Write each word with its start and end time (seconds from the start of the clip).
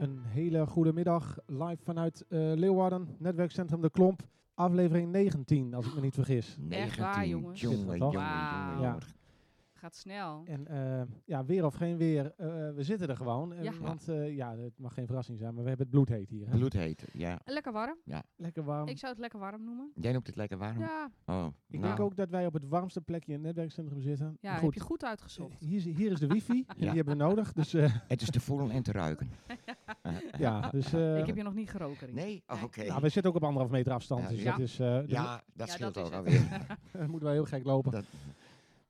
Een 0.00 0.20
hele 0.24 0.66
goede 0.66 0.92
middag, 0.92 1.38
live 1.46 1.82
vanuit 1.82 2.24
eh, 2.28 2.38
Leeuwarden, 2.54 3.08
netwerkcentrum 3.18 3.80
De 3.80 3.90
Klomp. 3.90 4.22
Aflevering 4.54 5.10
19, 5.12 5.74
als 5.74 5.86
ik 5.86 5.94
me 5.94 6.00
niet 6.00 6.14
vergis. 6.14 6.56
19. 6.60 7.02
waar, 7.02 7.26
jongens. 7.26 7.60
Jongen, 7.60 7.78
jongen, 7.98 7.98
Wauw. 7.98 8.12
jongen, 8.12 8.82
Ja. 8.82 8.98
Gaat 9.80 9.94
snel. 9.96 10.42
En 10.46 10.66
eh, 10.66 11.02
ja, 11.24 11.44
weer 11.44 11.64
of 11.64 11.74
geen 11.74 11.96
weer, 11.96 12.32
eh, 12.36 12.46
we 12.74 12.82
zitten 12.82 13.08
er 13.08 13.16
gewoon. 13.16 13.52
Eh, 13.52 13.62
Ja. 13.62 13.72
Want 13.80 14.08
eh, 14.08 14.34
ja, 14.36 14.56
het 14.56 14.78
mag 14.78 14.94
geen 14.94 15.06
verrassing 15.06 15.38
zijn, 15.38 15.54
maar 15.54 15.62
we 15.62 15.68
hebben 15.68 15.86
het 15.86 15.94
bloedheet 15.96 16.28
hier. 16.28 16.48
Hè? 16.48 16.56
Bloedheet, 16.56 17.04
ja. 17.12 17.38
Lekker 17.44 17.72
warm. 17.72 17.96
Lekker 18.36 18.64
warm. 18.64 18.88
Ik 18.88 18.98
zou 18.98 19.12
het 19.12 19.20
lekker 19.20 19.38
warm 19.38 19.64
noemen. 19.64 19.90
Jij 19.94 20.12
noemt 20.12 20.26
het 20.26 20.36
lekker 20.36 20.58
warm? 20.58 20.78
Ja, 20.78 21.10
Oh, 21.26 21.46
Ik 21.68 21.78
nou, 21.80 21.86
denk 21.94 22.00
ook 22.00 22.16
dat 22.16 22.30
wij 22.30 22.46
op 22.46 22.52
het 22.52 22.68
warmste 22.68 23.00
plekje 23.00 23.28
in 23.32 23.36
het 23.38 23.46
netwerkcentrum 23.46 24.00
zitten. 24.00 24.36
ja 24.40 24.52
Maar 24.52 24.62
heb 24.62 24.72
je 24.72 24.80
goed 24.80 25.04
uitgezocht. 25.04 25.60
Hier, 25.60 25.76
is- 25.76 25.84
hier 25.84 26.10
is 26.12 26.18
de 26.20 26.26
wifi, 26.26 26.64
die 26.76 26.84
Ja. 26.84 26.94
hebben 26.94 27.16
we 27.18 27.24
nodig. 27.24 27.52
Dus 27.52 27.74
eh, 27.74 27.94
Het 28.08 28.22
is 28.22 28.30
te 28.30 28.40
voelen 28.40 28.70
en 28.70 28.82
te 28.82 28.92
ruiken. 28.92 29.30
ja, 30.38 30.70
dus... 30.70 30.92
eh, 30.92 31.18
ik 31.18 31.26
heb 31.26 31.36
je 31.36 31.42
nog 31.42 31.54
niet 31.54 31.70
geroken. 31.70 32.06
Riek. 32.06 32.14
Nee? 32.14 32.42
Oh, 32.46 32.62
oké. 32.62 32.84
nou, 32.86 33.00
we 33.00 33.08
zitten 33.08 33.30
ook 33.30 33.36
op 33.36 33.44
anderhalf 33.44 33.72
meter 33.72 33.92
afstand, 33.92 34.22
Ja, 34.22 34.28
dus 34.28 34.42
ja. 34.42 34.50
dat 34.50 34.60
is... 34.60 34.78
eh, 34.78 34.98
dus 34.98 35.10
Ja, 35.10 35.42
dat 35.54 35.66
Ja, 35.66 35.72
scheelt 35.74 35.94
dat 35.94 36.06
ook 36.06 36.12
alweer. 36.12 36.66
Dan 36.92 37.10
moeten 37.10 37.22
wij 37.28 37.32
heel 37.32 37.44
gek 37.44 37.64
lopen. 37.64 37.90
Dat- 37.92 38.04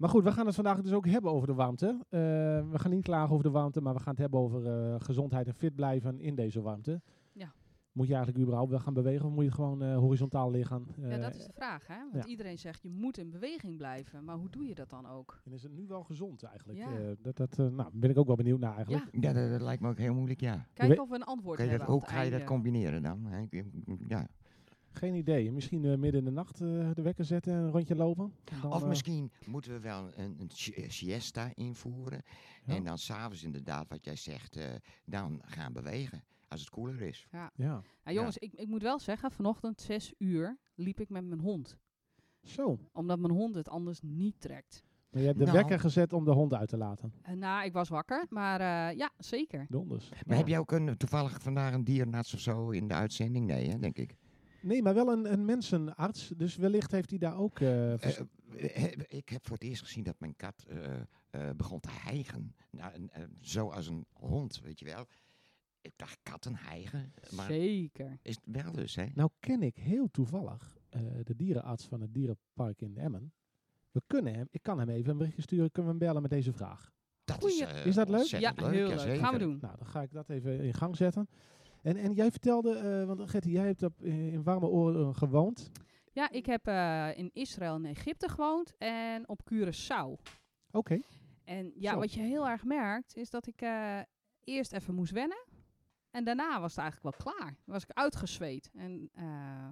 Maar 0.00 0.08
goed, 0.10 0.24
we 0.24 0.32
gaan 0.32 0.46
het 0.46 0.54
vandaag 0.54 0.80
dus 0.80 0.92
ook 0.92 1.06
hebben 1.06 1.30
over 1.30 1.46
de 1.46 1.54
warmte. 1.54 1.86
Eh, 2.08 2.20
we 2.70 2.78
gaan 2.78 2.90
niet 2.90 3.02
klagen 3.02 3.30
over 3.32 3.44
de 3.44 3.50
warmte, 3.50 3.80
maar 3.80 3.94
we 3.94 4.00
gaan 4.00 4.12
het 4.12 4.18
hebben 4.20 4.40
over 4.40 4.66
eh, 4.66 4.94
gezondheid 4.98 5.46
en 5.46 5.54
fit 5.54 5.74
blijven 5.74 6.20
in 6.20 6.34
deze 6.34 6.60
warmte. 6.60 7.00
Ja. 7.32 7.52
Moet 7.92 8.06
je 8.06 8.14
eigenlijk 8.14 8.42
überhaupt 8.44 8.70
wel 8.70 8.78
gaan 8.80 8.94
bewegen 8.94 9.26
of 9.26 9.32
moet 9.32 9.44
je 9.44 9.50
gewoon 9.50 9.82
eh, 9.82 9.96
horizontaal 9.96 10.50
liggen? 10.50 10.86
Ja, 11.00 11.16
dat 11.18 11.34
is 11.34 11.44
de 11.46 11.52
vraag, 11.52 11.86
hè? 11.86 11.94
Want 12.12 12.24
ja. 12.24 12.30
iedereen 12.30 12.58
zegt 12.58 12.82
je 12.82 12.90
moet 12.90 13.18
in 13.18 13.30
beweging 13.30 13.76
blijven. 13.76 14.24
Maar 14.24 14.36
hoe 14.36 14.50
doe 14.50 14.66
je 14.66 14.74
dat 14.74 14.90
dan 14.90 15.06
ook? 15.06 15.40
En 15.44 15.52
is 15.52 15.62
het 15.62 15.72
nu 15.72 15.86
wel 15.86 16.02
gezond 16.02 16.42
eigenlijk? 16.42 16.78
Ja. 16.78 16.98
Eh, 16.98 17.16
dat, 17.22 17.36
dat, 17.36 17.56
nou, 17.56 17.90
ben 17.92 18.10
ik 18.10 18.18
ook 18.18 18.26
wel 18.26 18.36
benieuwd 18.36 18.60
naar 18.60 18.74
eigenlijk. 18.76 19.04
Ja, 19.12 19.20
Ja, 19.28 19.32
dat, 19.32 19.50
dat 19.50 19.60
lijkt 19.60 19.82
me 19.82 19.88
ook 19.88 19.98
heel 19.98 20.14
moeilijk, 20.14 20.40
ja. 20.40 20.66
kijken 20.72 20.88
weet- 20.88 20.98
of 20.98 21.08
we 21.08 21.14
een 21.14 21.24
antwoord 21.24 21.56
Kan 21.56 21.64
je 21.64 21.70
dat, 21.70 21.80
hebben 21.80 21.98
hoe 21.98 22.08
ga 22.08 22.20
je 22.20 22.30
dat 22.30 22.44
combineren 22.44 23.02
dan? 23.02 23.24
hè? 23.24 23.44
Ja. 24.08 24.28
Geen 24.92 25.14
idee. 25.14 25.52
Misschien 25.52 25.84
eh, 25.84 25.96
midden 25.96 26.20
in 26.20 26.24
de 26.24 26.30
nacht 26.30 26.60
eh, 26.60 26.90
de 26.94 27.02
wekker 27.02 27.24
zetten 27.24 27.52
en 27.52 27.58
een 27.58 27.70
rondje 27.70 27.94
lopen. 27.96 28.32
Dan, 28.62 28.72
Of 28.72 28.82
eh, 28.82 28.88
misschien 28.88 29.32
moeten 29.46 29.72
we 29.72 29.80
wel 29.80 30.10
een, 30.16 30.36
een 30.40 30.50
si- 30.50 30.84
siesta 30.88 31.50
invoeren. 31.54 32.22
Ja. 32.64 32.74
En 32.74 32.84
dan 32.84 32.98
s'avonds 32.98 33.42
inderdaad, 33.44 33.88
wat 33.88 34.04
jij 34.04 34.16
zegt, 34.16 34.56
eh, 34.56 34.64
dan 35.04 35.40
gaan 35.44 35.72
bewegen. 35.72 36.24
Als 36.48 36.60
het 36.60 36.70
koeler 36.70 37.02
is. 37.02 37.26
Ja, 37.30 37.50
Ja, 37.54 37.82
jongens, 38.04 38.38
ik, 38.38 38.52
ik 38.54 38.66
moet 38.68 38.82
wel 38.82 38.98
zeggen, 38.98 39.30
vanochtend 39.30 39.80
zes 39.80 40.12
uur 40.18 40.58
liep 40.74 41.00
ik 41.00 41.08
met 41.08 41.24
mijn 41.24 41.40
hond. 41.40 41.76
zo. 42.42 42.78
Omdat 42.92 43.18
mijn 43.18 43.32
hond 43.32 43.54
het 43.54 43.68
anders 43.68 44.00
niet 44.02 44.40
trekt. 44.40 44.82
Maar 45.10 45.20
je 45.20 45.26
hebt 45.26 45.38
de 45.38 45.44
Nou. 45.44 45.56
wekker 45.56 45.80
gezet 45.80 46.12
om 46.12 46.24
de 46.24 46.30
hond 46.30 46.54
uit 46.54 46.68
te 46.68 46.76
laten. 46.76 47.12
En 47.22 47.38
nou, 47.38 47.64
ik 47.64 47.72
was 47.72 47.88
wakker, 47.88 48.26
maar 48.28 48.60
eh, 48.60 48.96
ja, 48.98 49.10
zeker. 49.18 49.66
Donders. 49.68 50.08
Maar 50.08 50.22
Ja. 50.26 50.36
heb 50.36 50.48
jij 50.48 50.58
ook 50.58 50.72
een, 50.72 50.96
toevallig 50.96 51.42
vandaag 51.42 51.74
een 51.74 51.84
dierenarts 51.84 52.34
of 52.34 52.40
zo 52.40 52.70
in 52.70 52.88
de 52.88 52.94
uitzending? 52.94 53.46
Nee, 53.46 53.68
hè, 53.68 53.78
denk 53.78 53.98
ik. 53.98 54.16
Nee, 54.62 54.82
maar 54.82 54.94
wel 54.94 55.12
een, 55.12 55.32
een 55.32 55.44
mensenarts. 55.44 56.28
Dus 56.28 56.56
wellicht 56.56 56.90
heeft 56.90 57.10
hij 57.10 57.18
daar 57.18 57.36
ook... 57.38 57.60
eh, 57.60 57.92
ik 59.08 59.28
heb 59.28 59.46
voor 59.46 59.56
het 59.56 59.64
eerst 59.64 59.82
gezien 59.82 60.04
dat 60.04 60.14
mijn 60.18 60.36
kat 60.36 60.64
eh, 60.68 61.00
eh, 61.30 61.50
begon 61.56 61.80
te 61.80 61.88
hijgen. 61.90 62.54
Nou, 62.70 62.94
een- 62.94 63.10
eh, 63.10 63.22
zo 63.40 63.68
als 63.68 63.86
een 63.86 64.06
hond, 64.12 64.60
weet 64.60 64.78
je 64.78 64.84
wel. 64.84 65.06
Ik 65.80 65.92
dacht 65.96 66.18
katten 66.22 66.54
hijgen. 66.56 67.12
Maar 67.34 67.46
Zeker. 67.46 68.18
is 68.22 68.34
het 68.44 68.62
wel 68.62 68.72
dus, 68.72 68.94
hè? 68.94 69.06
Nou 69.14 69.30
ken 69.40 69.62
ik 69.62 69.76
heel 69.76 70.10
toevallig 70.10 70.78
eh, 70.88 71.00
de 71.24 71.36
dierenarts 71.36 71.86
van 71.86 72.00
het 72.00 72.14
dierenpark 72.14 72.80
in 72.80 72.96
Emmen. 72.98 73.32
We 73.90 74.02
kunnen 74.06 74.34
hem, 74.34 74.46
ik 74.50 74.62
kan 74.62 74.78
hem 74.78 74.88
even 74.88 75.10
een 75.10 75.16
berichtje 75.16 75.42
sturen, 75.42 75.70
kunnen 75.70 75.92
we 75.92 75.98
hem 75.98 76.06
bellen 76.06 76.22
met 76.22 76.30
deze 76.30 76.52
vraag. 76.52 76.92
Dat 77.24 77.40
Goeie- 77.40 77.64
eh, 77.64 77.86
Is 77.86 77.94
dat 77.94 78.08
leuk? 78.08 78.24
Ja, 78.24 78.52
heel 78.56 78.70
leuk. 78.88 79.18
Gaan 79.18 79.32
we 79.32 79.38
doen. 79.38 79.58
Nou, 79.60 79.76
dan 79.76 79.86
ga 79.86 80.02
ik 80.02 80.12
dat 80.12 80.28
even 80.28 80.60
in 80.60 80.74
gang 80.74 80.96
zetten. 80.96 81.28
En, 81.82 81.96
en 81.96 82.12
jij 82.12 82.30
vertelde, 82.30 82.74
eh, 82.74 83.04
want 83.06 83.30
Gertie, 83.30 83.52
jij 83.52 83.66
hebt 83.66 83.82
op, 83.82 84.02
eh, 84.02 84.32
in 84.32 84.42
warme 84.42 84.66
oren 84.66 85.14
gewoond. 85.14 85.70
Ja, 86.12 86.30
ik 86.30 86.46
heb 86.46 86.66
eh, 86.66 87.08
in 87.14 87.30
Israël 87.32 87.74
en 87.74 87.84
Egypte 87.84 88.28
gewoond 88.28 88.74
en 88.78 89.28
op 89.28 89.40
Curaçao. 89.54 90.22
Oké. 90.70 91.00
En 91.44 91.72
ja, 91.76 91.92
Zo. 91.92 91.98
wat 91.98 92.12
je 92.12 92.20
heel 92.20 92.48
erg 92.48 92.64
merkt, 92.64 93.16
is 93.16 93.30
dat 93.30 93.46
ik 93.46 93.60
eh, 93.62 93.98
eerst 94.44 94.72
even 94.72 94.94
moest 94.94 95.12
wennen. 95.12 95.44
En 96.10 96.24
daarna 96.24 96.60
was 96.60 96.74
het 96.74 96.80
eigenlijk 96.80 97.16
wel 97.16 97.32
klaar. 97.34 97.46
Dan 97.64 97.74
was 97.74 97.82
ik 97.82 97.90
uitgezweet. 97.92 98.70
En 98.74 99.10
eh, 99.14 99.70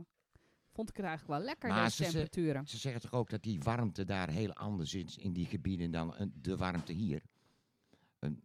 vond 0.72 0.88
ik 0.90 0.96
het 0.96 1.06
eigenlijk 1.06 1.38
wel 1.38 1.46
lekker, 1.48 1.68
Maar 1.68 1.84
deze 1.84 1.96
ze- 1.96 2.04
ze- 2.04 2.10
temperaturen. 2.10 2.66
Ze 2.66 2.76
zeggen 2.78 3.00
toch 3.00 3.12
ook 3.12 3.30
dat 3.30 3.42
die 3.42 3.58
warmte 3.62 4.04
daar 4.04 4.28
heel 4.30 4.52
anders 4.52 4.94
is 4.94 5.16
in 5.16 5.32
die 5.32 5.46
gebieden 5.46 5.90
dan 5.90 6.30
de 6.34 6.56
warmte 6.56 6.92
hier? 6.92 7.22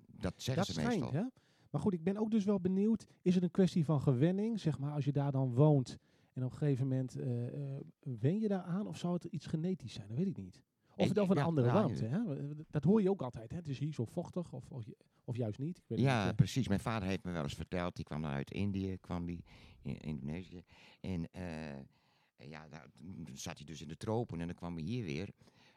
Dat 0.07 0.33
zeggen 0.37 0.55
Dat 0.55 0.65
ze 0.65 0.71
schijnt, 0.81 1.01
meestal. 1.01 1.21
hè? 1.21 1.27
Maar 1.73 1.81
goed, 1.81 1.93
ik 1.93 2.03
ben 2.03 2.17
ook 2.17 2.31
dus 2.31 2.43
wel 2.43 2.59
benieuwd, 2.59 3.05
is 3.21 3.35
het 3.35 3.43
een 3.43 3.51
kwestie 3.51 3.85
van 3.85 4.01
gewenning? 4.01 4.59
Zeg 4.59 4.79
maar, 4.79 4.91
als 4.91 5.05
je 5.05 5.11
daar 5.11 5.31
dan 5.31 5.53
woont 5.53 5.97
en 6.33 6.43
op 6.43 6.51
een 6.51 6.57
gegeven 6.57 6.87
moment 6.87 7.19
eh, 7.19 7.47
eh, 7.47 7.83
wen 7.99 8.39
je 8.39 8.47
daar 8.47 8.61
aan 8.61 8.87
of 8.87 8.97
zou 8.97 9.13
het 9.13 9.23
iets 9.23 9.45
genetisch 9.45 9.93
zijn? 9.93 10.07
Dat 10.07 10.17
weet 10.17 10.27
ik 10.27 10.37
niet. 10.37 10.61
Of 10.95 11.07
het 11.07 11.19
over 11.19 11.35
een 11.35 11.41
ja, 11.41 11.47
andere 11.47 11.67
ja, 11.67 11.73
warmte, 11.73 12.05
hè? 12.05 12.19
Dat 12.69 12.83
hoor 12.83 13.01
je 13.01 13.09
ook 13.09 13.21
altijd, 13.21 13.51
hè? 13.51 13.57
Het 13.57 13.67
is 13.67 13.79
hier 13.79 13.93
zo 13.93 14.05
vochtig 14.05 14.53
of, 14.53 14.71
of, 15.23 15.35
juist 15.35 15.59
niet. 15.59 15.77
Ik 15.77 15.83
weet 15.87 15.99
Ja, 15.99 16.25
niet, 16.25 16.35
precies. 16.35 16.67
Mijn 16.67 16.79
vader 16.79 17.07
heeft 17.07 17.23
me 17.23 17.31
wel 17.31 17.43
eens 17.43 17.55
verteld. 17.55 17.95
Die 17.95 18.05
kwam 18.05 18.25
uit 18.25 18.51
Indië, 18.51 18.97
kwam 18.97 19.25
die 19.25 19.43
in 19.81 19.97
Indonesië. 19.97 20.63
En 21.01 21.31
eh, 21.31 21.79
ja, 22.37 22.67
daar 22.67 22.87
zat 23.33 23.57
hij 23.57 23.65
dus 23.65 23.81
in 23.81 23.87
de 23.87 23.97
tropen 23.97 24.39
en 24.39 24.47
dan 24.47 24.55
kwam 24.55 24.73
hij 24.73 24.83
hier 24.83 25.03
weer. 25.03 25.29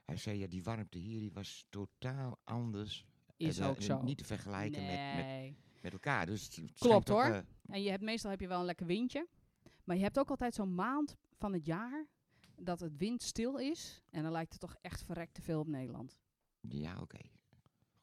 Hij 0.05 0.17
zei, 0.17 0.39
ja, 0.39 0.47
die 0.47 0.63
warmte 0.63 0.99
hier 0.99 1.21
die 1.21 1.33
was 1.33 1.67
totaal 1.69 2.39
anders. 2.45 3.07
Is 3.37 3.59
En, 3.59 3.69
ook 3.69 3.83
zo. 3.83 4.03
Niet 4.03 4.19
te 4.19 4.25
vergelijken 4.25 4.87
met, 4.87 5.15
met, 5.17 5.27
nee. 5.27 5.57
Met 5.93 6.05
elkaar. 6.05 6.27
Dus 6.27 6.45
het 6.45 6.73
Klopt, 6.79 7.07
toch, 7.07 7.23
hoor. 7.23 7.35
eh, 7.35 7.41
En 7.67 7.83
je 7.83 7.91
hebt 7.91 8.03
meestal 8.03 8.31
heb 8.31 8.41
je 8.41 8.49
wel 8.49 8.59
een 8.59 8.65
lekker 8.65 8.87
windje. 8.87 9.27
Maar 9.85 9.97
je 9.97 10.03
hebt 10.03 10.19
ook 10.19 10.31
altijd 10.31 10.55
zo'n 10.55 10.75
maand 10.75 11.17
van 11.39 11.53
het 11.53 11.67
jaar 11.67 12.07
dat 12.57 12.81
het 12.81 12.97
windstil 12.97 13.57
is. 13.59 14.03
En 14.11 14.23
dan 14.23 14.33
lijkt 14.33 14.51
het 14.53 14.61
toch 14.61 14.77
echt 14.81 15.03
verrekt 15.05 15.35
te 15.35 15.43
veel 15.43 15.61
op 15.61 15.67
Nederland. 15.67 16.17
ja, 16.61 16.99
oké. 17.01 17.19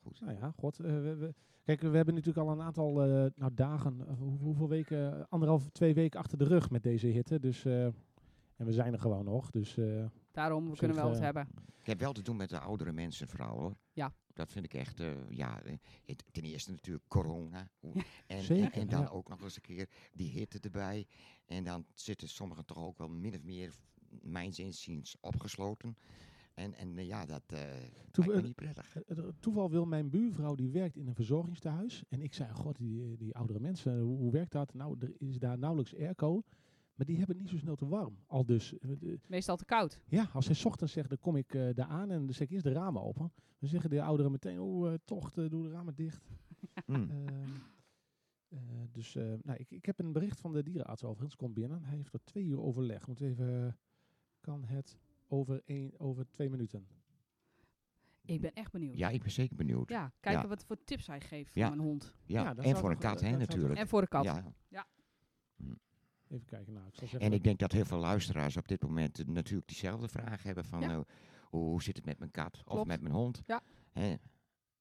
Goed. 0.01 0.21
Nou 0.21 0.37
ja, 0.37 0.51
god. 0.51 0.79
eh, 0.79 0.85
we, 1.01 1.15
we- 1.15 1.33
kijk, 1.63 1.81
we 1.81 1.95
hebben 1.95 2.13
natuurlijk 2.13 2.47
al 2.47 2.53
een 2.53 2.61
aantal 2.61 3.03
eh, 3.03 3.25
nou, 3.35 3.53
dagen, 3.53 4.01
hoe- 4.01 4.37
hoeveel 4.39 4.69
weken, 4.69 5.29
anderhalf, 5.29 5.69
twee 5.69 5.93
weken 5.93 6.19
achter 6.19 6.37
de 6.37 6.43
rug 6.45 6.69
met 6.69 6.83
deze 6.83 7.07
hitte. 7.07 7.39
Dus, 7.39 7.65
eh, 7.65 7.85
en 8.55 8.65
we 8.65 8.71
zijn 8.73 8.93
er 8.93 8.99
gewoon 8.99 9.25
nog. 9.25 9.49
Dus 9.51 9.77
eh, 9.77 10.05
Daarom, 10.33 10.69
we 10.69 10.75
kunnen 10.77 10.97
wel 10.97 11.07
wat 11.07 11.17
eh, 11.17 11.23
hebben. 11.23 11.47
Ik 11.79 11.85
heb 11.85 11.99
wel 11.99 12.13
te 12.13 12.21
doen 12.21 12.35
met 12.35 12.49
de 12.49 12.59
oudere 12.59 12.91
mensen 12.91 13.27
vooral 13.27 13.59
hoor. 13.59 13.75
Ja. 13.93 14.13
Dat 14.33 14.51
vind 14.51 14.65
ik 14.65 14.73
echt, 14.73 14.99
eh, 14.99 15.29
ja, 15.29 15.61
eh, 15.61 15.73
het- 16.05 16.23
ten 16.31 16.43
eerste 16.43 16.71
natuurlijk 16.71 17.05
corona. 17.07 17.69
En, 17.79 17.91
en, 18.27 18.43
Zeker, 18.43 18.71
en 18.81 18.87
dan 18.89 19.01
ja. 19.01 19.07
ook 19.07 19.29
nog 19.29 19.41
eens 19.41 19.55
een 19.55 19.61
keer 19.61 19.89
die 20.13 20.29
hitte 20.31 20.59
erbij. 20.59 21.07
En 21.45 21.63
dan 21.63 21.85
zitten 21.93 22.27
sommigen 22.29 22.65
toch 22.65 22.77
ook 22.77 22.97
wel 22.97 23.09
min 23.09 23.33
of 23.35 23.43
meer, 23.43 23.73
mijns 24.21 24.59
inziens, 24.59 25.15
opgesloten. 25.19 25.97
En, 26.53 26.73
en 26.73 27.05
ja, 27.05 27.25
dat 27.25 27.43
eh 27.47 27.59
Toe- 28.11 28.25
lijkt 28.25 28.27
me 28.27 28.33
eh, 28.33 28.43
niet 28.43 28.55
prettig. 28.55 28.97
Toeval 29.39 29.69
wil 29.69 29.85
mijn 29.85 30.09
buurvrouw, 30.09 30.55
die 30.55 30.69
werkt 30.69 30.95
in 30.95 31.07
een 31.07 31.15
verzorgingstehuis. 31.15 32.03
En 32.09 32.21
ik 32.21 32.33
zei, 32.33 32.51
god, 32.53 32.77
die, 32.77 33.17
die 33.17 33.35
oudere 33.35 33.59
mensen, 33.59 33.99
hoe, 33.99 34.17
hoe 34.17 34.31
werkt 34.31 34.51
dat? 34.51 34.73
Nou, 34.73 34.95
er 34.99 35.13
is 35.17 35.39
daar 35.39 35.57
nauwelijks 35.57 35.95
airco. 35.95 36.43
Maar 36.95 37.05
die 37.05 37.17
hebben 37.17 37.35
het 37.35 37.43
niet 37.45 37.53
zo 37.53 37.59
snel 37.59 37.75
te 37.75 37.87
warm. 37.87 38.17
Al 38.27 38.45
dus, 38.45 38.77
eh, 38.79 38.89
Meestal 39.27 39.55
te 39.57 39.65
koud. 39.65 39.99
ja, 40.07 40.29
als 40.33 40.45
zij 40.45 40.55
's 40.55 40.65
ochtends 40.65 40.93
zegt, 40.93 41.09
dan 41.09 41.17
kom 41.19 41.35
ik 41.35 41.53
eh, 41.53 41.69
daar 41.73 41.87
aan 41.87 42.11
en 42.11 42.25
dan 42.25 42.33
zet 42.33 42.41
ik 42.41 42.49
eerst 42.49 42.63
de 42.63 42.71
ramen 42.71 43.01
open. 43.01 43.31
Dan 43.59 43.69
zeggen 43.69 43.89
de 43.89 44.01
ouderen 44.01 44.31
meteen, 44.31 44.59
oh, 44.59 44.91
eh, 44.93 44.99
toch, 45.05 45.31
doe 45.31 45.49
de 45.63 45.69
ramen 45.69 45.95
dicht. 45.95 46.29
Hm. 46.85 46.93
Ehm, 46.93 47.49
eh, 48.47 48.59
dus 48.91 49.15
eh, 49.15 49.33
nou, 49.43 49.57
ik, 49.59 49.71
ik 49.71 49.85
heb 49.85 49.99
een 49.99 50.11
bericht 50.11 50.39
van 50.39 50.53
de 50.53 50.63
dierenarts 50.63 51.03
overigens, 51.03 51.35
komt 51.35 51.53
binnen. 51.53 51.83
Hij 51.83 51.95
heeft 51.97 52.13
er 52.13 52.23
twee 52.23 52.43
uur 52.43 52.61
overleg. 52.61 53.07
Moet 53.07 53.21
even, 53.21 53.77
kan 54.41 54.63
het 54.63 54.97
over, 55.27 55.61
één, 55.65 55.99
over 55.99 56.29
twee 56.31 56.49
minuten? 56.49 56.87
Ik 58.25 58.41
ben 58.41 58.53
echt 58.53 58.71
benieuwd. 58.71 58.97
Ja, 58.97 59.09
ik 59.09 59.21
ben 59.21 59.31
zeker 59.31 59.55
benieuwd. 59.55 59.89
Ja, 59.89 59.99
Ja, 60.01 60.11
kijken 60.19 60.41
Ja. 60.41 60.47
wat 60.47 60.63
voor 60.63 60.77
tips 60.83 61.07
hij 61.07 61.21
geeft 61.21 61.53
Ja. 61.53 61.67
voor 61.67 61.75
mijn 61.75 61.87
hond. 61.87 62.15
Ja, 62.25 62.55
en 62.55 62.75
voor 62.75 62.91
een 62.91 62.97
kat, 62.97 63.21
hè, 63.21 63.37
natuurlijk. 63.37 63.79
En 63.79 63.87
voor 63.87 64.01
de 64.01 64.07
kat. 64.07 64.23
Ja. 64.23 64.85
Even 66.33 66.45
kijken, 66.45 66.73
nou, 66.73 66.87
ik 66.87 66.95
zal 66.95 67.07
zeggen. 67.07 67.29
En 67.29 67.35
ik 67.35 67.43
denk 67.43 67.59
dat 67.59 67.71
heel 67.71 67.85
veel 67.85 67.97
luisteraars 67.99 68.57
op 68.57 68.67
dit 68.67 68.81
moment 68.81 69.19
eh, 69.19 69.25
natuurlijk 69.25 69.67
diezelfde 69.67 70.07
vraag 70.07 70.43
hebben 70.43 70.65
van 70.65 70.81
Ja. 70.81 70.89
eh, 70.89 70.99
hoe, 71.49 71.83
zit 71.83 71.95
het 71.95 72.05
met 72.05 72.19
mijn 72.19 72.31
kat 72.31 72.57
of 72.57 72.63
Klopt. 72.63 72.87
met 72.87 73.01
mijn 73.01 73.13
hond. 73.13 73.41
Ja. 73.45 73.61
Hè? 73.91 74.15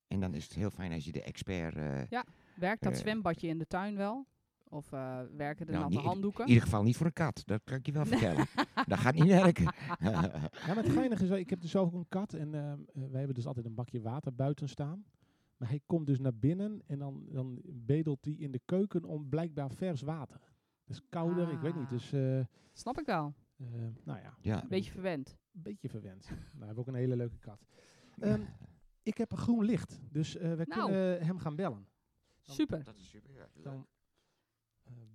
En 0.07 0.21
dan 0.21 0.35
is 0.35 0.45
het 0.45 0.53
heel 0.53 0.71
fijn 0.71 0.93
als 0.93 1.05
je 1.05 1.13
de 1.13 1.23
expert 1.23 1.77
eh, 1.77 2.21
Werkt 2.55 2.83
dat 2.83 2.97
zwembadje 2.97 3.49
in 3.49 3.59
de 3.59 3.67
tuin 3.67 3.97
wel? 3.97 4.27
Of 4.69 4.93
eh, 4.93 5.21
werken 5.37 5.67
de 5.67 5.73
Nou, 5.73 5.85
natte 5.85 6.07
handdoeken? 6.09 6.43
In 6.45 6.49
ieder 6.49 6.65
geval 6.65 6.83
niet 6.83 6.97
voor 6.97 7.07
een 7.07 7.13
kat, 7.13 7.43
dat 7.45 7.61
kan 7.65 7.77
ik 7.77 7.87
je 7.87 7.93
wel 7.93 8.07
vertellen. 8.07 8.47
dat 8.87 8.99
gaat 8.99 9.15
niet 9.15 9.27
werken. 9.27 9.65
Ja, 10.01 10.21
maar 10.67 10.77
het 10.77 10.89
geinige 10.89 11.25
is 11.25 11.31
ik 11.31 11.51
heb 11.51 11.61
dus 11.61 11.71
zelf 11.71 11.87
ook 11.87 11.95
een 11.95 12.09
kat 12.09 12.33
en 12.33 12.55
ehm, 12.55 12.79
eh, 12.93 13.03
wij 13.03 13.19
hebben 13.19 13.35
dus 13.35 13.47
altijd 13.47 13.67
een 13.67 13.75
bakje 13.75 14.01
water 14.01 14.35
buiten 14.35 14.69
staan. 14.69 15.05
Maar 15.57 15.69
hij 15.69 15.81
komt 15.87 16.07
dus 16.07 16.19
naar 16.19 16.35
binnen 16.35 16.83
en 16.87 16.99
dan, 16.99 17.25
dan 17.29 17.61
bedelt 17.65 18.25
hij 18.25 18.35
in 18.35 18.51
de 18.53 18.61
keuken 18.65 19.05
om 19.05 19.29
blijkbaar 19.29 19.71
vers 19.71 20.03
water. 20.03 20.41
Is 20.93 21.09
kouder, 21.09 21.53
ik 21.53 21.61
weet 21.61 21.75
niet. 21.75 21.85
Ah. 21.85 21.91
Dus, 21.91 22.13
eh, 22.13 22.41
Snap 22.73 22.99
ik 22.99 23.07
wel. 23.07 23.35
nou 24.05 24.21
ja, 24.21 24.35
ja. 24.41 24.65
Beetje 24.69 24.91
verwend. 24.93 25.37
een 25.55 25.63
beetje 25.63 25.89
verwend. 25.89 26.29
nou, 26.31 26.41
we 26.59 26.65
hebben 26.65 26.79
ook 26.79 26.87
een 26.87 26.95
hele 26.95 27.17
leuke 27.17 27.39
kat. 27.39 27.67
Ehm, 28.19 28.43
ik 29.03 29.17
heb 29.19 29.33
een 29.33 29.39
groen 29.39 29.65
licht, 29.65 30.01
dus 30.11 30.37
eh, 30.37 30.55
we 30.55 30.65
Nou. 30.69 30.81
kunnen 30.87 31.27
hem 31.27 31.39
gaan 31.39 31.57
bellen. 31.57 31.87
Dan- 32.43 32.55
Super. 32.55 32.85
Dat 32.85 32.97
is 32.97 33.09
super. 33.09 33.35
ja. 33.35 33.49
Dan 33.63 33.87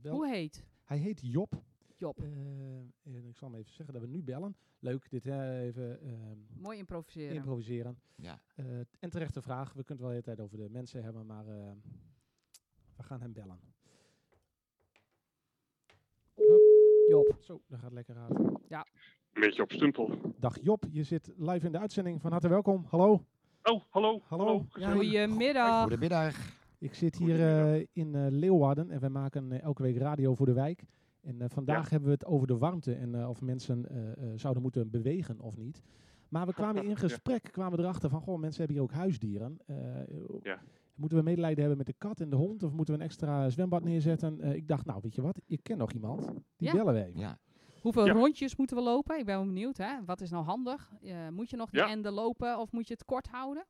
bel- 0.01 0.13
Hoe 0.15 0.27
heet? 0.27 0.65
Hij 0.83 0.97
heet 0.97 1.19
Job. 1.23 1.63
Job. 1.95 2.21
En 2.21 2.93
ik 3.27 3.35
zal 3.37 3.49
hem 3.51 3.59
even 3.59 3.73
zeggen 3.73 3.93
dat 3.93 4.03
we 4.03 4.09
nu 4.09 4.23
bellen. 4.23 4.55
Leuk, 4.79 5.09
dit 5.09 5.25
even 5.25 6.01
ehm, 6.01 6.37
Mooi 6.61 6.77
improviseren. 6.77 7.35
improviseren. 7.35 7.99
Ja. 8.15 8.39
Eh, 8.55 8.79
en 8.99 9.09
terechte 9.09 9.41
vraag. 9.41 9.73
We 9.73 9.83
kunnen 9.83 9.87
het 9.87 9.99
wel 9.99 10.07
de 10.07 10.13
hele 10.13 10.21
tijd 10.21 10.39
over 10.39 10.57
de 10.57 10.69
mensen 10.69 11.03
hebben, 11.03 11.25
maar 11.25 11.47
eh, 11.47 11.71
we 12.95 13.03
gaan 13.03 13.21
hem 13.21 13.33
bellen. 13.33 13.59
Job. 17.23 17.37
Zo, 17.43 17.61
dat 17.67 17.79
gaat 17.79 17.91
lekker 17.93 18.15
uit. 18.17 18.39
Een 19.33 19.43
beetje 19.43 19.61
op 19.63 19.71
stumpel. 19.71 20.09
Dag 20.39 20.57
Job, 20.61 20.83
je 20.91 21.03
zit 21.03 21.31
live 21.37 21.65
in 21.65 21.71
de 21.71 21.79
uitzending. 21.79 22.21
Van 22.21 22.31
harte 22.31 22.47
welkom. 22.47 22.85
Hallo. 22.89 23.25
Oh, 23.63 23.81
hallo. 23.89 24.21
Hallo. 24.27 24.65
Ja, 24.73 24.91
Goedemiddag. 24.91 25.81
Goedemiddag. 25.81 26.35
Ik 26.79 26.93
zit 26.93 27.17
hier 27.17 27.39
eh, 27.47 27.85
in 27.93 28.15
eh, 28.15 28.25
Leeuwarden 28.29 28.89
en 28.91 28.99
wij 28.99 29.09
maken 29.09 29.51
eh, 29.51 29.61
elke 29.61 29.81
week 29.81 29.97
radio 29.97 30.35
voor 30.35 30.45
de 30.45 30.53
wijk. 30.53 30.83
En 31.21 31.49
vandaag 31.49 31.83
Ja. 31.83 31.89
hebben 31.89 32.07
we 32.07 32.13
het 32.13 32.25
over 32.25 32.47
de 32.47 32.57
warmte 32.57 32.93
en 32.93 33.15
eh, 33.15 33.29
of 33.29 33.41
mensen 33.41 33.85
zouden 34.35 34.61
moeten 34.61 34.89
bewegen 34.89 35.39
of 35.39 35.57
niet. 35.57 35.81
Maar 36.29 36.45
we 36.45 36.53
kwamen 36.53 36.83
in 36.83 36.89
Ja. 36.89 36.95
gesprek, 36.95 37.43
kwamen 37.51 37.79
erachter 37.79 38.09
van, 38.09 38.21
goh, 38.21 38.39
mensen 38.39 38.57
hebben 38.65 38.75
hier 38.81 38.85
ook 38.91 38.99
huisdieren. 39.01 39.57
Eh, 39.65 39.75
Ja. 40.43 40.59
Moeten 40.97 41.17
we 41.17 41.23
medelijden 41.23 41.59
hebben 41.59 41.77
met 41.77 41.85
de 41.87 41.93
kat 41.97 42.19
en 42.19 42.29
de 42.29 42.35
hond 42.35 42.63
of 42.63 42.71
moeten 42.71 42.93
we 42.93 42.99
een 42.99 43.05
extra 43.05 43.49
zwembad 43.49 43.83
neerzetten? 43.83 44.41
Eh, 44.41 44.53
ik 44.53 44.67
dacht, 44.67 44.85
nou 44.85 44.99
weet 45.03 45.15
je 45.15 45.21
wat, 45.21 45.41
ik 45.47 45.59
ken 45.63 45.77
nog 45.77 45.91
iemand, 45.91 46.25
die 46.57 46.67
Ja. 46.67 46.71
bellen 46.73 46.93
we 46.93 47.05
even. 47.05 47.19
Ja. 47.19 47.37
Hoeveel 47.81 48.05
Ja. 48.05 48.13
rondjes 48.13 48.55
moeten 48.55 48.75
we 48.77 48.83
lopen? 48.83 49.19
Ik 49.19 49.25
ben 49.25 49.35
wel 49.35 49.45
benieuwd. 49.45 49.77
Hè? 49.77 50.05
Wat 50.05 50.21
is 50.21 50.29
nou 50.29 50.43
handig? 50.43 50.91
Eh, 51.01 51.27
moet 51.29 51.49
je 51.49 51.55
nog 51.57 51.69
die 51.69 51.79
Ja. 51.81 51.89
ende 51.89 52.11
lopen 52.11 52.59
of 52.59 52.71
moet 52.71 52.87
je 52.87 52.93
het 52.93 53.05
kort 53.05 53.27
houden? 53.27 53.65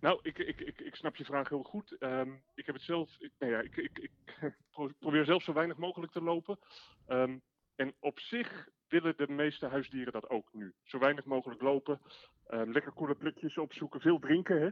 Nou, 0.00 0.18
ik, 0.22 0.38
ik, 0.38 0.60
ik, 0.60 0.80
ik 0.80 0.94
snap 0.94 1.16
je 1.16 1.24
vraag 1.24 1.48
heel 1.48 1.62
goed. 1.62 1.96
Ehm, 1.98 2.30
ik 2.54 2.66
heb 2.66 2.74
het 2.74 2.84
zelf. 2.84 3.16
Ik, 3.18 3.32
nou 3.38 3.52
ja, 3.52 3.60
ik, 3.60 3.76
ik, 3.76 3.98
ik 3.98 4.10
pro- 4.72 4.90
probeer 4.98 5.24
zelf 5.24 5.42
zo 5.42 5.52
weinig 5.52 5.76
mogelijk 5.76 6.12
te 6.12 6.22
lopen. 6.22 6.58
Ehm, 7.06 7.38
en 7.74 7.94
op 8.00 8.18
zich 8.20 8.68
willen 8.88 9.16
de 9.16 9.28
meeste 9.28 9.66
huisdieren 9.66 10.12
dat 10.12 10.30
ook 10.30 10.48
nu. 10.52 10.74
Zo 10.82 10.98
weinig 10.98 11.24
mogelijk 11.24 11.62
lopen. 11.62 12.00
ehm, 12.46 12.70
lekker 12.70 12.92
koele 12.92 13.14
plukjes 13.14 13.58
opzoeken. 13.58 14.00
Veel 14.00 14.18
drinken. 14.18 14.60
Hè? 14.62 14.68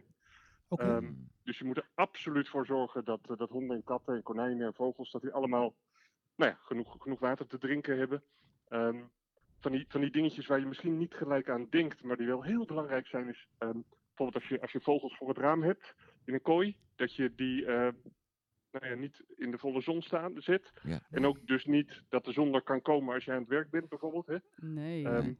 Ehm, 0.69 1.13
dus 1.43 1.59
je 1.59 1.65
moet 1.65 1.77
er 1.77 1.89
absoluut 1.95 2.49
voor 2.49 2.67
zorgen 2.67 3.05
dat, 3.05 3.31
eh, 3.31 3.37
dat 3.37 3.51
honden 3.51 3.77
en 3.77 3.85
katten 3.85 4.15
en 4.15 4.23
konijnen 4.23 4.67
en 4.67 4.75
vogels. 4.75 5.11
dat 5.11 5.23
die 5.23 5.33
allemaal 5.33 5.75
nou 6.37 6.51
ja, 6.51 6.59
genoeg, 6.63 6.97
genoeg 6.99 7.21
water 7.21 7.47
te 7.47 7.59
drinken 7.59 7.99
hebben. 7.99 8.23
Ehm, 8.69 9.01
van, 9.61 9.73
die, 9.73 9.85
van 9.89 10.01
die 10.01 10.11
dingetjes 10.11 10.47
waar 10.47 10.61
je 10.61 10.67
misschien 10.67 10.99
niet 10.99 11.15
gelijk 11.15 11.49
aan 11.49 11.67
denkt. 11.71 12.03
maar 12.03 12.17
die 12.17 12.27
wel 12.27 12.43
heel 12.43 12.65
belangrijk 12.65 13.07
zijn. 13.07 13.29
is 13.29 13.49
ehm, 13.59 13.79
bijvoorbeeld 14.07 14.35
als 14.35 14.49
je, 14.49 14.61
als 14.61 14.73
je 14.73 14.81
vogels 14.81 15.17
voor 15.17 15.29
het 15.29 15.39
raam 15.39 15.63
hebt 15.63 15.95
in 16.25 16.35
een 16.35 16.43
kooi. 16.43 16.77
dat 16.97 17.15
je 17.15 17.35
die 17.35 17.67
eh, 17.67 17.93
nou 18.71 18.87
ja, 18.87 18.95
niet 18.95 19.23
in 19.37 19.51
de 19.51 19.59
volle 19.59 19.81
zon 19.81 20.03
staan, 20.03 20.43
zet. 20.43 20.73
Ja. 20.83 21.01
En 21.11 21.27
ook 21.27 21.47
dus 21.47 21.65
niet 21.65 22.03
dat 22.09 22.25
de 22.25 22.33
zon 22.33 22.55
er 22.55 22.63
kan 22.63 22.83
komen 22.83 23.15
als 23.15 23.25
je 23.25 23.33
aan 23.33 23.41
het 23.41 23.49
werk 23.49 23.71
bent, 23.71 23.89
bijvoorbeeld. 23.89 24.27
Hè? 24.27 24.37
Nee. 24.57 25.05
Ehm, 25.05 25.33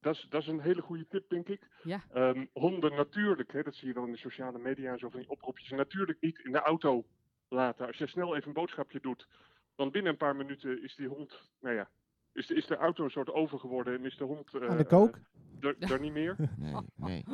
dat, 0.00 0.14
is, 0.14 0.26
dat 0.28 0.40
is 0.42 0.46
een 0.48 0.60
hele 0.60 0.82
goede 0.82 1.06
tip, 1.06 1.28
denk 1.28 1.48
ik. 1.48 1.68
Ja. 1.82 2.04
Ehm, 2.12 2.46
honden 2.52 2.94
natuurlijk, 2.94 3.52
hè, 3.52 3.62
dat 3.62 3.74
zie 3.74 3.88
je 3.88 3.94
wel 3.94 4.04
in 4.06 4.12
de 4.12 4.18
sociale 4.18 4.58
media 4.58 4.92
en 4.92 4.98
zo 4.98 5.08
van 5.08 5.20
die 5.20 5.30
oproepjes. 5.30 5.70
Natuurlijk 5.70 6.20
niet 6.20 6.38
in 6.38 6.52
de 6.52 6.60
auto 6.60 7.04
laten. 7.48 7.86
Als 7.86 7.96
je 7.96 8.06
snel 8.06 8.36
even 8.36 8.48
een 8.48 8.54
boodschapje 8.54 9.00
doet, 9.00 9.28
dan 9.74 9.90
binnen 9.90 10.12
een 10.12 10.18
paar 10.18 10.36
minuten 10.36 10.82
is 10.82 10.94
die 10.94 11.08
hond, 11.08 11.50
nou 11.60 11.74
ja, 11.74 11.90
is 12.32 12.46
de, 12.46 12.54
is 12.54 12.66
de 12.66 12.76
auto 12.76 13.04
een 13.04 13.10
soort 13.10 13.30
over 13.30 13.58
geworden 13.58 13.94
en 13.98 14.04
is 14.04 14.16
de 14.16 14.24
hond 14.24 14.54
eh, 14.54 14.68
aan 14.68 14.76
de 14.76 14.84
kook. 14.84 15.18
eh, 15.60 15.68
er, 15.68 15.92
er 15.92 16.00
niet 16.00 16.12
meer. 16.12 16.36
Nee, 16.58 16.74
nee. 16.96 17.24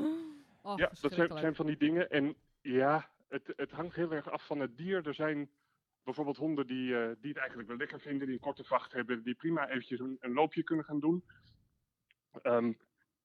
Oh, 0.63 0.79
ja, 0.79 0.91
dat 1.01 1.13
zijn 1.39 1.55
van 1.55 1.67
die 1.67 1.77
dingen. 1.77 2.11
En 2.11 2.35
ja, 2.61 3.11
het, 3.29 3.53
het 3.57 3.71
hangt 3.71 3.95
heel 3.95 4.13
erg 4.13 4.31
af 4.31 4.47
van 4.47 4.61
het 4.61 4.77
dier. 4.77 5.07
Er 5.07 5.15
zijn 5.15 5.51
bijvoorbeeld 6.05 6.37
honden 6.37 6.67
die, 6.67 6.97
eh, 6.97 7.11
die 7.21 7.29
het 7.29 7.39
eigenlijk 7.39 7.69
wel 7.69 7.77
lekker 7.77 8.01
vinden, 8.01 8.27
die 8.27 8.35
een 8.37 8.41
korte 8.43 8.65
vacht 8.65 8.93
hebben, 8.93 9.23
die 9.23 9.35
prima 9.35 9.69
eventjes 9.69 10.01
een, 10.01 10.17
een 10.21 10.33
loopje 10.33 10.63
kunnen 10.63 10.85
gaan 10.85 11.01
doen. 11.01 11.25
Ehm, 12.43 12.73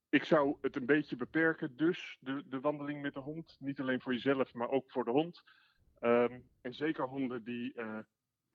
ik 0.10 0.24
zou 0.24 0.56
het 0.62 0.76
een 0.76 0.86
beetje 0.86 1.16
beperken, 1.16 1.78
dus 1.78 2.18
de, 2.20 2.44
de 2.50 2.60
wandeling 2.60 3.02
met 3.02 3.14
de 3.14 3.20
hond. 3.20 3.58
Niet 3.60 3.80
alleen 3.80 4.02
voor 4.02 4.14
jezelf, 4.14 4.54
maar 4.54 4.70
ook 4.70 4.92
voor 4.92 5.04
de 5.04 5.12
hond. 5.12 5.44
Ehm, 6.00 6.40
en 6.62 6.74
zeker 6.74 7.08
honden 7.08 7.44
die 7.44 7.74
eh, 7.74 7.86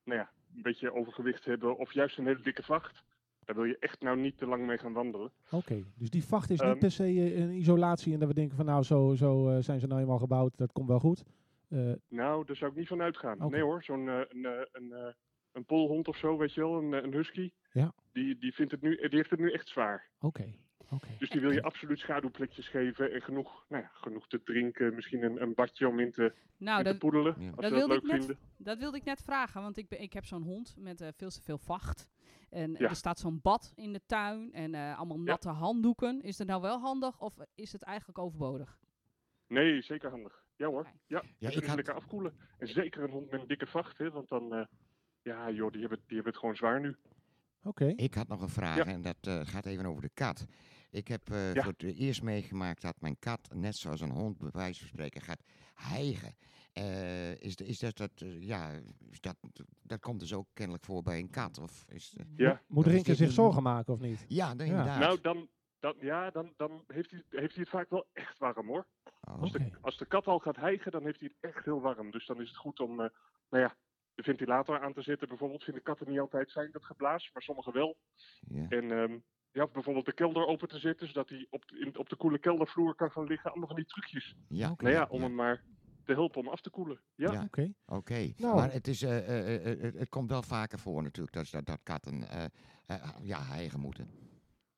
nou 0.03 0.19
ja, 0.19 0.31
een 0.55 0.61
beetje 0.61 0.93
overgewicht 0.93 1.45
hebben 1.45 1.77
of 1.77 1.93
juist 1.93 2.17
een 2.17 2.25
hele 2.25 2.41
dikke 2.41 2.63
vacht. 2.63 3.03
Daar 3.45 3.55
wil 3.55 3.65
je 3.65 3.77
echt 3.79 4.01
nou 4.01 4.17
niet 4.17 4.37
te 4.37 4.45
lang 4.45 4.65
mee 4.65 4.77
gaan 4.77 4.93
wandelen. 4.93 5.31
Oké, 5.51 5.83
dus 5.95 6.09
die 6.09 6.23
vacht 6.23 6.49
is 6.49 6.59
niet 6.59 6.69
Ehm, 6.69 6.79
per 6.79 6.91
se 6.91 7.03
eh, 7.03 7.39
een 7.39 7.51
isolatie 7.51 8.13
en 8.13 8.19
dat 8.19 8.27
we 8.27 8.33
denken 8.33 8.57
van 8.57 8.65
nou 8.65 8.83
zo, 8.83 9.13
zo 9.15 9.49
eh, 9.49 9.57
zijn 9.63 9.79
ze 9.79 9.87
nou 9.87 10.01
eenmaal 10.01 10.19
gebouwd, 10.19 10.57
dat 10.57 10.71
komt 10.71 10.87
wel 10.87 10.99
goed. 10.99 11.23
Nou, 12.07 12.45
daar 12.45 12.55
zou 12.55 12.71
ik 12.71 12.77
niet 12.77 12.87
van 12.87 13.01
uitgaan. 13.01 13.49
Nee 13.49 13.61
hoor, 13.61 13.83
zo'n 13.83 14.07
een, 14.07 14.47
een, 14.71 15.15
een 15.57 15.65
polhond 15.65 16.07
of 16.07 16.17
zo, 16.17 16.37
weet 16.37 16.53
je 16.53 16.61
wel, 16.61 16.77
een, 16.77 16.93
eh, 16.93 17.03
een 17.03 17.13
husky. 17.13 17.51
Ja. 17.71 17.93
Die, 18.11 18.37
die, 18.37 18.53
vindt 18.53 18.71
het 18.71 18.81
nu, 18.81 18.95
die 18.95 19.09
heeft 19.17 19.29
het 19.29 19.39
nu 19.39 19.51
echt 19.51 19.67
zwaar. 19.67 20.09
Oké, 20.19 20.53
oké. 20.91 21.07
Dus 21.19 21.29
die 21.29 21.41
wil 21.41 21.51
je 21.51 21.61
absoluut 21.61 21.99
schaduwplekjes 21.99 22.67
geven 22.67 23.11
en 23.13 23.21
genoeg, 23.21 23.65
nou 23.69 23.83
ja, 23.83 23.89
genoeg 23.93 24.27
te 24.27 24.43
drinken. 24.43 24.95
Misschien 24.95 25.23
een, 25.23 25.41
een 25.41 25.53
badje 25.53 25.87
om 25.87 25.99
in 25.99 26.11
te, 26.11 26.33
Nou, 26.57 26.77
in 26.77 26.83
te 26.85 26.89
dat, 26.91 26.99
poedelen, 26.99 27.35
Ja. 27.39 27.49
als 27.49 27.55
dat 27.61 27.71
wilde 27.71 27.87
leuk 27.93 28.03
ik 28.03 28.11
net- 28.11 28.17
vinden. 28.25 28.37
dat 28.57 28.77
wilde 28.77 28.97
ik 28.97 29.03
net 29.03 29.21
vragen, 29.21 29.61
want 29.61 29.77
ik, 29.77 29.87
ben, 29.87 30.01
ik 30.01 30.13
heb 30.13 30.25
zo'n 30.25 30.43
hond 30.43 30.75
met 30.77 31.01
eh, 31.01 31.07
veel 31.15 31.29
te 31.29 31.41
veel 31.41 31.57
vacht. 31.57 32.07
En 32.49 32.71
Ja. 32.71 32.89
er 32.89 32.95
staat 32.95 33.19
zo'n 33.19 33.39
bad 33.41 33.71
in 33.75 33.93
de 33.93 34.01
tuin 34.05 34.53
en 34.53 34.73
eh, 34.73 34.97
allemaal 34.97 35.19
natte 35.19 35.49
handdoeken. 35.49 36.21
Is 36.21 36.37
dat 36.37 36.47
nou 36.47 36.61
wel 36.61 36.79
handig 36.79 37.19
of 37.21 37.35
is 37.55 37.71
het 37.71 37.83
eigenlijk 37.83 38.17
overbodig? 38.19 38.77
Nee, 39.47 39.81
zeker 39.81 40.09
handig. 40.09 40.43
Ja 40.55 40.67
hoor. 40.67 40.83
Ja, 40.83 40.91
Ja, 41.07 41.21
dus 41.21 41.49
ik 41.49 41.55
even 41.55 41.67
had- 41.67 41.75
lekker 41.75 41.93
afkoelen. 41.93 42.33
En 42.57 42.67
zeker 42.67 43.03
een 43.03 43.09
hond 43.09 43.31
met 43.31 43.41
een 43.41 43.47
dikke 43.47 43.65
vacht, 43.67 43.97
hè, 43.97 44.09
want 44.11 44.27
dan, 44.29 44.53
eh, 44.55 44.65
ja 45.27 45.49
joh, 45.51 45.71
die 45.71 45.81
hebben, 45.81 45.97
die 46.05 46.15
hebben 46.15 46.31
het 46.31 46.41
gewoon 46.41 46.55
zwaar 46.55 46.79
nu. 46.79 46.95
Oké. 47.63 47.85
Ik 47.95 48.13
had 48.13 48.27
nog 48.27 48.41
een 48.41 48.49
vraag 48.49 48.75
Ja. 48.77 48.85
en 48.85 49.01
dat 49.01 49.15
eh, 49.21 49.39
gaat 49.43 49.65
even 49.65 49.85
over 49.85 50.01
de 50.01 50.09
kat. 50.13 50.45
Ik 50.89 51.07
heb 51.07 51.29
eh, 51.29 51.53
Ja. 51.53 51.63
voor 51.63 51.73
het 51.77 51.83
eerst 51.97 52.21
meegemaakt 52.21 52.81
dat 52.81 53.01
mijn 53.01 53.19
kat, 53.19 53.49
net 53.53 53.75
zoals 53.75 54.01
een 54.01 54.09
hond 54.11 54.37
bij 54.37 54.49
wijze 54.51 54.79
van 54.79 54.87
spreken, 54.87 55.21
gaat 55.21 55.43
hijgen. 55.75 56.35
Eh, 56.73 57.31
is, 57.41 57.55
is 57.55 57.79
dat, 57.79 57.97
dat 57.97 58.11
ja, 58.39 58.71
is 59.09 59.21
dat, 59.21 59.35
dat 59.83 59.99
komt 59.99 60.19
dus 60.19 60.33
ook 60.33 60.47
kennelijk 60.53 60.83
voor 60.85 61.01
bij 61.03 61.19
een 61.19 61.29
kat? 61.29 61.57
Of 61.59 61.85
is, 61.89 62.15
Ja. 62.35 62.61
Moet 62.67 62.85
Rinke 62.87 63.15
zich 63.15 63.31
zorgen 63.31 63.63
maken 63.63 63.93
of 63.93 63.99
niet? 63.99 64.25
ja, 64.27 64.49
inderdaad. 64.51 64.99
Nou, 64.99 65.21
dan, 65.21 65.47
dan, 65.79 65.95
ja, 65.99 66.29
dan, 66.31 66.53
dan 66.57 66.83
heeft, 66.87 67.11
hij, 67.11 67.23
heeft 67.29 67.53
hij 67.53 67.61
het 67.63 67.69
vaak 67.69 67.89
wel 67.89 68.05
echt 68.13 68.37
warm 68.37 68.67
hoor. 68.67 68.85
Oh, 69.21 69.41
Als, 69.41 69.49
Oké. 69.55 69.63
de, 69.63 69.71
als 69.81 69.97
de 69.97 70.05
kat 70.05 70.25
al 70.27 70.39
gaat 70.39 70.55
hijgen, 70.55 70.91
dan 70.91 71.03
heeft 71.03 71.19
hij 71.19 71.31
het 71.39 71.53
echt 71.53 71.65
heel 71.65 71.81
warm. 71.81 72.11
Dus 72.11 72.25
dan 72.25 72.41
is 72.41 72.47
het 72.47 72.57
goed 72.57 72.79
om 72.79 72.91
eh, 73.01 73.09
nou 73.49 73.63
ja, 73.63 73.75
de 74.17 74.23
ventilator 74.23 74.81
aan 74.81 74.93
te 74.93 75.01
zetten. 75.01 75.27
Bijvoorbeeld 75.27 75.63
vinden 75.63 75.83
katten 75.83 76.09
niet 76.09 76.19
altijd 76.19 76.51
fijn 76.51 76.71
dat 76.71 76.83
geblaas, 76.85 77.29
maar 77.33 77.43
sommigen 77.43 77.73
wel. 77.73 77.97
ja. 78.47 78.65
En 78.69 78.91
ehm, 78.91 79.17
ja, 79.51 79.67
bijvoorbeeld 79.67 80.05
de 80.05 80.13
kelder 80.13 80.45
open 80.45 80.67
te 80.67 80.79
zetten, 80.79 81.07
zodat 81.07 81.29
hij 81.29 81.47
op, 81.49 81.63
in, 81.71 81.97
op 81.97 82.09
de 82.09 82.15
koele 82.15 82.39
keldervloer 82.39 82.95
kan 82.95 83.11
gaan 83.11 83.27
liggen. 83.27 83.49
Allemaal 83.49 83.67
van 83.67 83.75
die 83.77 83.85
trucjes. 83.85 84.35
Ja, 84.47 84.71
Oké. 84.71 84.83
Nou 84.83 84.95
ja, 84.95 85.07
om 85.09 85.21
hem 85.21 85.35
maar 85.35 85.63
te 86.03 86.13
helpen 86.13 86.39
om 86.41 86.47
af 86.47 86.61
te 86.61 86.69
koelen. 86.69 86.99
Ja, 87.15 87.31
Ja. 87.31 87.43
Oké. 87.43 87.73
Oké, 87.85 88.33
Nou. 88.37 88.55
maar 88.55 88.71
het, 88.71 88.87
is, 88.87 89.01
eh, 89.01 89.17
eh, 89.17 89.71
eh, 89.71 89.93
het, 89.93 90.09
komt 90.09 90.29
wel 90.29 90.41
vaker 90.41 90.79
voor 90.79 91.03
natuurlijk 91.03 91.35
dat, 91.35 91.49
dat, 91.51 91.65
dat 91.65 91.79
katten 91.83 92.29
eh, 92.29 92.45
eh, 92.85 93.09
ja, 93.21 93.43
hijgen 93.43 93.79
moeten. 93.79 94.09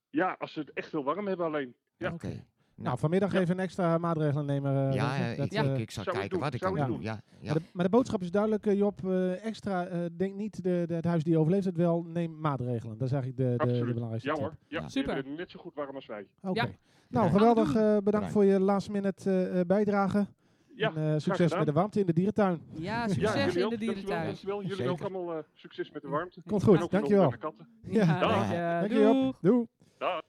ja 0.10 0.36
als 0.40 0.54
ze 0.54 0.60
het 0.60 0.74
echt 0.74 0.92
heel 0.92 1.04
warm 1.04 1.28
hebben 1.28 1.46
alleen. 1.46 1.76
Ja. 1.98 2.14
Oké. 2.14 2.46
Nou, 2.82 2.98
vanmiddag 2.98 3.32
Ja. 3.34 3.40
even 3.40 3.58
een 3.58 3.64
extra 3.64 3.98
maatregelen 3.98 4.46
nemen. 4.46 4.90
eh, 4.90 4.94
ja, 4.96 5.36
Dat, 5.36 5.46
ik, 5.46 5.52
eh, 5.54 5.74
ik, 5.74 5.78
ik 5.80 5.92
zal 5.92 6.04
kijken 6.04 6.30
doen, 6.30 6.40
wat 6.40 6.54
ik 6.54 6.60
zou 6.60 6.76
kan 6.76 6.88
doen. 6.88 6.96
doen. 6.96 7.04
Ja, 7.06 7.22
ja. 7.40 7.52
maar, 7.54 7.54
de, 7.62 7.70
maar 7.74 7.84
de 7.86 7.92
boodschap 7.92 8.22
is 8.22 8.32
duidelijk, 8.32 8.66
eh, 8.66 8.78
Job. 8.78 9.00
extra, 9.44 9.86
eh, 9.86 10.00
denk 10.12 10.36
niet 10.36 10.64
de, 10.64 10.84
de, 10.88 10.94
het 10.94 11.06
huis 11.06 11.24
die 11.24 11.38
overleeft 11.38 11.66
het 11.66 11.76
wel, 11.78 12.04
neem 12.04 12.40
maatregelen. 12.40 12.98
Dat 12.98 13.08
is 13.08 13.14
eigenlijk 13.14 13.38
de, 13.44 13.50
de, 13.58 13.58
de 13.66 13.72
Absoluut. 13.72 13.94
belangrijkste 13.94 14.30
Ja 14.30 14.36
hoor, 14.40 14.54
ja, 14.68 14.80
Ja. 14.82 14.88
Super. 14.90 15.24
net 15.38 15.52
zo 15.52 15.60
goed 15.60 15.74
warm 15.76 15.96
als 15.96 16.06
wij. 16.06 16.26
Oké. 16.42 16.62
Ja. 16.62 16.68
Nou, 17.10 17.30
geweldig. 17.30 17.76
eh, 17.76 17.98
bedankt 18.04 18.32
voor 18.32 18.46
je 18.46 18.60
last 18.60 18.90
minute 18.90 19.64
bijdrage. 19.68 20.28
Ja, 20.76 20.94
en, 20.96 21.14
eh, 21.14 21.20
succes 21.20 21.56
met 21.56 21.66
de 21.66 21.72
warmte 21.72 22.00
in 22.00 22.06
de 22.06 22.14
dierentuin. 22.14 22.62
Ja, 22.72 22.82
ja 22.82 23.08
succes 23.08 23.30
in 23.30 23.34
de 23.34 23.40
Dankjewel, 23.40 23.70
dierentuin. 23.78 24.24
dankjewel. 24.26 24.62
Jullie 24.62 24.76
Zeker. 24.76 24.92
ook 24.92 25.02
allemaal 25.02 25.34
eh, 25.38 25.44
succes 25.54 25.92
met 25.92 26.02
de 26.02 26.08
warmte. 26.08 26.42
Komt 26.48 26.64
goed, 26.64 26.92
dankjewel. 26.92 27.34
Ja, 27.82 28.20
Dag. 28.20 28.30
dank 28.30 28.52
je. 28.52 28.78
Dank 28.80 28.92
je 28.92 29.00
Job. 29.00 29.38
Doeg. 29.42 29.66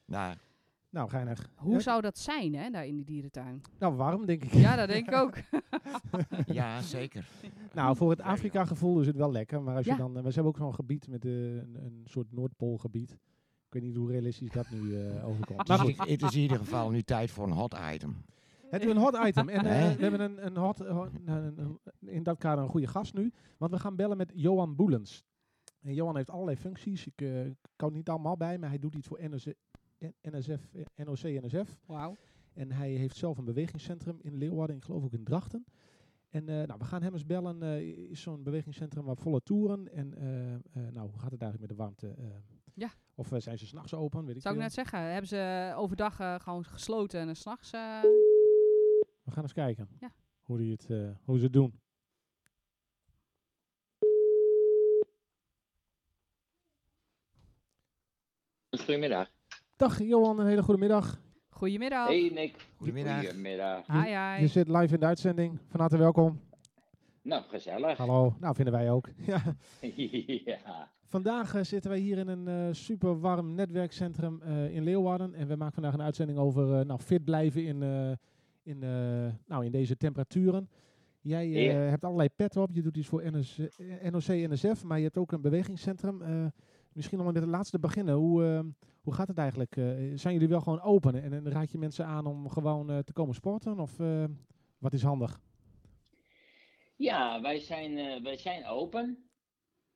Doei. 0.06 0.49
Nou, 0.90 1.08
geinig. 1.08 1.50
Hoe 1.56 1.72
Ja, 1.72 1.80
zou 1.80 2.00
dat 2.00 2.18
zijn, 2.18 2.54
hè, 2.54 2.70
daar 2.70 2.86
in 2.86 2.94
die 2.96 3.04
dierentuin? 3.04 3.60
Nou, 3.78 3.94
warm 3.94 4.26
denk 4.26 4.44
ik. 4.44 4.52
Ja, 4.52 4.76
dat 4.76 4.88
denk 4.88 5.06
ik 5.08 5.14
ook. 5.14 5.36
ja, 6.58 6.80
zeker. 6.82 7.28
Nou, 7.72 7.96
voor 7.96 8.10
het 8.10 8.20
Afrika-gevoel 8.20 9.00
is 9.00 9.06
het 9.06 9.16
wel 9.16 9.32
lekker. 9.32 9.62
Maar 9.62 9.76
als 9.76 9.86
je 9.86 9.96
dan, 9.96 10.16
eh, 10.16 10.22
we 10.22 10.28
hebben 10.32 10.44
ook 10.44 10.56
zo'n 10.56 10.74
gebied 10.74 11.08
met 11.08 11.24
eh, 11.24 11.30
een, 11.56 11.76
een 11.84 12.02
soort 12.04 12.32
Noordpoolgebied. 12.32 13.10
Ik 13.66 13.72
weet 13.76 13.82
niet 13.82 13.96
hoe 13.96 14.10
realistisch 14.10 14.50
dat 14.50 14.70
nu 14.70 14.96
eh, 15.00 15.26
overkomt. 15.28 15.68
Maar 15.68 15.78
goed, 15.78 16.08
het 16.08 16.22
is 16.22 16.34
in 16.34 16.40
ieder 16.40 16.56
geval 16.58 16.90
nu 16.90 17.02
tijd 17.02 17.30
voor 17.30 17.44
een 17.46 17.52
hot 17.52 17.76
item. 17.92 18.16
het 18.70 18.82
is 18.84 18.90
een 18.90 18.96
hot 18.96 19.18
item. 19.26 19.48
En 19.48 19.62
we 19.62 19.68
hebben 20.02 20.20
een, 20.20 20.46
een 20.46 20.56
hot, 20.56 20.78
ho- 20.78 21.08
een- 21.24 21.58
een- 21.58 21.78
in 22.00 22.22
dat 22.22 22.38
kader 22.38 22.64
een 22.64 22.70
goede 22.70 22.86
gast 22.86 23.14
nu. 23.14 23.32
Want 23.58 23.70
we 23.72 23.78
gaan 23.78 23.96
bellen 23.96 24.16
met 24.16 24.32
Johan 24.34 24.76
Boelens. 24.76 25.24
En 25.80 25.94
Johan 25.94 26.16
heeft 26.16 26.30
allerlei 26.30 26.56
functies. 26.56 27.06
Ik 27.06 27.14
kan 27.76 27.88
het 27.88 27.96
niet 27.96 28.08
allemaal 28.08 28.36
bij, 28.36 28.58
maar 28.58 28.68
hij 28.68 28.78
doet 28.78 28.94
iets 28.94 29.06
voor 29.08 29.18
NSF, 29.22 29.52
NSF, 30.22 30.74
eh, 30.74 31.06
NOC-NSF. 31.06 31.78
Wauw. 31.86 32.16
En 32.52 32.72
hij 32.72 32.90
heeft 32.90 33.16
zelf 33.16 33.38
een 33.38 33.44
bewegingscentrum 33.44 34.18
in 34.22 34.34
Leeuwarden, 34.34 34.76
ik 34.76 34.84
geloof 34.84 35.04
ook 35.04 35.12
in 35.12 35.24
Drachten. 35.24 35.64
En 36.28 36.48
eh, 36.48 36.66
nou, 36.66 36.78
we 36.78 36.84
gaan 36.84 37.02
hem 37.02 37.12
eens 37.12 37.26
bellen. 37.26 37.62
eh, 37.62 37.80
is 38.10 38.20
zo'n 38.22 38.42
bewegingscentrum 38.42 39.04
waar 39.04 39.16
volle 39.16 39.40
toeren? 39.42 39.92
En 39.92 40.14
eh, 40.14 40.54
eh, 40.54 40.60
nou, 40.92 41.08
hoe 41.10 41.18
gaat 41.18 41.30
het 41.30 41.42
eigenlijk 41.42 41.60
met 41.60 41.68
de 41.68 41.74
warmte? 41.74 42.14
Ja. 42.74 42.90
Of 43.14 43.32
zijn 43.36 43.58
ze 43.58 43.66
s'nachts 43.66 43.94
open? 43.94 44.24
Weet 44.26 44.36
ik 44.36 44.42
Zou 44.42 44.54
ik 44.54 44.60
net 44.60 44.72
zeggen, 44.72 44.98
hebben 45.00 45.28
ze 45.28 45.72
overdag 45.76 46.20
eh, 46.20 46.34
gewoon 46.40 46.64
gesloten 46.64 47.20
en 47.28 47.36
s'nachts... 47.36 47.72
eh 47.72 48.00
We 49.22 49.30
gaan 49.30 49.42
eens 49.42 49.52
kijken 49.52 49.88
Ja. 50.00 50.10
hoe, 50.42 50.58
die 50.58 50.72
het, 50.72 50.86
hoe 51.24 51.38
ze 51.38 51.44
het 51.44 51.52
doen. 51.52 51.80
Goedemiddag. 58.78 59.28
Dag 59.80 59.98
Johan, 60.02 60.38
een 60.38 60.46
hele 60.46 60.62
goede 60.62 60.80
middag. 60.80 61.20
Goedemiddag. 61.48 62.06
Hey 62.08 62.30
Nick. 62.34 62.68
Goedemiddag. 62.76 63.20
Goedemiddag. 63.24 63.86
Hi, 63.86 64.40
Je 64.42 64.46
zit 64.48 64.68
live 64.68 64.94
in 64.94 65.00
de 65.00 65.06
uitzending. 65.06 65.58
Van 65.68 65.80
harte 65.80 65.96
welkom. 65.96 66.40
Nou, 67.22 67.42
gezellig. 67.48 67.98
Hallo. 67.98 68.34
Nou, 68.40 68.54
vinden 68.54 68.74
wij 68.74 68.90
ook. 68.90 69.08
ja. 69.26 69.42
ja. 70.44 70.88
Vandaag 71.04 71.54
eh, 71.54 71.62
zitten 71.62 71.90
wij 71.90 71.98
hier 71.98 72.18
in 72.18 72.28
een 72.28 72.48
eh, 72.48 72.74
super 72.74 73.20
warm 73.20 73.54
netwerkcentrum 73.54 74.42
eh, 74.42 74.74
in 74.74 74.82
Leeuwarden. 74.82 75.34
En 75.34 75.48
we 75.48 75.56
maken 75.56 75.74
vandaag 75.74 75.94
een 75.94 76.02
uitzending 76.02 76.38
over 76.38 76.78
eh, 76.78 76.84
nou, 76.86 77.00
fit 77.00 77.24
blijven 77.24 77.64
in, 77.64 77.82
eh, 77.82 78.10
in, 78.62 78.82
eh, 78.82 79.32
nou, 79.46 79.64
in 79.64 79.70
deze 79.72 79.96
temperaturen. 79.96 80.68
Jij 81.20 81.70
eh, 81.70 81.88
hebt 81.88 82.04
allerlei 82.04 82.28
pet 82.36 82.56
op. 82.56 82.70
Je 82.72 82.82
doet 82.82 82.96
iets 82.96 83.08
voor 83.08 83.22
NS, 83.30 83.58
eh, 83.58 84.10
NOC 84.10 84.26
NSF, 84.26 84.84
maar 84.84 84.98
je 84.98 85.04
hebt 85.04 85.18
ook 85.18 85.32
een 85.32 85.40
bewegingscentrum. 85.40 86.22
Misschien 87.00 87.20
om 87.20 87.26
met 87.26 87.34
het 87.34 87.44
laatste 87.44 87.76
te 87.76 87.86
beginnen. 87.86 88.14
Hoe, 88.14 88.44
eh, 88.44 88.60
hoe 89.02 89.14
gaat 89.14 89.28
het 89.28 89.38
eigenlijk? 89.38 89.76
Eh, 89.76 89.84
zijn 90.14 90.34
jullie 90.34 90.48
wel 90.48 90.60
gewoon 90.60 90.80
open 90.80 91.22
en, 91.22 91.32
en 91.32 91.50
raad 91.50 91.70
je 91.70 91.78
mensen 91.78 92.06
aan 92.06 92.26
om 92.26 92.48
gewoon 92.48 92.90
eh, 92.90 92.98
te 92.98 93.12
komen 93.12 93.34
sporten? 93.34 93.78
Of 93.78 94.00
eh, 94.00 94.24
wat 94.78 94.92
is 94.92 95.02
handig? 95.02 95.40
Ja, 96.96 97.40
wij 97.40 97.58
zijn, 97.58 98.22
wij 98.22 98.36
zijn 98.36 98.66
open. 98.66 99.30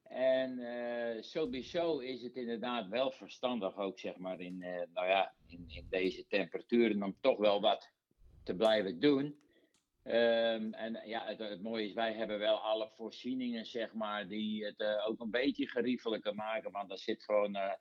En 0.03 0.59
sowieso 1.25 1.99
is 1.99 2.23
het 2.23 2.37
inderdaad 2.37 2.89
wel 2.89 3.11
verstandig, 3.11 3.77
ook 3.77 3.99
zeg 3.99 4.17
maar 4.17 4.41
in, 4.41 4.59
nou 4.93 5.09
ja, 5.09 5.35
in, 5.47 5.65
in 5.69 5.87
deze 5.91 6.27
temperaturen, 6.27 7.03
om 7.03 7.17
toch 7.21 7.39
wel 7.39 7.61
wat 7.61 7.91
te 8.43 8.55
blijven 8.55 9.01
doen. 9.01 9.39
Ehm, 10.05 10.73
en 10.73 11.01
ja, 11.09 11.25
het, 11.27 11.39
het 11.39 11.63
mooie 11.63 11.85
is, 11.87 11.93
wij 11.93 12.13
hebben 12.13 12.39
wel 12.39 12.57
alle 12.59 12.91
voorzieningen, 12.97 13.67
zeg 13.67 13.93
maar, 13.93 14.29
die 14.29 14.65
het 14.65 14.81
eh, 14.81 15.09
ook 15.09 15.21
een 15.21 15.31
beetje 15.31 15.69
geriefelijker 15.69 16.35
maken. 16.35 16.71
Want 16.71 16.91
er 16.91 16.99
zit 16.99 17.23
gewoon 17.25 17.55
eh, 17.57 17.73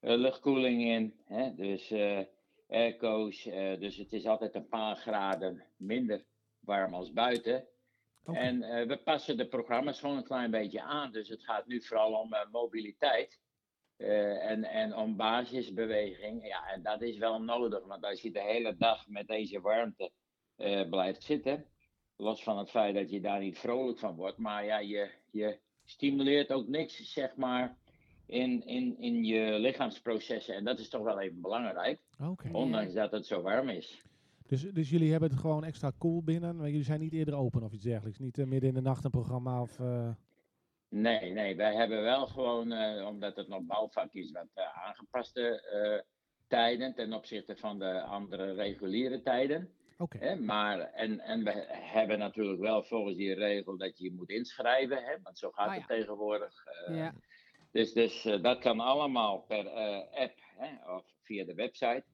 eh, 0.00 0.18
luchtkoeling 0.18 0.82
in. 0.82 1.20
Hè? 1.24 1.54
Dus 1.54 1.90
eh 1.90 2.20
airco's. 2.68 3.46
eh, 3.46 3.80
dus 3.80 3.96
het 3.96 4.12
is 4.12 4.26
altijd 4.26 4.54
een 4.54 4.68
paar 4.68 4.96
graden 4.96 5.64
minder 5.76 6.24
warm 6.60 6.94
als 6.94 7.12
buiten. 7.12 7.68
En 8.32 8.62
eh, 8.62 8.86
we 8.86 8.96
passen 9.02 9.36
de 9.36 9.48
programma's 9.48 10.00
gewoon 10.00 10.16
een 10.16 10.24
klein 10.24 10.50
beetje 10.50 10.82
aan. 10.82 11.12
Dus 11.12 11.28
het 11.28 11.44
gaat 11.44 11.66
nu 11.66 11.82
vooral 11.82 12.12
om 12.20 12.32
eh, 12.32 12.50
mobiliteit. 12.50 13.40
eh, 13.96 14.50
en, 14.50 14.64
en 14.64 14.96
om 14.96 15.16
basisbeweging. 15.16 16.46
Ja, 16.46 16.68
en 16.70 16.82
dat 16.82 17.02
is 17.02 17.18
wel 17.18 17.42
nodig. 17.42 17.84
Want 17.86 18.04
als 18.04 18.22
je 18.22 18.30
de 18.32 18.40
hele 18.42 18.76
dag 18.76 19.08
met 19.08 19.26
deze 19.28 19.60
warmte 19.60 20.12
eh, 20.62 20.88
blijft 20.88 21.22
zitten. 21.22 21.64
Los 22.16 22.42
van 22.42 22.58
het 22.58 22.70
feit 22.70 22.94
dat 22.94 23.10
je 23.10 23.20
daar 23.20 23.40
niet 23.40 23.58
vrolijk 23.58 23.98
van 23.98 24.14
wordt. 24.14 24.38
Maar 24.38 24.64
ja, 24.64 24.78
je, 24.78 25.10
je 25.30 25.58
stimuleert 25.84 26.52
ook 26.52 26.68
niks, 26.68 27.12
zeg 27.12 27.36
maar. 27.36 27.76
In, 28.26 28.66
in, 28.66 28.98
in 28.98 29.24
je 29.24 29.58
lichaamsprocessen. 29.58 30.54
En 30.54 30.64
dat 30.64 30.78
is 30.78 30.88
toch 30.88 31.02
wel 31.02 31.20
even 31.20 31.40
belangrijk. 31.40 32.00
Ondanks 32.52 32.94
dat 32.94 33.10
het 33.12 33.26
zo 33.26 33.42
warm 33.42 33.68
is. 33.68 34.02
Dus, 34.46 34.62
dus 34.72 34.90
jullie 34.90 35.10
hebben 35.10 35.30
het 35.30 35.38
gewoon 35.38 35.64
extra 35.64 35.92
cool 35.98 36.22
binnen, 36.22 36.56
maar 36.56 36.68
jullie 36.68 36.84
zijn 36.84 37.00
niet 37.00 37.12
eerder 37.12 37.34
open 37.34 37.62
of 37.62 37.72
iets 37.72 37.84
dergelijks? 37.84 38.18
Niet 38.18 38.38
eh, 38.38 38.46
midden 38.46 38.68
in 38.68 38.74
de 38.74 38.80
nacht 38.80 39.04
een 39.04 39.10
programma 39.10 39.62
of... 39.62 39.80
eh, 39.80 40.10
Nee, 40.88 41.30
nee, 41.32 41.56
wij 41.56 41.74
hebben 41.74 42.02
wel 42.02 42.26
gewoon, 42.26 42.72
omdat 43.06 43.36
het 43.36 43.48
nog 43.48 43.62
bouwvak 43.62 44.12
is, 44.12 44.30
wat 44.30 44.64
aangepaste 44.74 45.64
tijden 46.48 46.94
ten 46.94 47.12
opzichte 47.12 47.56
van 47.56 47.78
de 47.78 48.02
andere 48.02 48.52
reguliere 48.52 49.22
tijden. 49.22 49.70
Hè? 50.20 50.36
Maar, 50.36 50.80
en, 50.80 51.20
en 51.20 51.44
we 51.44 51.64
hebben 51.70 52.18
natuurlijk 52.18 52.60
wel 52.60 52.82
volgens 52.82 53.16
die 53.16 53.34
regel 53.34 53.76
dat 53.76 53.98
je 53.98 54.04
je 54.04 54.12
moet 54.12 54.30
inschrijven, 54.30 55.04
hè? 55.04 55.14
want 55.22 55.38
zo 55.38 55.50
gaat 55.50 55.66
Ah, 55.68 55.72
het 55.74 55.80
ja. 55.88 55.94
tegenwoordig. 55.96 56.64
eh, 56.86 56.96
Ja. 56.96 57.14
Dus, 57.72 57.92
dus 57.92 58.24
eh, 58.24 58.42
dat 58.42 58.58
kan 58.58 58.80
allemaal 58.80 59.38
per 59.40 59.66
eh, 59.66 60.20
app 60.22 60.34
hè? 60.56 60.92
of 60.94 61.04
via 61.22 61.44
de 61.44 61.54
website. 61.54 62.04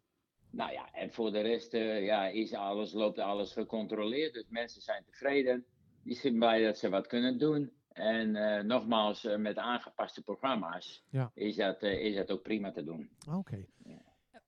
Nou 0.50 0.72
ja, 0.72 0.92
en 0.92 1.12
voor 1.12 1.30
de 1.32 1.40
rest 1.40 1.72
ja, 1.72 2.26
is 2.26 2.54
alles, 2.54 2.92
loopt 2.92 3.18
alles 3.18 3.52
gecontroleerd. 3.52 4.32
Dus 4.34 4.46
mensen 4.48 4.82
zijn 4.82 5.04
tevreden. 5.04 5.64
Die 6.04 6.14
zijn 6.16 6.38
blij 6.38 6.64
dat 6.64 6.78
ze 6.78 6.88
wat 6.88 7.06
kunnen 7.06 7.38
doen. 7.38 7.72
En 7.92 8.32
nogmaals, 8.66 9.22
met 9.36 9.56
aangepaste 9.56 10.22
programma's 10.22 11.04
Ja. 11.10 11.30
is, 11.34 11.56
dat, 11.56 11.82
is 11.82 12.14
dat 12.16 12.30
ook 12.30 12.42
prima 12.42 12.70
te 12.72 12.84
doen. 12.84 13.10
oké. 13.32 13.66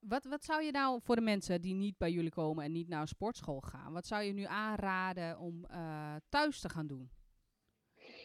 Wat, 0.00 0.24
wat 0.24 0.44
zou 0.44 0.62
je 0.62 0.70
nou 0.70 1.00
voor 1.02 1.16
de 1.16 1.22
mensen 1.22 1.60
die 1.60 1.74
niet 1.74 1.98
bij 1.98 2.10
jullie 2.10 2.30
komen 2.30 2.64
en 2.64 2.72
niet 2.72 2.88
naar 2.88 3.00
een 3.00 3.08
sportschool 3.08 3.60
gaan, 3.60 3.92
wat 3.92 4.06
zou 4.06 4.22
je 4.22 4.32
nu 4.32 4.44
aanraden 4.44 5.38
om 5.38 5.64
eh, 5.64 6.14
thuis 6.28 6.60
te 6.60 6.68
gaan 6.68 6.86
doen? 6.86 7.10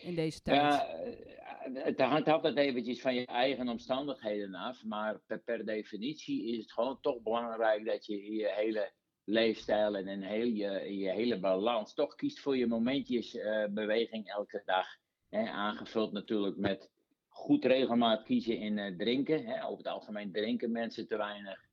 In 0.01 0.15
deze 0.15 0.41
tijd. 0.41 0.61
Ja, 0.61 0.87
eh, 0.87 1.83
het 1.83 1.99
hangt 2.01 2.27
altijd 2.27 2.57
eventjes 2.57 3.01
van 3.01 3.15
je 3.15 3.25
eigen 3.25 3.69
omstandigheden 3.69 4.55
af. 4.55 4.83
Maar 4.83 5.19
per, 5.25 5.39
per 5.39 5.65
definitie 5.65 6.51
is 6.51 6.57
het 6.57 6.71
gewoon 6.71 6.99
toch 7.01 7.21
belangrijk 7.21 7.85
dat 7.85 8.05
je 8.05 8.33
je 8.35 8.53
hele 8.55 8.91
leefstijl 9.23 9.95
en 9.95 10.21
heel 10.21 10.47
je, 10.47 10.97
je 10.97 11.09
hele 11.09 11.39
balans 11.39 11.93
toch 11.93 12.15
kiest 12.15 12.39
voor 12.39 12.57
je 12.57 12.67
momentjes 12.67 13.35
eh, 13.35 13.65
beweging 13.69 14.27
elke 14.27 14.61
dag. 14.65 14.87
Hè, 15.29 15.49
aangevuld 15.49 16.11
natuurlijk 16.11 16.57
met 16.57 16.89
goed 17.27 17.65
regelmaat 17.65 18.23
kiezen 18.23 18.57
in 18.57 18.97
drinken. 18.97 19.45
Hè. 19.45 19.63
Over 19.63 19.77
het 19.77 19.93
algemeen 19.93 20.31
drinken 20.31 20.71
mensen 20.71 21.07
te 21.07 21.17
weinig. 21.17 21.64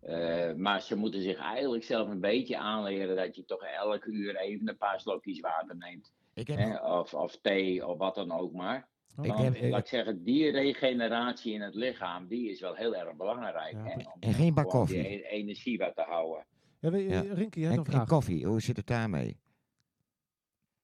Eh, 0.00 0.52
maar 0.54 0.82
ze 0.82 0.96
moeten 0.96 1.22
zich 1.22 1.38
eigenlijk 1.38 1.84
zelf 1.84 2.08
een 2.08 2.20
beetje 2.20 2.58
aanleren 2.58 3.16
dat 3.16 3.36
je 3.36 3.44
toch 3.44 3.62
elke 3.62 4.10
uur 4.10 4.36
even 4.36 4.68
een 4.68 4.76
paar 4.76 5.00
slokjes 5.00 5.40
water 5.40 5.76
neemt. 5.76 6.12
Ik 6.34 6.46
heb, 6.46 6.58
Hè, 6.58 6.76
of, 6.98 7.14
of 7.14 7.38
thee 7.40 7.86
of 7.86 7.98
wat 7.98 8.14
dan 8.14 8.32
ook 8.32 8.52
maar. 8.52 8.88
Oh, 9.18 9.24
Ik 9.26 9.36
heb- 9.36 9.54
ik- 9.54 9.70
laat 9.70 9.80
ik 9.80 9.86
zeggen, 9.86 10.24
die 10.24 10.50
regeneratie 10.50 11.52
in 11.52 11.60
het 11.60 11.74
lichaam, 11.74 12.26
die 12.28 12.50
is 12.50 12.60
wel 12.60 12.74
heel 12.74 12.96
erg 12.96 13.16
belangrijk. 13.16 13.72
Ja, 13.72 13.84
hè, 13.84 13.94
om 13.94 14.20
En 14.20 14.32
geen 14.34 14.54
bak 14.54 14.68
koffie. 14.68 15.02
die 15.02 15.10
e- 15.24 15.28
energie 15.28 15.78
wat 15.78 15.94
te 15.94 16.02
houden. 16.02 16.46
Ja, 16.80 16.90
we- 16.90 16.98
Ja. 17.08 17.22
eh, 17.22 17.32
Rinke, 17.32 17.60
je 17.60 17.66
hebt 17.66 17.86
en, 17.88 17.94
een 17.94 18.00
en 18.00 18.06
koffie, 18.06 18.46
hoe 18.46 18.60
zit 18.60 18.76
het 18.76 18.86
daarmee? 18.86 19.36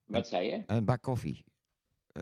Wat 0.05 0.29
zei 0.29 0.47
je? 0.51 0.63
Een 0.67 0.85
bak 0.85 1.03
koffie. 1.03 1.45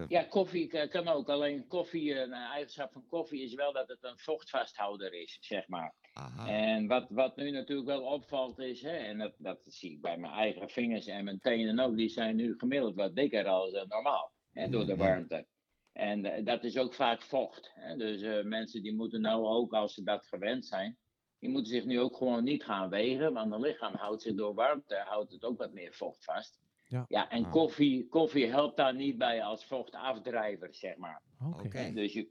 Ja, 0.09 0.23
koffie 0.23 0.89
kan 0.89 1.09
ook. 1.09 1.29
Alleen 1.29 1.67
koffie, 1.67 2.15
een 2.21 2.33
eigenschap 2.33 2.93
van 2.93 3.05
koffie 3.07 3.43
is 3.43 3.55
wel 3.55 3.73
dat 3.73 3.89
het 3.89 3.99
een 4.05 4.19
vochtvasthouder 4.19 5.13
is, 5.15 5.39
zeg 5.41 5.69
maar. 5.69 5.95
Aha. 6.13 6.49
En 6.49 6.87
wat, 6.87 7.07
wat 7.11 7.37
nu 7.37 7.51
natuurlijk 7.51 7.89
wel 7.89 8.03
opvalt 8.03 8.59
is, 8.59 8.83
hè, 8.83 8.97
en 8.97 9.19
dat, 9.19 9.35
dat 9.39 9.61
zie 9.65 9.91
ik 9.93 10.01
bij 10.01 10.17
mijn 10.19 10.33
eigen 10.33 10.69
vingers 10.69 11.07
en 11.07 11.25
mijn 11.25 11.41
tenen 11.41 11.79
ook, 11.79 11.97
die 11.97 12.09
zijn 12.09 12.37
nu 12.37 12.55
gemiddeld 12.59 12.95
wat 12.95 13.15
dikker 13.15 13.47
als 13.47 13.73
eh, 13.73 13.87
normaal, 13.87 14.33
hè, 14.53 14.69
door 14.69 14.87
de 14.87 14.97
warmte. 14.97 15.47
En 15.93 16.25
eh, 16.25 16.45
dat 16.45 16.65
is 16.65 16.77
ook 16.77 16.95
vaak 16.95 17.23
vocht. 17.23 17.71
Hè. 17.75 17.97
Dus 17.97 18.23
eh, 18.23 18.45
mensen 18.45 18.83
die 18.83 18.95
moeten 18.95 19.21
nou 19.21 19.45
ook, 19.45 19.73
als 19.73 19.95
ze 19.95 20.03
dat 20.03 20.27
gewend 20.27 20.67
zijn, 20.67 20.97
die 21.39 21.51
moeten 21.51 21.73
zich 21.73 21.85
nu 21.85 22.01
ook 22.01 22.17
gewoon 22.17 22.45
niet 22.45 22.65
gaan 22.65 22.89
wegen, 22.89 23.33
want 23.33 23.53
het 23.53 23.61
lichaam 23.61 23.95
houdt 23.95 24.23
zich 24.23 24.35
door 24.35 24.55
warmte, 24.55 25.03
houdt 25.07 25.33
het 25.33 25.45
ook 25.45 25.59
wat 25.59 25.73
meer 25.73 25.93
vocht 25.93 26.25
vast. 26.25 26.61
Ja. 26.89 27.05
ja 27.09 27.31
en 27.31 27.45
Ah. 27.45 27.51
koffie, 27.51 28.09
koffie 28.09 28.47
helpt 28.47 28.77
daar 28.77 28.95
niet 28.95 29.19
bij 29.19 29.43
als 29.43 29.65
vochtafdrijver, 29.65 30.75
zeg 30.75 30.97
maar. 30.97 31.23
Oké. 31.59 31.93
Dus 31.93 32.13
je, 32.13 32.29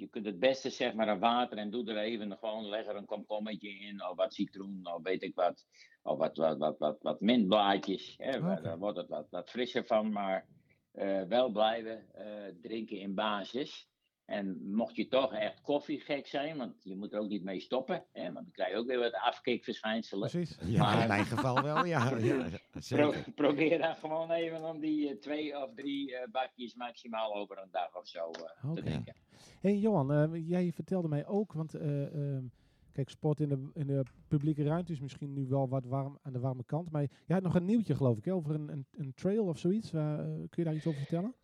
je 0.00 0.08
kunt 0.08 0.26
het 0.26 0.38
beste 0.38 0.70
zeg 0.70 0.94
maar 0.94 1.08
een 1.08 1.18
water 1.18 1.58
en 1.58 1.70
doe 1.70 1.88
er 1.90 1.98
even 1.98 2.36
gewoon, 2.36 2.68
leg 2.68 2.86
er 2.86 2.96
een 2.96 3.04
komkommetje 3.04 3.68
in 3.78 4.04
of 4.08 4.16
wat 4.16 4.34
citroen 4.34 4.80
of 4.94 5.02
weet 5.02 5.22
ik 5.22 5.34
wat. 5.34 5.66
Of 6.02 6.18
wat, 6.18 6.36
wat, 6.36 6.58
wat, 6.58 6.78
wat, 6.78 6.98
wat 7.02 7.20
mintblaadjes. 7.20 8.14
Hè. 8.18 8.40
Daar 8.62 8.78
wordt 8.78 8.96
het 8.96 9.08
wat, 9.08 9.26
wat 9.30 9.50
frisser 9.50 9.84
van, 9.86 10.12
maar 10.12 10.46
eh, 10.92 11.22
wel 11.22 11.50
blijven 11.50 12.14
eh, 12.14 12.24
drinken 12.62 12.98
in 12.98 13.14
basis. 13.14 13.88
En 14.24 14.72
mocht 14.74 14.96
je 14.96 15.08
toch 15.08 15.32
echt 15.34 15.60
koffiegek 15.60 16.26
zijn, 16.26 16.56
want 16.56 16.74
je 16.82 16.96
moet 16.96 17.12
er 17.12 17.20
ook 17.20 17.28
niet 17.28 17.42
mee 17.44 17.60
stoppen, 17.60 18.04
hè, 18.12 18.22
want 18.22 18.34
dan 18.34 18.50
krijg 18.52 18.70
je 18.70 18.76
ook 18.76 18.86
weer 18.86 18.98
wat 18.98 19.12
afkikverschijnselen. 19.14 20.30
Precies. 20.30 20.58
Ja, 20.64 20.82
maar- 20.82 21.00
in 21.02 21.08
mijn 21.08 21.24
geval 21.24 21.62
wel, 21.62 21.84
ja. 21.84 22.14
ja 22.18 22.48
Pro- 22.88 23.14
probeer 23.34 23.78
dan 23.78 23.96
gewoon 23.96 24.30
even 24.30 24.64
om 24.64 24.80
die 24.80 25.08
eh, 25.08 25.16
twee 25.16 25.62
of 25.62 25.70
drie 25.74 26.16
eh, 26.16 26.28
bakjes 26.30 26.74
maximaal 26.74 27.34
over 27.34 27.58
een 27.58 27.68
dag 27.70 27.96
of 27.96 28.06
zo 28.08 28.30
te 28.74 28.82
drinken. 28.82 29.14
Hey 29.60 29.76
Johan, 29.76 30.12
eh, 30.12 30.48
jij 30.48 30.72
vertelde 30.72 31.08
mij 31.08 31.26
ook, 31.26 31.52
want 31.52 31.74
eh, 31.74 32.14
ehm, 32.14 32.44
kijk, 32.92 33.08
sport 33.08 33.40
in 33.40 33.48
de, 33.48 33.70
in 33.74 33.86
de 33.86 34.02
publieke 34.28 34.62
ruimte 34.62 34.92
is 34.92 35.00
misschien 35.00 35.32
nu 35.32 35.46
wel 35.46 35.68
wat 35.68 35.84
warm 35.84 36.18
aan 36.22 36.32
de 36.32 36.40
warme 36.40 36.64
kant. 36.64 36.90
Maar 36.90 37.02
jij 37.02 37.36
had 37.36 37.42
nog 37.42 37.54
een 37.54 37.64
nieuwtje, 37.64 37.94
geloof 37.94 38.18
ik, 38.18 38.24
hè, 38.24 38.34
over 38.34 38.54
een, 38.54 38.68
een, 38.68 38.86
een 38.92 39.14
trail 39.14 39.46
of 39.46 39.58
zoiets. 39.58 39.92
Eh, 39.92 40.16
kun 40.24 40.48
je 40.50 40.64
daar 40.64 40.74
iets 40.74 40.86
over 40.86 41.00
vertellen? 41.00 41.34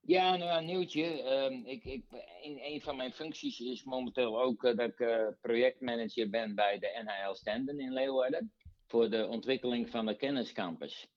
Ja, 0.00 0.36
nou, 0.36 0.58
een 0.58 0.66
nieuwtje. 0.66 1.22
Ehm, 1.22 1.52
ik, 1.52 1.84
ik, 1.84 2.04
in 2.42 2.58
een 2.62 2.80
van 2.80 2.96
mijn 2.96 3.12
functies 3.12 3.60
is 3.60 3.84
momenteel 3.84 4.42
ook 4.42 4.62
dat 4.62 4.80
ik 4.80 5.36
projectmanager 5.40 6.30
ben 6.30 6.54
bij 6.54 6.78
de 6.78 7.02
NHL 7.04 7.34
Stenden 7.34 7.80
in 7.80 7.92
Leeuwarden. 7.92 8.52
Voor 8.86 9.10
de 9.10 9.26
ontwikkeling 9.26 9.90
van 9.90 10.06
de 10.06 10.16
kenniscampus. 10.16 11.08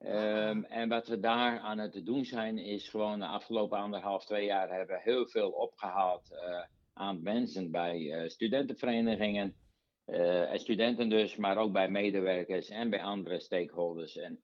Ehm, 0.00 0.62
en 0.62 0.88
wat 0.88 1.06
we 1.08 1.20
daar 1.20 1.58
aan 1.58 1.78
het 1.78 2.06
doen 2.06 2.24
zijn, 2.24 2.58
is 2.58 2.88
gewoon 2.88 3.18
de 3.18 3.26
afgelopen 3.26 3.78
anderhalf, 3.78 4.24
twee 4.24 4.44
jaar 4.44 4.68
hebben 4.68 4.96
we 4.96 5.02
heel 5.02 5.28
veel 5.28 5.50
opgehaald 5.50 6.30
eh, 6.30 6.64
aan 6.92 7.22
mensen 7.22 7.70
bij 7.70 8.12
eh, 8.12 8.28
studentenverenigingen. 8.28 9.54
en 10.04 10.58
studenten 10.60 11.08
dus, 11.08 11.36
maar 11.36 11.56
ook 11.56 11.72
bij 11.72 11.90
medewerkers 11.90 12.68
en 12.68 12.90
bij 12.90 13.02
andere 13.02 13.40
stakeholders. 13.40 14.16
En 14.16 14.42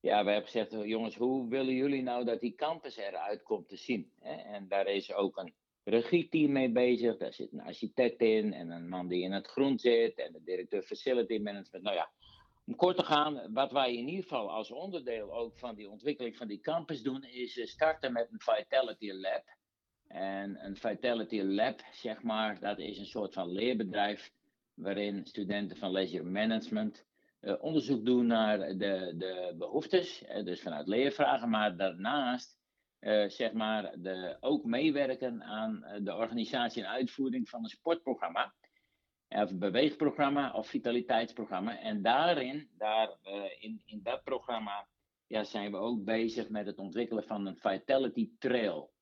ja, 0.00 0.24
we 0.24 0.30
hebben 0.30 0.50
gezegd, 0.50 0.70
jongens, 0.70 1.16
hoe 1.16 1.48
willen 1.48 1.74
jullie 1.74 2.02
nou 2.02 2.24
dat 2.24 2.40
die 2.40 2.54
campus 2.54 2.96
eruit 2.96 3.42
komt 3.42 3.68
te 3.68 3.76
zien? 3.76 4.12
Hè? 4.20 4.34
En 4.34 4.68
daar 4.68 4.86
is 4.86 5.12
ook 5.12 5.36
een 5.36 5.54
regieteam 5.84 6.52
mee 6.52 6.70
bezig. 6.70 7.16
Daar 7.16 7.32
zit 7.32 7.52
een 7.52 7.60
architect 7.60 8.20
in 8.20 8.52
en 8.52 8.70
een 8.70 8.88
man 8.88 9.08
die 9.08 9.22
in 9.22 9.32
het 9.32 9.46
groen 9.46 9.78
zit 9.78 10.18
en 10.18 10.32
de 10.32 10.42
directeur 10.42 10.82
facility 10.82 11.38
management. 11.38 11.84
Nou 11.84 11.96
ja, 11.96 12.10
om 12.70 12.76
kort 12.76 12.96
te 12.96 13.04
gaan, 13.04 13.52
wat 13.52 13.72
wij 13.72 13.96
in 13.96 14.08
ieder 14.08 14.22
geval 14.22 14.50
als 14.50 14.70
onderdeel 14.70 15.32
ook 15.34 15.58
van 15.58 15.74
die 15.74 15.90
ontwikkeling 15.90 16.36
van 16.36 16.46
die 16.46 16.60
campus 16.60 17.02
doen, 17.02 17.24
is 17.24 17.58
eh, 17.58 17.66
starten 17.66 18.12
met 18.12 18.28
een 18.30 18.40
Vitality 18.40 19.12
Lab. 19.12 19.44
En 20.06 20.64
een 20.64 20.76
Vitality 20.76 21.40
Lab, 21.40 21.80
zeg 21.92 22.22
maar, 22.22 22.60
dat 22.60 22.78
is 22.78 22.98
een 22.98 23.06
soort 23.06 23.32
van 23.32 23.52
leerbedrijf 23.52 24.32
waarin 24.74 25.26
studenten 25.26 25.76
van 25.76 25.90
leisure 25.90 26.24
management 26.24 27.04
eh, 27.40 27.62
onderzoek 27.62 28.04
doen 28.04 28.26
naar 28.26 28.58
de, 28.58 29.14
de 29.16 29.54
behoeftes, 29.58 30.24
eh, 30.24 30.44
dus 30.44 30.60
vanuit 30.60 30.86
leervragen, 30.86 31.50
maar 31.50 31.76
daarnaast 31.76 32.58
zeg 33.26 33.52
maar 33.52 33.94
de, 33.98 34.36
ook 34.40 34.64
meewerken 34.64 35.42
aan 35.42 35.84
de 36.02 36.14
organisatie 36.14 36.82
en 36.82 36.88
uitvoering 36.88 37.48
van 37.48 37.62
een 37.62 37.68
sportprogramma, 37.68 38.54
of 39.30 39.50
een 39.50 39.58
beweegprogramma 39.58 40.52
of 40.52 40.68
vitaliteitsprogramma. 40.68 41.78
En 41.78 42.02
daarin, 42.02 42.68
daar, 42.78 43.16
eh, 43.22 43.42
in, 43.58 43.82
in 43.84 44.00
dat 44.02 44.24
programma, 44.24 44.88
ja, 45.26 45.44
zijn 45.44 45.70
we 45.70 45.76
ook 45.76 46.04
bezig 46.04 46.48
met 46.48 46.66
het 46.66 46.78
ontwikkelen 46.78 47.24
van 47.24 47.46
een 47.46 47.56
Vitality 47.56 48.30
Trail. 48.38 48.92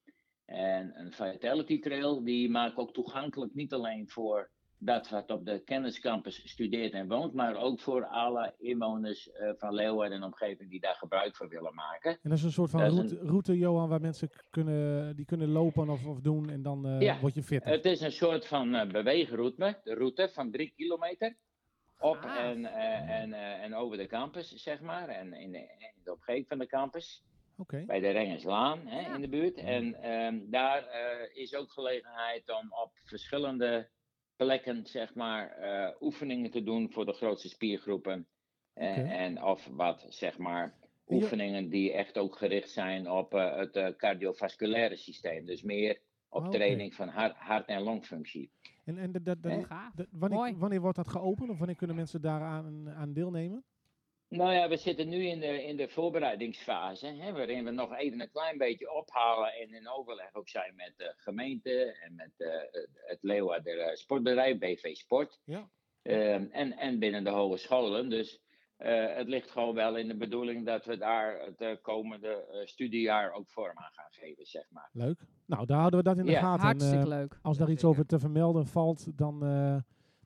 En 0.44 1.00
een 1.00 1.12
Vitality 1.12 1.80
Trail 1.80 2.24
die 2.24 2.50
maakt 2.50 2.76
ook 2.76 2.92
toegankelijk 2.92 3.54
niet 3.54 3.72
alleen 3.72 4.08
voor 4.08 4.50
dat 4.80 5.08
wat 5.08 5.30
op 5.30 5.44
de 5.44 5.58
kenniscampus 5.64 6.48
studeert 6.50 6.92
en 6.92 7.08
woont, 7.08 7.32
maar 7.34 7.56
ook 7.56 7.80
voor 7.80 8.06
alle 8.06 8.54
inwoners 8.58 9.30
eh, 9.30 9.50
van 9.56 9.74
Leeuwarden 9.74 10.16
en 10.18 10.24
omgeving 10.24 10.70
die 10.70 10.80
daar 10.80 10.94
gebruik 10.94 11.36
van 11.36 11.48
willen 11.48 11.74
maken. 11.74 12.10
En 12.10 12.18
dat 12.30 12.38
is 12.38 12.44
een 12.44 12.52
soort 12.52 12.70
van 12.70 12.80
route, 12.82 13.18
route, 13.22 13.58
Johan, 13.58 13.88
waar 13.88 14.00
mensen 14.00 14.30
kunnen, 14.50 15.16
die 15.16 15.24
kunnen 15.24 15.48
lopen 15.48 15.88
of, 15.88 16.06
of 16.06 16.20
doen 16.20 16.50
en 16.50 16.62
dan 16.62 16.86
eh, 16.86 17.00
Ja, 17.00 17.18
word 17.20 17.34
je 17.34 17.42
fitter. 17.42 17.70
Het 17.70 17.84
is 17.84 18.00
een 18.00 18.12
soort 18.12 18.46
van 18.46 18.74
eh, 18.74 18.88
beweegroute, 18.90 19.80
de 19.84 19.94
route 19.94 20.28
van 20.32 20.50
drie 20.50 20.72
kilometer. 20.76 21.36
Op 22.00 22.16
Ah. 22.16 22.36
en, 22.36 22.64
en, 23.08 23.32
en 23.62 23.74
over 23.74 23.96
de 23.96 24.06
campus, 24.06 24.52
zeg 24.54 24.80
maar. 24.80 25.08
En 25.08 25.32
in 25.32 25.52
de, 25.52 25.58
in 25.58 26.02
de 26.04 26.12
omgeving 26.12 26.46
van 26.48 26.58
de 26.58 26.66
campus. 26.66 27.22
Bij 27.86 28.00
de 28.00 28.10
Rengerslaan 28.10 28.86
hè, 28.86 29.00
Ja. 29.00 29.14
in 29.14 29.20
de 29.20 29.28
buurt. 29.28 29.56
En 29.56 29.94
ehm, 30.02 30.38
daar 30.50 30.84
is 31.32 31.54
ook 31.54 31.70
gelegenheid 31.70 32.50
om 32.60 32.72
op 32.82 32.90
verschillende 33.04 33.88
plekken, 34.42 34.86
zeg 34.86 35.14
maar, 35.14 35.50
eh, 35.50 35.94
oefeningen 36.00 36.50
te 36.50 36.62
doen 36.62 36.92
voor 36.92 37.04
de 37.06 37.12
grootste 37.12 37.48
spiergroepen. 37.48 38.26
Eh. 38.74 39.20
En 39.20 39.42
of 39.42 39.68
wat, 39.72 40.06
zeg 40.08 40.38
maar, 40.38 40.74
oefeningen 41.08 41.68
die 41.68 41.92
echt 41.92 42.18
ook 42.18 42.36
gericht 42.36 42.70
zijn 42.70 43.10
op 43.10 43.34
eh, 43.34 43.56
het 43.56 43.96
cardiovasculaire 43.96 44.96
systeem. 44.96 45.44
Dus 45.44 45.62
meer 45.62 46.00
op 46.28 46.40
Ah, 46.40 46.46
oké. 46.46 46.56
training 46.56 46.94
van 46.94 47.08
hart, 47.08 47.36
hart- 47.36 47.66
en 47.68 47.82
longfunctie. 47.82 48.50
En, 48.84 48.98
en 48.98 49.12
dat, 49.12 49.24
dat, 49.24 49.42
dat- 49.42 49.64
Gaaf. 49.64 49.94
dat- 49.94 50.06
wanneer, 50.10 50.58
wanneer 50.58 50.80
wordt 50.80 50.96
dat 50.96 51.08
geopend 51.08 51.50
of 51.50 51.58
wanneer 51.58 51.76
kunnen 51.76 51.96
mensen 51.96 52.20
daaraan 52.20 52.88
aan 52.90 53.12
deelnemen? 53.12 53.64
Nou 54.28 54.52
ja, 54.52 54.68
we 54.68 54.76
zitten 54.76 55.08
nu 55.08 55.26
in 55.26 55.40
de, 55.40 55.64
in 55.64 55.76
de 55.76 55.88
voorbereidingsfase, 55.88 57.06
hè, 57.06 57.32
waarin 57.32 57.64
we 57.64 57.70
nog 57.70 57.96
even 57.96 58.20
een 58.20 58.30
klein 58.30 58.58
beetje 58.58 58.92
ophalen 58.92 59.52
en 59.52 59.74
in 59.74 59.88
overleg 59.88 60.34
ook 60.34 60.48
zijn 60.48 60.72
met 60.76 60.92
de 60.96 61.14
gemeente 61.16 61.96
en 62.02 62.14
met 62.14 62.30
eh, 62.36 62.48
het 62.94 63.18
Leeuwarder 63.20 63.78
eh, 63.78 63.94
Sportbedrijf, 63.96 64.58
BV 64.58 64.94
Sport. 64.96 65.40
Ja. 65.44 65.68
Ehm, 66.02 66.44
en, 66.50 66.76
en 66.76 66.98
binnen 66.98 67.24
de 67.24 67.30
hogescholen. 67.30 68.08
Dus 68.08 68.40
eh, 68.76 69.14
het 69.14 69.28
ligt 69.28 69.50
gewoon 69.50 69.74
wel 69.74 69.96
in 69.96 70.08
de 70.08 70.16
bedoeling 70.16 70.66
dat 70.66 70.84
we 70.84 70.96
daar 70.96 71.40
het 71.56 71.80
komende 71.80 72.28
eh, 72.46 72.66
studiejaar 72.66 73.32
ook 73.32 73.48
vorm 73.50 73.78
aan 73.78 73.92
gaan 73.92 74.10
geven, 74.10 74.46
zeg 74.46 74.70
maar. 74.70 74.88
Leuk. 74.92 75.20
Nou, 75.46 75.66
daar 75.66 75.78
houden 75.78 75.98
we 75.98 76.04
dat 76.04 76.18
in 76.18 76.24
de 76.26 76.30
Ja, 76.32 76.40
gaten. 76.40 76.60
En, 76.60 76.66
Hartstikke 76.66 77.08
leuk. 77.08 77.38
als 77.42 77.58
daar 77.58 77.70
iets 77.70 77.80
zeker. 77.80 77.88
over 77.96 78.06
te 78.06 78.18
vermelden 78.18 78.66
valt, 78.66 79.18
dan, 79.18 79.34
eh, 79.42 79.76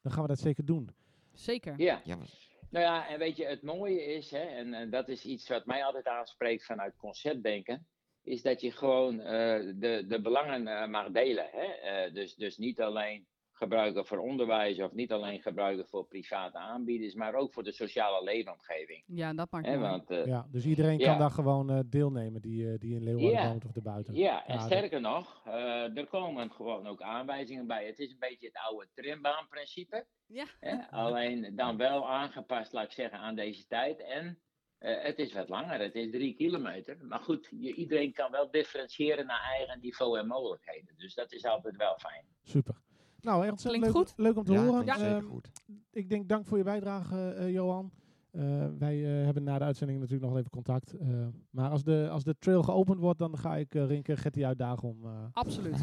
dan 0.02 0.12
gaan 0.12 0.22
we 0.22 0.28
dat 0.28 0.38
zeker 0.38 0.64
doen. 0.64 0.90
Zeker. 1.32 1.74
Ja. 1.76 2.00
Ja, 2.04 2.16
maar- 2.16 2.41
Nou 2.72 2.84
ja, 2.84 3.08
en 3.08 3.18
weet 3.18 3.36
je, 3.36 3.44
het 3.44 3.62
mooie 3.62 4.04
is, 4.04 4.30
hè, 4.30 4.38
en, 4.38 4.74
en 4.74 4.90
dat 4.90 5.08
is 5.08 5.24
iets 5.24 5.48
wat 5.48 5.66
mij 5.66 5.84
altijd 5.84 6.06
aanspreekt 6.06 6.64
vanuit 6.64 6.96
conceptdenken, 6.96 7.86
is 8.22 8.42
dat 8.42 8.60
je 8.60 8.70
gewoon 8.70 9.20
eh, 9.20 9.72
de, 9.74 10.04
de 10.08 10.20
belangen 10.20 10.66
eh, 10.66 10.88
mag 10.88 11.10
delen. 11.10 11.48
Hè? 11.50 11.64
Eh, 11.64 12.14
dus, 12.14 12.34
dus 12.34 12.56
niet 12.56 12.80
alleen 12.80 13.26
gebruiken 13.62 14.06
voor 14.06 14.18
onderwijs 14.18 14.78
of 14.80 14.92
niet 14.92 15.12
alleen 15.12 15.40
gebruiken 15.42 15.86
voor 15.86 16.06
private 16.06 16.58
aanbieders, 16.58 17.14
maar 17.14 17.34
ook 17.34 17.52
voor 17.52 17.62
de 17.62 17.72
sociale 17.72 18.24
leefomgeving. 18.24 19.02
Ja, 19.06 19.32
dat 19.34 19.50
maakt 19.50 19.66
Hè? 19.66 19.76
mooi. 19.78 19.90
Want 19.90 20.10
eh, 20.10 20.26
Ja, 20.26 20.46
dus 20.50 20.64
iedereen 20.64 20.98
ja. 20.98 21.04
kan 21.10 21.18
daar 21.18 21.30
gewoon 21.30 21.70
eh, 21.70 21.78
deelnemen 21.86 22.40
die, 22.42 22.72
eh, 22.72 22.78
die 22.78 22.94
in 22.94 23.02
Leeuwarden 23.02 23.30
Ja. 23.42 23.48
woont 23.48 23.64
of 23.64 23.76
erbuiten. 23.76 24.14
Ja, 24.14 24.46
en 24.46 24.60
sterker 24.60 25.00
nog, 25.00 25.42
eh, 25.46 25.96
er 25.96 26.06
komen 26.06 26.50
gewoon 26.50 26.86
ook 26.86 27.02
aanwijzingen 27.02 27.66
bij. 27.66 27.86
Het 27.86 27.98
is 27.98 28.10
een 28.10 28.18
beetje 28.18 28.46
het 28.46 28.56
oude 28.68 28.88
trimbaanprincipe. 28.94 30.06
Ja. 30.26 30.44
Hè? 30.60 30.90
Alleen 30.90 31.56
dan 31.56 31.76
wel 31.76 32.08
aangepast, 32.10 32.72
laat 32.72 32.84
ik 32.84 32.92
zeggen, 32.92 33.18
aan 33.18 33.34
deze 33.34 33.66
tijd. 33.66 34.00
En 34.00 34.38
eh, 34.78 35.02
het 35.02 35.18
is 35.18 35.32
wat 35.32 35.48
langer, 35.48 35.80
het 35.80 35.94
is 35.94 36.10
drie 36.10 36.34
kilometer. 36.34 36.96
Maar 37.04 37.20
goed, 37.20 37.48
je, 37.50 37.74
iedereen 37.74 38.12
kan 38.12 38.30
wel 38.30 38.50
differentiëren 38.50 39.26
naar 39.26 39.40
eigen 39.56 39.80
niveau 39.80 40.18
en 40.18 40.26
mogelijkheden. 40.26 40.94
Dus 40.96 41.14
dat 41.14 41.32
is 41.32 41.44
altijd 41.44 41.76
wel 41.76 41.98
fijn. 41.98 42.24
Super. 42.42 42.74
Nou, 43.22 43.42
echt 43.42 43.50
ontzettend 43.50 43.82
leuk, 43.84 43.92
Klinkt 43.92 44.10
goed. 44.10 44.18
leuk 44.24 44.36
om 44.36 44.44
te 44.44 44.52
ja, 44.52 44.58
horen. 44.64 44.82
klinkt 44.82 45.00
zeker 45.00 45.16
Ehm, 45.16 45.26
goed. 45.26 45.48
ik 45.90 46.08
denk 46.08 46.28
dank 46.28 46.46
voor 46.46 46.58
je 46.58 46.64
bijdrage, 46.64 47.28
eh, 47.30 47.52
Johan. 47.52 47.90
Eh, 48.30 48.66
wij 48.78 49.04
eh, 49.18 49.24
hebben 49.24 49.42
na 49.42 49.58
de 49.58 49.64
uitzending 49.64 49.98
natuurlijk 50.00 50.28
nog 50.30 50.38
even 50.38 50.50
contact. 50.50 50.92
Eh, 50.98 51.08
maar 51.50 51.70
als 51.70 51.82
de, 51.84 52.08
als 52.10 52.24
de 52.24 52.34
trail 52.38 52.62
geopend 52.62 52.98
wordt, 53.00 53.18
dan 53.18 53.38
ga 53.38 53.56
ik 53.56 53.74
uh, 53.74 53.86
Rinke 53.86 54.16
Getty 54.16 54.44
uitdagen 54.44 54.88
om, 54.88 55.04
eh, 55.04 55.10
Absoluut. 55.32 55.74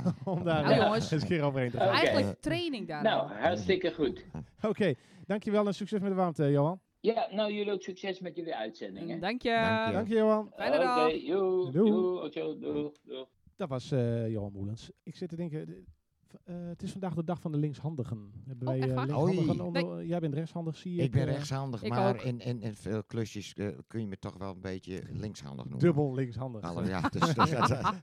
Om 0.24 0.44
daar 0.44 0.62
Nou, 0.64 0.74
jongens. 0.74 1.10
eens 1.10 1.22
een 1.22 1.28
keer 1.28 1.42
overheen 1.42 1.70
te 1.70 1.76
gaan. 1.76 1.86
Oké. 1.88 1.96
Eigenlijk 1.96 2.40
training 2.40 2.88
daar 2.88 3.02
Nou, 3.02 3.30
hartstikke 3.32 3.92
goed. 3.94 4.24
Oké, 4.68 4.94
dankjewel 5.26 5.66
en 5.66 5.74
succes 5.74 6.00
met 6.00 6.08
de 6.10 6.14
warmte, 6.16 6.50
Johan. 6.50 6.80
Ja, 7.00 7.28
nou 7.30 7.52
jullie 7.52 7.72
ook 7.72 7.82
succes 7.82 8.20
met 8.20 8.36
jullie 8.36 8.54
uitzendingen. 8.54 9.20
Dank 9.20 9.42
je. 9.42 9.50
Dank 9.50 9.86
je. 9.86 9.92
Dank 9.92 10.08
je, 10.08 10.14
Johan. 10.14 10.50
Fijne 10.56 10.74
Oké, 10.76 10.84
dag. 10.84 11.12
joe, 11.22 11.70
Doei. 11.72 11.90
Ocho, 12.26 12.58
doei, 12.58 12.90
doei. 13.04 13.24
Dat 13.56 13.68
was 13.68 13.90
eh, 13.90 14.28
Johan 14.30 14.52
Moelens. 14.52 14.90
Ik 15.02 15.16
zit 15.16 15.28
te 15.28 15.36
denken, 15.36 15.86
eh, 16.44 16.54
het 16.68 16.82
is 16.82 16.90
vandaag 16.90 17.14
de 17.14 17.24
dag 17.24 17.40
van 17.40 17.52
de 17.52 17.58
linkshandigen. 17.58 18.32
Hebben 18.46 18.68
Oh, 18.68 18.74
wij 18.78 18.90
eh, 18.90 18.96
linkshandigen 18.96 20.06
Jij 20.06 20.20
bent 20.20 20.34
rechtshandig, 20.34 20.76
zie 20.76 20.96
ik. 20.96 21.04
Ik 21.04 21.10
ben 21.10 21.26
eh, 21.26 21.32
rechtshandig, 21.32 21.82
ik 21.82 21.88
maar 21.90 22.14
ook. 22.14 22.22
in, 22.22 22.40
in, 22.40 22.62
in 22.62 22.74
veel 22.74 23.04
klusjes 23.04 23.54
kun 23.86 24.00
je 24.00 24.06
me 24.06 24.18
toch 24.18 24.36
wel 24.36 24.50
een 24.50 24.60
beetje 24.60 25.02
linkshandig 25.10 25.64
noemen. 25.64 25.80
Dubbel 25.80 26.14
linkshandig. 26.14 26.62
Alle, 26.62 26.86
ja, 26.86 27.00
dus, 27.08 27.34
dus 27.34 27.50
dat- 27.50 27.68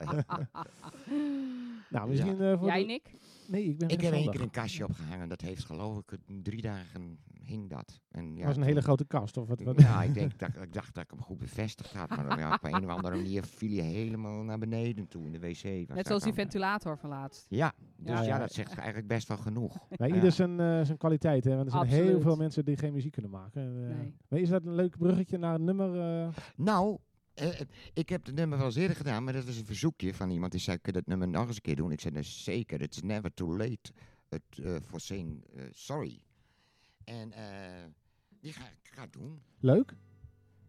nou, 1.90 2.08
misschien 2.08 2.40
eh, 2.40 2.58
voor 2.58 2.66
Jij, 2.68 2.84
Nick? 2.84 3.10
Nee, 3.48 3.64
ik 3.64 3.78
ben 3.78 3.88
ik 3.88 4.00
heb 4.00 4.12
één 4.12 4.30
keer 4.30 4.40
een 4.40 4.50
kastje 4.50 4.84
opgehangen. 4.84 5.28
Dat 5.28 5.40
heeft 5.40 5.64
geloof 5.64 5.98
ik 5.98 6.16
drie 6.42 6.62
dagen 6.62 7.18
hing 7.42 7.70
dat. 7.70 8.00
En, 8.10 8.24
ja, 8.30 8.36
Het 8.36 8.46
was 8.46 8.56
een 8.56 8.62
hele 8.62 8.82
grote 8.82 9.04
kast, 9.04 9.36
of 9.36 9.48
wat? 9.48 9.60
wat? 9.62 9.80
Ja, 9.80 10.02
ik, 10.02 10.14
denk, 10.14 10.38
dat, 10.38 10.48
ik 10.62 10.72
dacht 10.72 10.94
dat 10.94 11.04
ik 11.04 11.10
hem 11.10 11.20
goed 11.22 11.38
bevestigd 11.38 11.92
had. 11.94 12.08
Maar 12.08 12.38
ja, 12.38 12.52
op 12.54 12.64
een 12.64 12.84
of 12.84 12.90
andere 12.90 13.16
manier 13.16 13.44
viel 13.44 13.78
hij 13.82 13.86
helemaal 13.92 14.42
naar 14.42 14.58
beneden 14.58 15.08
toe 15.08 15.24
in 15.26 15.32
de 15.32 15.38
wc. 15.38 15.86
was 15.88 15.96
Net 15.96 16.06
zoals 16.06 16.22
die 16.22 16.32
ventilator 16.32 16.98
van 16.98 17.10
laatst. 17.10 17.46
Ja, 17.48 17.72
dus 17.96 18.14
Ja, 18.14 18.20
ja, 18.20 18.26
ja. 18.26 18.38
dat 18.38 18.52
zegt 18.52 18.76
eigenlijk 18.76 19.08
best 19.08 19.28
wel 19.28 19.36
genoeg. 19.36 19.78
Bij 19.96 20.12
ieder 20.12 20.32
zijn, 20.32 20.60
eh, 20.60 20.80
zijn 20.84 20.98
kwaliteit, 20.98 21.44
hè? 21.44 21.50
Want 21.56 21.66
er 21.66 21.72
zijn 21.72 21.86
heel 21.86 22.20
veel 22.20 22.36
mensen 22.36 22.64
die 22.64 22.76
geen 22.76 22.92
muziek 22.92 23.12
kunnen 23.12 23.30
maken. 23.30 23.62
Eh, 23.62 23.96
Nee. 23.96 24.14
Maar 24.28 24.38
is 24.38 24.48
dat 24.48 24.64
een 24.64 24.74
leuk 24.74 24.98
bruggetje 24.98 25.38
naar 25.38 25.54
een 25.54 25.64
nummer? 25.64 26.00
eh? 26.22 26.28
Nou, 26.56 26.98
eh, 27.40 27.60
ik 27.92 28.08
heb 28.08 28.26
het 28.26 28.34
nummer 28.34 28.58
wel 28.58 28.66
eens 28.66 28.76
eerder 28.76 28.96
gedaan, 28.96 29.24
maar 29.24 29.32
dat 29.32 29.46
is 29.46 29.58
een 29.58 29.66
verzoekje 29.66 30.14
van 30.14 30.30
iemand 30.30 30.52
die 30.52 30.60
zei, 30.60 30.78
kun 30.78 30.92
je 30.92 30.98
dat 30.98 31.08
nummer 31.08 31.28
nog 31.28 31.46
eens 31.46 31.56
een 31.56 31.62
keer 31.62 31.76
doen? 31.76 31.92
Ik 31.92 32.00
zei, 32.00 32.12
nou 32.12 32.24
zeker, 32.26 32.80
it's 32.80 33.02
never 33.02 33.34
too 33.34 33.56
late 33.56 33.92
het, 34.28 34.42
eh, 34.62 34.76
for 34.86 35.00
saying 35.00 35.44
eh, 35.54 35.62
sorry. 35.70 36.20
En 37.04 37.32
eh, 37.32 37.84
die 38.40 38.52
ga 38.52 38.64
ik 38.64 38.90
ga 38.90 39.06
doen. 39.10 39.42
Leuk? 39.58 39.94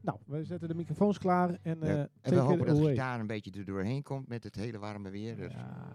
Nou, 0.02 0.20
we 0.26 0.44
zetten 0.44 0.68
de 0.68 0.76
microfoons 0.76 1.18
klaar 1.18 1.60
en 1.62 1.82
eh 1.84 1.90
Ja, 1.90 1.96
en 2.02 2.10
take 2.22 2.36
we 2.36 2.42
hopen 2.42 2.66
dat 2.66 2.76
de 2.76 2.82
away. 2.82 2.92
gitaar 2.94 3.20
een 3.20 3.28
beetje 3.28 3.52
er 3.52 3.66
doorheen 3.66 4.04
komt 4.04 4.28
met 4.28 4.44
het 4.44 4.56
hele 4.56 4.78
warme 4.78 5.10
weer. 5.10 5.36
Dus. 5.36 5.52
Ja. 5.52 5.94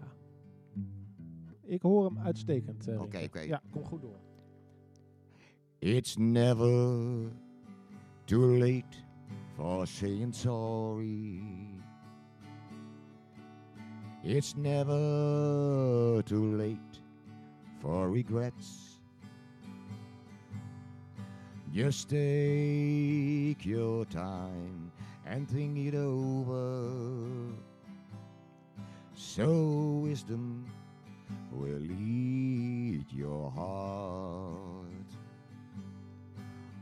Ik 1.61 1.81
hoor 1.81 2.05
hem 2.05 2.19
uitstekend. 2.19 2.87
eh, 2.87 3.01
Oké, 3.01 3.17
oké. 3.23 3.39
Ja, 3.39 3.61
kom 3.71 3.85
goed 3.85 4.01
door. 4.01 4.19
It's 5.79 6.15
never 6.17 7.31
too 8.25 8.57
late 8.57 8.97
for 9.55 9.85
saying 9.85 10.33
sorry. 10.33 11.41
It's 14.23 14.55
never 14.55 16.21
too 16.25 16.57
late 16.57 16.99
for 17.81 18.09
regrets. 18.09 18.99
Just 21.73 22.09
take 22.09 23.65
your 23.65 24.05
time 24.05 24.91
and 25.25 25.47
think 25.49 25.77
it 25.77 25.95
over. 25.95 27.53
So 29.13 30.01
wisdom 30.03 30.65
will 31.51 31.79
lead 31.79 33.05
your 33.11 33.51
heart. 33.51 34.64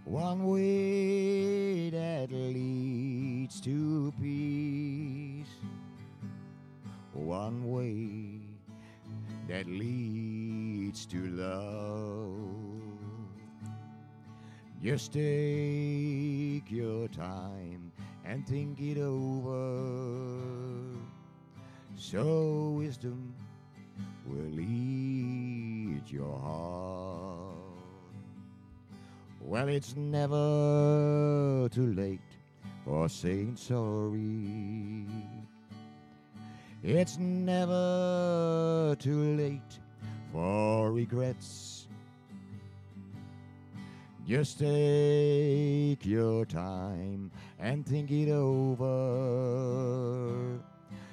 One 0.05 0.45
way 0.45 1.89
that 1.89 2.29
leads 2.29 3.61
to 3.61 4.13
peace. 4.21 5.47
One 7.13 7.71
way 7.71 8.41
that 9.47 9.65
leads 9.65 11.05
to 11.05 11.27
love. 11.29 12.53
Just 14.83 15.13
take 15.13 16.69
your 16.69 17.07
time 17.07 17.91
and 18.25 18.45
think 18.45 18.81
it 18.81 18.97
over. 18.97 20.03
So 21.95 22.75
wisdom 22.77 23.33
will 24.25 24.51
lead 24.51 26.03
your 26.07 26.37
heart. 26.39 27.02
Well, 29.45 29.67
it's 29.67 29.95
never 29.95 31.67
too 31.69 31.93
late 31.93 32.21
for 32.85 33.09
saying 33.09 33.57
sorry. 33.57 35.05
It's 36.81 37.17
never 37.17 38.95
too 38.97 39.35
late 39.35 39.79
for 40.31 40.93
regrets. 40.93 41.87
Just 44.25 44.59
take 44.59 46.05
your 46.05 46.45
time 46.45 47.29
and 47.59 47.85
think 47.85 48.11
it 48.11 48.31
over. 48.31 48.87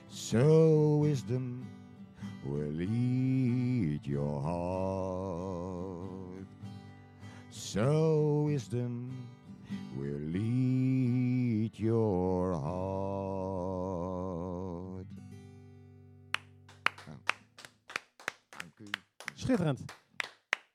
So 0.09 0.99
wisdom 1.03 1.67
will 2.45 2.71
lead 2.71 4.07
your 4.07 4.41
heart. 4.41 5.90
So 7.71 8.43
wisdom 8.47 9.11
will 9.97 10.19
lead 10.19 11.77
your 11.77 12.53
heart. 12.55 13.87
Dank 18.49 18.79
u. 18.79 18.85
Schitterend. 19.35 19.85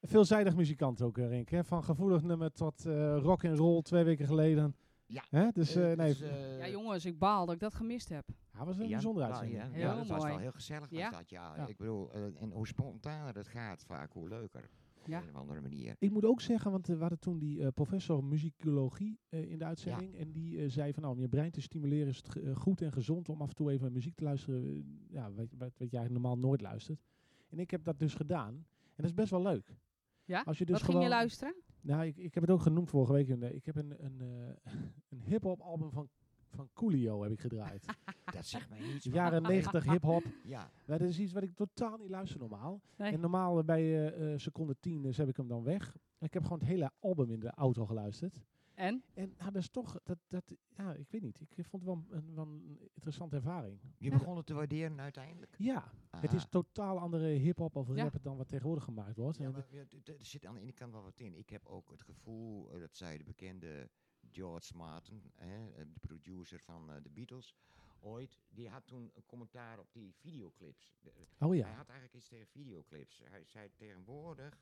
Veelzijdig 0.02 0.56
muzikant 0.56 1.02
ook, 1.02 1.18
eh, 1.18 1.28
Rink. 1.28 1.50
Hè? 1.50 1.64
Van 1.64 1.84
gevoelig 1.84 2.22
nummer 2.24 2.52
tot 2.52 2.86
eh, 2.86 3.18
rock 3.22 3.44
en 3.44 3.56
roll 3.56 3.82
twee 3.82 4.04
weken 4.04 4.26
geleden. 4.28 4.76
Ja. 5.06 5.24
Hè? 5.30 5.48
Dus 5.54 5.76
Eh, 5.76 5.84
nee, 5.84 6.16
dus, 6.16 6.20
Ja, 6.60 6.68
jongens, 6.68 7.06
ik 7.06 7.20
baal 7.20 7.46
dat 7.46 7.56
ik 7.56 7.62
dat 7.62 7.74
gemist 7.76 8.10
heb. 8.10 8.28
hij 8.52 8.66
was 8.66 8.78
een 8.78 8.84
ja, 8.84 8.90
bijzondere 8.90 9.28
nou, 9.28 9.40
uitzending. 9.40 9.72
Ja, 9.74 9.78
Heel 9.80 9.88
ja, 9.90 9.96
dat 9.96 10.08
was 10.08 10.24
wel 10.24 10.38
heel 10.38 10.52
gezellig. 10.52 10.90
Was 10.90 11.00
Ja? 11.00 11.10
dat, 11.10 11.30
ja. 11.30 11.54
Ja. 11.56 11.68
Ik 11.68 11.78
bedoel, 11.78 12.12
en 12.14 12.52
hoe 12.52 12.68
spontaner 12.68 13.36
het 13.36 13.48
gaat, 13.48 13.84
vaak 13.84 14.14
hoe 14.14 14.28
leuker. 14.30 14.70
Ja. 15.08 15.18
Op 15.20 15.24
een 15.28 15.34
of 15.36 15.42
andere 15.42 15.62
manier. 15.62 15.96
Ik 16.00 16.12
moet 16.12 16.26
ook 16.26 16.42
zeggen, 16.42 16.72
want 16.72 16.90
eh, 16.90 16.96
we 16.96 17.02
hadden 17.02 17.20
toen 17.20 17.40
die 17.40 17.62
eh, 17.62 17.68
professor 17.74 18.24
muzikologie 18.24 19.20
eh, 19.30 19.52
in 19.52 19.58
de 19.60 19.66
uitzending. 19.66 20.16
En 20.16 20.32
die 20.32 20.70
zei 20.70 20.94
van 20.94 21.02
nou, 21.04 21.16
om 21.16 21.22
je 21.22 21.28
brein 21.30 21.52
te 21.52 21.62
stimuleren 21.62 22.08
is 22.08 22.18
het 22.18 22.30
ge- 22.30 22.56
goed 22.56 22.82
en 22.82 22.92
gezond 22.92 23.30
om 23.30 23.42
af 23.42 23.50
en 23.50 23.56
toe 23.56 23.72
even 23.72 23.92
muziek 23.92 24.16
te 24.16 24.24
luisteren. 24.24 24.86
ja, 25.10 25.32
wat, 25.34 25.48
wat, 25.58 25.78
wat 25.78 25.92
jij 25.92 26.08
normaal 26.08 26.38
nooit 26.38 26.62
luistert. 26.62 27.02
En 27.50 27.60
ik 27.60 27.72
heb 27.72 27.84
dat 27.84 28.00
dus 28.00 28.14
gedaan. 28.14 28.54
En 28.54 28.94
dat 28.96 29.06
is 29.06 29.14
best 29.14 29.30
wel 29.30 29.42
leuk. 29.42 29.76
Ja? 30.24 30.42
Als 30.42 30.58
je 30.58 30.66
dus 30.66 30.82
Wat 30.82 30.90
ging 30.90 31.04
je 31.04 31.10
luisteren? 31.10 31.56
Nou, 31.82 32.06
ik, 32.06 32.18
ik 32.18 32.34
heb 32.34 32.44
het 32.44 32.52
ook 32.52 32.62
genoemd 32.62 32.90
vorige 32.90 33.14
week. 33.14 33.28
Ik 33.54 33.66
heb 33.66 33.76
een, 33.76 34.06
een, 34.06 34.22
eh, 34.22 34.74
een 35.10 35.22
hip-hop 35.26 35.62
album 35.62 35.92
van, 35.92 36.10
van 36.56 36.70
Coolio 36.74 37.24
heb 37.24 37.32
ik 37.32 37.40
gedraaid. 37.40 37.86
Dat 38.36 38.46
zegt 38.46 38.70
mij 38.70 38.80
iets. 38.80 39.04
De 39.04 39.10
maar- 39.10 39.20
jaren 39.20 39.42
90 39.42 39.84
hip-hop. 39.84 40.24
Ja, 40.44 40.72
Nou, 40.86 41.00
dat 41.00 41.10
is 41.10 41.20
iets 41.20 41.32
wat 41.34 41.44
ik 41.44 41.56
totaal 41.56 41.98
niet 41.98 42.10
luister 42.10 42.40
normaal. 42.40 42.82
Nee. 42.98 43.12
En 43.12 43.20
normaal 43.20 43.60
eh, 43.60 43.66
bij 43.66 43.82
eh, 43.82 44.34
eh, 44.34 44.40
seconde 44.40 44.76
10 44.80 45.02
dus 45.02 45.18
heb 45.18 45.28
ik 45.28 45.38
hem 45.38 45.48
dan 45.48 45.64
weg. 45.64 45.98
Ik 46.20 46.34
heb 46.34 46.44
gewoon 46.44 46.60
het 46.60 46.68
hele 46.68 46.92
album 47.00 47.32
in 47.32 47.40
de 47.40 47.52
auto 47.52 47.86
geluisterd. 47.86 48.42
En? 48.74 49.04
En 49.14 49.34
nou, 49.38 49.52
dat 49.52 49.62
is 49.62 49.70
toch, 49.70 50.00
dat, 50.04 50.18
dat, 50.28 50.44
ja, 50.78 50.94
ik 50.94 51.10
weet 51.12 51.22
niet. 51.22 51.40
Ik 51.56 51.66
vond 51.66 51.84
het 51.86 51.94
wel 51.94 52.04
een, 52.20 52.34
wel 52.36 52.46
een 52.46 52.78
interessante 52.94 53.36
ervaring. 53.36 53.80
je 53.98 54.10
begon 54.10 54.38
het 54.38 54.46
te 54.46 54.54
waarderen 54.54 55.02
uiteindelijk. 55.02 55.56
Ja, 55.58 55.92
het 56.18 56.34
is 56.34 56.46
totaal 56.50 57.00
andere 57.00 57.28
hip-hop 57.28 57.76
of 57.76 57.96
Ja. 57.96 58.04
rap 58.04 58.18
dan 58.24 58.38
wat 58.38 58.48
tegenwoordig 58.48 58.84
gemaakt 58.84 59.18
wordt. 59.18 59.38
Ja, 59.38 59.50
maar 59.52 59.68
er 60.04 60.16
zit 60.26 60.46
aan 60.46 60.54
de 60.54 60.60
ene 60.62 60.74
kant 60.74 60.92
wel 60.92 61.04
wat 61.04 61.20
in. 61.20 61.36
Ik 61.36 61.50
heb 61.50 61.66
ook 61.66 61.92
het 61.92 62.02
gevoel, 62.02 62.70
dat 62.80 62.96
zei 62.96 63.18
de 63.18 63.24
bekende 63.24 63.90
George 64.36 64.76
Martin, 64.76 65.32
hè, 65.36 65.70
eh, 65.72 65.86
de 65.94 66.00
producer 66.00 66.60
van 66.60 66.92
eh, 66.92 67.04
de 67.04 67.10
Beatles, 67.10 67.56
ooit, 68.00 68.40
die 68.50 68.70
had 68.70 68.88
toen 68.88 69.12
een 69.14 69.26
commentaar 69.26 69.80
op 69.80 69.92
die 69.92 70.14
videoclips. 70.16 70.96
De- 71.02 71.14
oh 71.40 71.50
Hij 71.50 71.58
ja, 71.58 71.68
had 71.74 71.90
eigenlijk 71.90 72.14
iets 72.14 72.28
tegen 72.28 72.48
videoclips. 72.48 73.22
Hij 73.24 73.44
zei 73.46 73.70
tegenwoordig, 73.76 74.62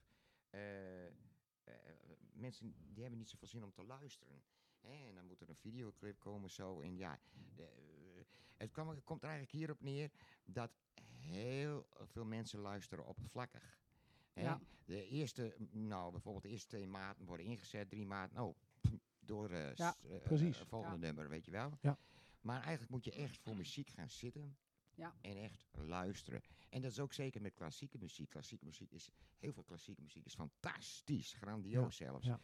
eh, 0.49 1.07
eh, 1.07 1.13
mensen 2.33 2.75
die 2.93 3.01
hebben 3.01 3.19
niet 3.19 3.29
zoveel 3.29 3.47
zin 3.47 3.63
om 3.63 3.71
te 3.71 3.83
luisteren. 3.83 4.43
Hè? 4.81 5.07
En 5.07 5.15
dan 5.15 5.25
moet 5.25 5.41
er 5.41 5.49
een 5.49 5.55
videoclip 5.55 6.19
komen 6.19 6.49
zo. 6.49 6.81
En 6.81 6.97
ja, 6.97 7.19
de, 7.55 7.63
eh, 7.63 8.23
het 8.57 8.71
kwam, 8.71 9.03
komt 9.03 9.23
er 9.23 9.29
eigenlijk 9.29 9.57
hierop 9.57 9.81
neer 9.81 10.11
dat 10.45 10.71
heel 11.07 11.87
veel 12.01 12.25
mensen 12.25 12.59
luisteren 12.59 13.05
oppervlakkig. 13.05 13.81
Ja. 14.33 14.61
De 14.85 15.07
eerste, 15.07 15.55
nou 15.71 16.11
bijvoorbeeld 16.11 16.43
de 16.43 16.49
eerste 16.49 16.67
twee 16.67 16.87
maten 16.87 17.25
worden 17.25 17.45
ingezet, 17.45 17.89
drie 17.89 18.05
maten, 18.05 18.43
oh, 18.43 18.55
door 19.33 19.49
eh 19.49 19.75
Ja, 19.75 19.95
eh, 20.01 20.21
precies. 20.23 20.57
volgende 20.57 20.97
nummer, 20.97 21.29
weet 21.29 21.45
je 21.45 21.51
wel. 21.51 21.77
Ja. 21.81 21.97
Maar 22.41 22.61
eigenlijk 22.61 22.91
moet 22.91 23.03
je 23.05 23.11
echt 23.11 23.37
voor 23.37 23.55
muziek 23.55 23.89
gaan 23.89 24.09
zitten 24.09 24.57
Ja. 24.95 25.15
en 25.21 25.37
echt 25.37 25.67
luisteren. 25.71 26.41
En 26.69 26.81
dat 26.81 26.91
is 26.91 26.99
ook 26.99 27.13
zeker 27.13 27.41
met 27.41 27.53
klassieke 27.53 27.97
muziek. 27.97 28.29
Klassieke 28.29 28.65
muziek 28.65 28.91
is, 28.91 29.09
heel 29.39 29.53
veel 29.53 29.63
klassieke 29.63 30.01
muziek 30.01 30.25
is 30.25 30.33
fantastisch, 30.35 31.33
grandioos 31.33 31.95
zelfs. 31.95 32.25
ja. 32.25 32.39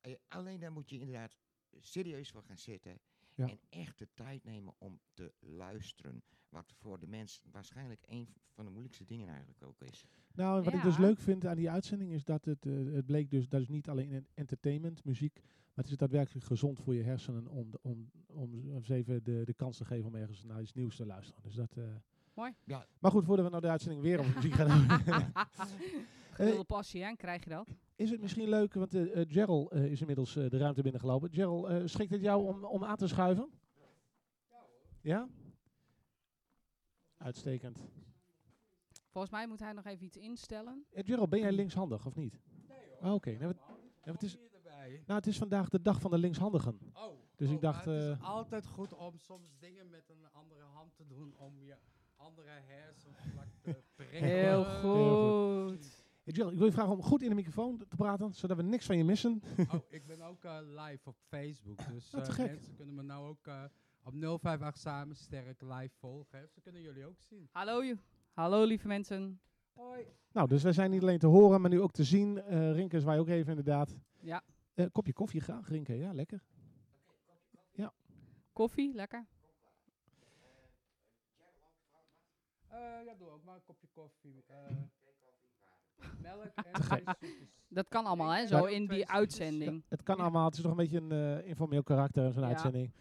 Eh, 0.00 0.14
alleen 0.28 0.60
daar 0.60 0.72
moet 0.72 0.90
je 0.90 0.98
inderdaad 0.98 1.36
serieus 1.80 2.30
voor 2.30 2.42
gaan 2.42 2.58
zitten. 2.58 3.00
Ja. 3.34 3.48
En 3.48 3.60
echt 3.68 3.98
de 3.98 4.08
tijd 4.14 4.44
nemen 4.44 4.74
om 4.78 5.00
te 5.12 5.32
luisteren. 5.40 6.22
Wat 6.54 6.72
voor 6.80 6.98
de 6.98 7.06
mens 7.06 7.42
waarschijnlijk 7.52 8.04
een 8.08 8.28
van 8.52 8.64
de 8.64 8.70
moeilijkste 8.70 9.04
dingen 9.04 9.28
eigenlijk 9.28 9.62
ook 9.62 9.82
is. 9.82 10.04
Nou, 10.34 10.58
en 10.58 10.64
wat 10.64 10.74
ik 10.74 10.82
dus 10.82 10.98
leuk 10.98 11.18
vind 11.18 11.46
aan 11.46 11.56
die 11.56 11.70
uitzending 11.70 12.12
is 12.12 12.24
dat 12.24 12.44
het, 12.44 12.66
eh, 12.66 12.72
het 12.92 13.06
bleek 13.06 13.30
dus, 13.30 13.48
dat 13.48 13.60
is 13.60 13.68
niet 13.68 13.88
alleen 13.88 14.12
en- 14.12 14.26
entertainment, 14.34 15.04
muziek, 15.04 15.34
maar 15.42 15.84
het 15.84 15.88
is 15.90 15.96
daadwerkelijk 15.96 16.44
gezond 16.46 16.80
voor 16.80 16.94
je 16.94 17.02
hersenen 17.02 17.48
om, 17.48 17.70
de- 17.70 17.78
om, 17.82 18.10
om 18.26 18.54
eens 18.54 18.88
even 18.88 19.24
de, 19.24 19.42
de 19.44 19.54
kans 19.54 19.76
te 19.76 19.84
geven 19.84 20.06
om 20.06 20.14
ergens 20.14 20.44
naar 20.44 20.60
iets 20.62 20.72
nieuws 20.72 20.96
te 20.96 21.06
luisteren. 21.06 21.42
Dus 21.42 21.54
dat, 21.54 21.76
eh, 21.76 21.84
Mooi. 22.34 22.52
Ja. 22.64 22.86
Maar 22.98 23.10
goed, 23.10 23.24
voordat 23.24 23.44
we 23.44 23.50
nou 23.50 23.62
de 23.62 23.68
uitzending 23.70 24.02
weer 24.02 24.18
over 24.18 24.34
muziek 24.34 24.52
gaan 24.52 24.70
hebben. 24.70 25.32
Gewilde 26.30 26.64
passie, 26.64 27.02
hè? 27.02 27.14
Krijg 27.16 27.44
je 27.44 27.50
dat? 27.50 27.68
is 27.96 28.10
het 28.10 28.20
misschien 28.20 28.48
leuk, 28.48 28.74
want 28.74 28.94
eh 28.94 29.20
eh, 29.20 29.28
Gerald 29.30 29.70
eh, 29.72 29.84
is 29.90 30.00
inmiddels 30.00 30.36
eh, 30.36 30.50
de 30.50 30.56
ruimte 30.56 30.82
binnengelopen. 30.82 31.32
Gerald, 31.32 31.66
eh 31.66 31.82
schikt 31.84 32.10
het 32.10 32.20
jou 32.20 32.44
om, 32.46 32.64
om 32.64 32.84
aan 32.84 32.96
te 32.96 33.06
schuiven? 33.08 33.48
Ja? 35.00 35.28
Uitstekend. 37.24 37.78
Volgens 39.10 39.32
mij 39.32 39.46
moet 39.46 39.60
hij 39.60 39.72
nog 39.72 39.84
even 39.84 40.04
iets 40.04 40.16
instellen. 40.16 40.84
Eh, 40.90 41.04
Gerald, 41.04 41.30
ben 41.30 41.38
jij 41.40 41.52
linkshandig 41.52 42.06
of 42.06 42.14
niet? 42.14 42.40
Ah, 43.00 43.14
Oké, 43.14 43.30
nou, 43.38 43.54
ja, 44.04 44.12
wat 44.12 44.22
is, 44.22 44.36
erbij. 44.52 45.02
nou, 45.06 45.18
het 45.18 45.26
is 45.26 45.38
vandaag 45.38 45.68
de 45.68 45.82
dag 45.82 46.00
van 46.00 46.10
de 46.10 46.18
linkshandigen. 46.18 46.78
Oh, 46.94 47.18
Dus 47.36 47.48
ik 47.48 47.56
oh, 47.56 47.62
dacht, 47.62 47.84
het 47.84 47.94
is 48.02 48.10
eh, 48.10 48.22
altijd 48.30 48.66
goed 48.66 48.92
om 48.94 49.18
soms 49.18 49.54
dingen 49.58 49.90
met 49.90 50.08
een 50.08 50.30
andere 50.32 50.62
hand 50.62 50.96
te 50.96 51.06
doen 51.06 51.34
om 51.36 51.60
je 51.62 51.76
andere 52.16 52.50
hersenvlak 52.50 53.48
te 53.62 53.82
prikkelen. 53.96 54.22
Heel 54.30 54.64
Heel 54.64 54.80
goed. 55.68 56.02
Eh, 56.24 56.34
Gerald, 56.34 56.52
ik 56.52 56.58
wil 56.58 56.66
je 56.66 56.72
vragen 56.72 56.92
om 56.92 57.02
goed 57.02 57.22
in 57.22 57.28
de 57.28 57.34
microfoon 57.34 57.78
te 57.88 57.96
praten, 57.96 58.34
zodat 58.34 58.56
we 58.56 58.62
niks 58.62 58.86
van 58.86 58.96
je 58.96 59.04
missen. 59.04 59.42
Oh, 59.58 59.74
ik 59.98 60.06
ben 60.06 60.20
ook 60.20 60.44
eh, 60.44 60.58
live 60.62 61.08
op 61.08 61.16
Facebook, 61.28 61.88
dus 61.92 62.12
eh, 62.12 62.24
gek. 62.24 62.46
mensen 62.50 62.74
kunnen 62.74 62.94
me 62.94 63.02
nou 63.02 63.28
ook 63.28 63.46
eh, 63.46 63.64
op 64.04 64.14
058 64.42 64.76
samen 64.76 65.16
sterk 65.16 65.60
live 65.60 65.94
volgen. 65.98 66.38
hè. 66.38 66.46
Ze 66.46 66.60
kunnen 66.60 66.82
jullie 66.82 67.06
ook 67.06 67.20
zien. 67.20 67.48
Hallo, 67.50 67.94
Hallo 68.32 68.64
lieve 68.64 68.86
mensen. 68.86 69.40
Hoi. 69.72 70.06
Nou, 70.32 70.48
dus 70.48 70.62
wij 70.62 70.72
zijn 70.72 70.90
niet 70.90 71.02
alleen 71.02 71.18
te 71.18 71.26
horen, 71.26 71.60
maar 71.60 71.70
nu 71.70 71.80
ook 71.80 71.92
te 71.92 72.04
zien. 72.04 72.38
Eh 72.42 72.72
Rinke 72.72 73.04
wij 73.04 73.18
ook 73.18 73.28
even 73.28 73.48
inderdaad. 73.48 73.96
Ja. 74.20 74.42
Eh, 74.74 74.86
kopje 74.92 75.12
koffie 75.12 75.40
graag, 75.40 75.68
Rinke. 75.68 75.92
Ja, 75.98 76.12
lekker. 76.12 76.42
Koffie, 78.52 78.94
lekker. 78.94 79.26
Eh, 82.68 82.78
ja, 83.04 83.14
doe 83.18 83.28
ook 83.30 83.44
maar 83.44 83.54
een 83.54 83.62
kopje 83.64 83.88
koffie. 83.92 84.44
eh, 84.46 84.56
melk 86.22 86.44
en. 86.84 87.04
Dat 87.68 87.88
kan 87.88 88.04
allemaal, 88.06 88.30
hè? 88.30 88.38
Ja, 88.40 88.46
Zo 88.46 88.64
in 88.64 88.86
die 88.86 89.08
uitzending. 89.08 89.84
Het 89.88 90.02
kan 90.02 90.16
Ja. 90.16 90.22
allemaal. 90.22 90.44
Het 90.44 90.54
is 90.54 90.60
toch 90.62 90.70
een 90.70 90.76
beetje 90.76 91.00
een 91.00 91.12
eh, 91.12 91.48
informeel 91.48 91.82
karakter 91.82 92.24
in 92.24 92.32
zo'n 92.32 92.42
Ja. 92.42 92.48
uitzending. 92.48 92.92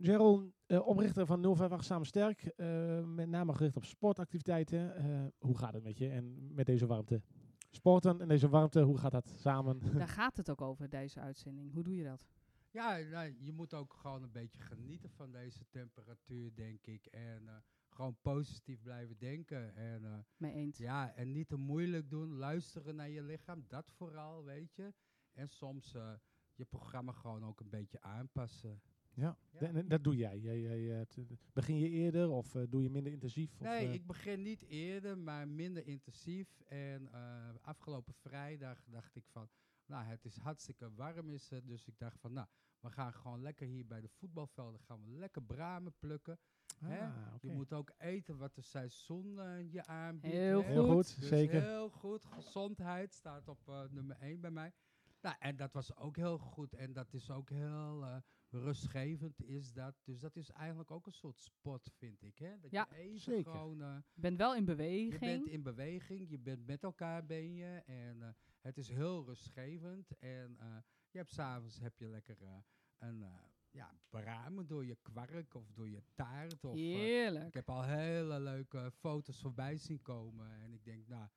Gerald, 0.00 0.52
eh, 0.66 0.86
oprichter 0.86 1.26
van 1.26 1.40
058 1.44 1.84
Samen 1.84 2.06
Sterk. 2.06 2.42
eh, 2.46 3.02
met 3.04 3.28
name 3.28 3.54
gericht 3.54 3.76
op 3.76 3.84
sportactiviteiten. 3.84 4.94
Eh, 4.96 5.26
hoe 5.38 5.58
gaat 5.58 5.72
het 5.74 5.82
met 5.82 5.98
je 5.98 6.08
en 6.08 6.54
met 6.54 6.66
deze 6.66 6.86
warmte? 6.86 7.22
Sporten 7.70 8.20
en 8.20 8.28
deze 8.28 8.48
warmte, 8.48 8.80
hoe 8.80 8.98
gaat 8.98 9.12
dat 9.12 9.28
samen? 9.28 9.78
Daar 9.98 10.08
gaat 10.08 10.36
het 10.36 10.50
ook 10.50 10.60
over, 10.60 10.88
deze 10.88 11.20
uitzending. 11.20 11.72
Hoe 11.72 11.82
doe 11.82 11.96
je 11.96 12.04
dat? 12.04 12.26
Ja, 12.70 12.96
nou, 12.98 13.34
je 13.38 13.52
moet 13.52 13.74
ook 13.74 13.94
gewoon 13.94 14.22
een 14.22 14.32
beetje 14.32 14.60
genieten 14.60 15.10
van 15.10 15.30
deze 15.32 15.64
temperatuur, 15.70 16.54
denk 16.54 16.86
ik. 16.86 17.06
En 17.06 17.48
eh, 17.48 17.54
gewoon 17.88 18.16
positief 18.22 18.82
blijven 18.82 19.18
denken. 19.18 19.74
En, 19.74 20.04
eh, 20.04 20.18
Mee 20.36 20.52
eens. 20.52 20.78
ja, 20.78 21.14
en 21.14 21.32
niet 21.32 21.48
te 21.48 21.56
moeilijk 21.56 22.10
doen. 22.10 22.32
Luisteren 22.32 22.94
naar 22.96 23.08
je 23.08 23.22
lichaam, 23.22 23.64
dat 23.68 23.90
vooral, 23.90 24.44
weet 24.44 24.74
je. 24.74 24.94
En 25.32 25.48
soms 25.48 25.94
eh, 25.94 26.12
je 26.54 26.64
programma 26.64 27.12
gewoon 27.12 27.44
ook 27.44 27.60
een 27.60 27.70
beetje 27.70 28.00
aanpassen. 28.00 28.80
Ja, 29.14 29.36
Ja. 29.50 29.60
en- 29.60 29.76
en 29.76 29.88
dat 29.88 30.04
doe 30.04 30.16
jij. 30.16 30.38
jij, 30.38 30.60
jij 30.60 31.00
eh, 31.00 31.06
begin 31.52 31.78
je 31.78 31.88
eerder 31.88 32.28
of 32.30 32.54
eh, 32.54 32.62
doe 32.68 32.82
je 32.82 32.90
minder 32.90 33.12
intensief? 33.12 33.52
Of, 33.52 33.60
Nee, 33.60 33.86
eh, 33.86 33.92
ik 33.94 34.06
begin 34.06 34.42
niet 34.42 34.62
eerder, 34.62 35.18
maar 35.18 35.48
minder 35.48 35.86
intensief. 35.86 36.60
En 36.60 37.08
eh, 37.12 37.48
afgelopen 37.60 38.14
vrijdag 38.14 38.84
dacht 38.86 39.14
ik 39.16 39.24
van, 39.26 39.48
nou, 39.86 40.04
het 40.04 40.24
is 40.24 40.36
hartstikke 40.36 40.94
warm 40.94 41.30
is 41.30 41.50
het. 41.50 41.66
Dus 41.66 41.86
ik 41.86 41.98
dacht 41.98 42.18
van, 42.20 42.32
nou, 42.32 42.46
we 42.80 42.90
gaan 42.90 43.12
gewoon 43.12 43.42
lekker 43.42 43.66
hier 43.66 43.86
bij 43.86 44.00
de 44.00 44.08
voetbalvelden, 44.08 44.80
gaan 44.80 45.04
we 45.04 45.10
lekker 45.10 45.42
bramen 45.42 45.92
plukken. 45.98 46.38
hè? 46.78 47.00
ah, 47.00 47.34
oké. 47.34 47.46
Je 47.46 47.52
moet 47.52 47.72
ook 47.72 47.92
eten 47.98 48.36
wat 48.38 48.54
de 48.54 48.62
seizoen 48.62 49.34
je 49.70 49.86
aanbiedt. 49.86 50.34
Heel 50.34 50.62
hè. 50.62 50.68
Heel 50.68 50.86
goed, 50.94 51.20
Dus 51.20 51.28
zeker. 51.28 51.62
Heel 51.62 51.90
goed. 51.90 52.24
Gezondheid 52.24 53.12
staat 53.12 53.48
op 53.48 53.68
eh, 53.68 53.82
nummer 53.90 54.16
1 54.20 54.40
bij 54.40 54.50
mij. 54.50 54.72
Nou, 55.20 55.36
en 55.38 55.56
dat 55.56 55.72
was 55.72 55.96
ook 55.96 56.16
heel 56.16 56.38
goed. 56.38 56.74
En 56.74 56.92
dat 56.92 57.12
is 57.12 57.30
ook 57.30 57.50
heel 57.50 58.04
eh, 58.04 58.16
rustgevend, 58.52 59.42
is 59.42 59.72
dat. 59.72 59.94
Dus 60.04 60.20
dat 60.20 60.36
is 60.36 60.50
eigenlijk 60.50 60.90
ook 60.90 61.06
een 61.06 61.12
soort 61.12 61.40
sport, 61.40 61.90
vind 61.96 62.22
ik. 62.22 62.38
Hè? 62.38 62.60
Dat 62.60 62.70
Ja, 62.70 62.86
je 62.90 62.96
even 62.96 63.20
zeker. 63.20 63.50
gewoon... 63.52 63.82
eh, 63.82 63.96
Je 64.14 64.20
bent 64.20 64.36
wel 64.38 64.52
in 64.54 64.60
je 64.60 64.66
beweging. 64.66 65.18
bent 65.20 65.46
in 65.46 65.62
beweging, 65.62 66.30
je 66.30 66.38
bent 66.38 66.66
met 66.66 66.82
elkaar 66.82 67.26
ben 67.26 67.54
je. 67.54 67.82
En 67.86 68.22
eh, 68.22 68.28
het 68.60 68.78
is 68.78 68.88
heel 68.88 69.24
rustgevend. 69.24 70.18
En 70.18 70.56
eh, 70.58 70.76
je 71.10 71.18
hebt 71.18 71.32
s'avonds 71.32 71.78
heb 71.80 71.98
je 71.98 72.06
lekker 72.08 72.42
eh, 72.42 72.56
een... 72.98 73.22
eh, 73.22 73.28
ja, 73.70 73.94
bramen 74.08 74.66
door 74.66 74.84
je 74.86 74.96
kwark 75.02 75.54
of 75.54 75.70
door 75.72 75.88
je 75.88 76.02
taart. 76.14 76.64
Of, 76.64 76.74
Heerlijk. 76.74 77.46
ik 77.46 77.54
heb 77.54 77.70
al 77.70 77.82
hele 77.84 78.40
leuke 78.40 78.90
foto's 78.90 79.40
voorbij 79.40 79.76
zien 79.76 80.02
komen. 80.02 80.50
En 80.60 80.72
ik 80.72 80.84
denk, 80.84 81.06
nou, 81.08 81.28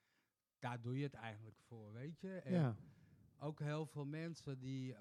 daar 0.60 0.82
doe 0.82 0.97
je 0.97 1.04
het 1.04 1.13
eigenlijk 1.13 1.58
voor, 1.60 1.91
weet 1.93 2.19
je. 2.19 2.38
En 2.38 2.54
ja. 2.54 2.75
ook 3.38 3.60
heel 3.60 3.86
veel 3.86 4.06
mensen 4.06 4.60
die 4.60 4.95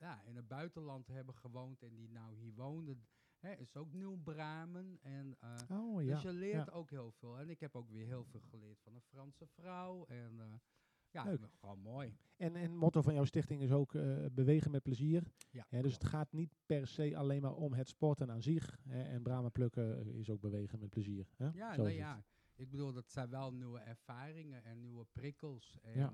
ja, 0.00 0.22
in 0.24 0.36
het 0.36 0.48
buitenland 0.48 1.06
hebben 1.06 1.34
gewoond 1.34 1.82
en 1.82 1.94
die 1.94 2.10
nou 2.10 2.34
hier 2.36 2.54
woonden. 2.54 3.06
Hè, 3.38 3.52
is 3.52 3.76
ook 3.76 3.92
nieuw 3.92 4.16
bramen. 4.22 4.98
En, 5.02 5.36
eh, 5.40 5.78
Oh 5.80 6.02
ja. 6.02 6.12
dus 6.14 6.22
je 6.22 6.32
leert 6.32 6.66
ja. 6.66 6.72
ook 6.72 6.90
heel 6.90 7.10
veel. 7.10 7.38
En 7.38 7.50
ik 7.50 7.60
heb 7.60 7.76
ook 7.76 7.90
weer 7.90 8.06
heel 8.06 8.24
veel 8.24 8.40
geleerd 8.40 8.80
van 8.80 8.94
een 8.94 9.00
Franse 9.02 9.46
vrouw. 9.46 10.04
En 10.06 10.40
eh, 10.40 10.54
ja, 11.10 11.24
Leuk. 11.24 11.48
gewoon 11.60 11.78
mooi. 11.78 12.16
En, 12.36 12.56
en 12.56 12.62
het 12.62 12.72
motto 12.74 13.02
van 13.02 13.14
jouw 13.14 13.24
stichting 13.24 13.62
is 13.62 13.72
ook 13.72 13.94
eh, 13.94 14.24
bewegen 14.32 14.70
met 14.70 14.82
plezier. 14.82 15.32
Ja, 15.50 15.66
Hè, 15.68 15.82
dus 15.82 15.92
het 15.94 16.04
gaat 16.04 16.32
niet 16.32 16.54
per 16.66 16.86
se 16.86 17.16
alleen 17.16 17.42
maar 17.42 17.54
om 17.54 17.72
het 17.72 17.88
sporten 17.88 18.30
aan 18.30 18.42
zich. 18.42 18.78
Hè, 18.88 19.02
en 19.02 19.22
bramen 19.22 19.52
plukken 19.52 20.06
is 20.14 20.30
ook 20.30 20.40
bewegen 20.40 20.78
met 20.78 20.90
plezier. 20.90 21.28
Hè? 21.36 21.44
Ja, 21.52 21.72
Zo 21.72 21.76
nou 21.82 21.88
het. 21.88 21.96
ja. 21.96 22.24
Ik 22.54 22.70
bedoel, 22.70 22.92
dat 22.92 23.10
zijn 23.10 23.30
wel 23.30 23.52
nieuwe 23.52 23.78
ervaringen 23.78 24.64
en 24.64 24.80
nieuwe 24.80 25.04
prikkels. 25.12 25.78
En 25.82 25.98
Ja. 25.98 26.12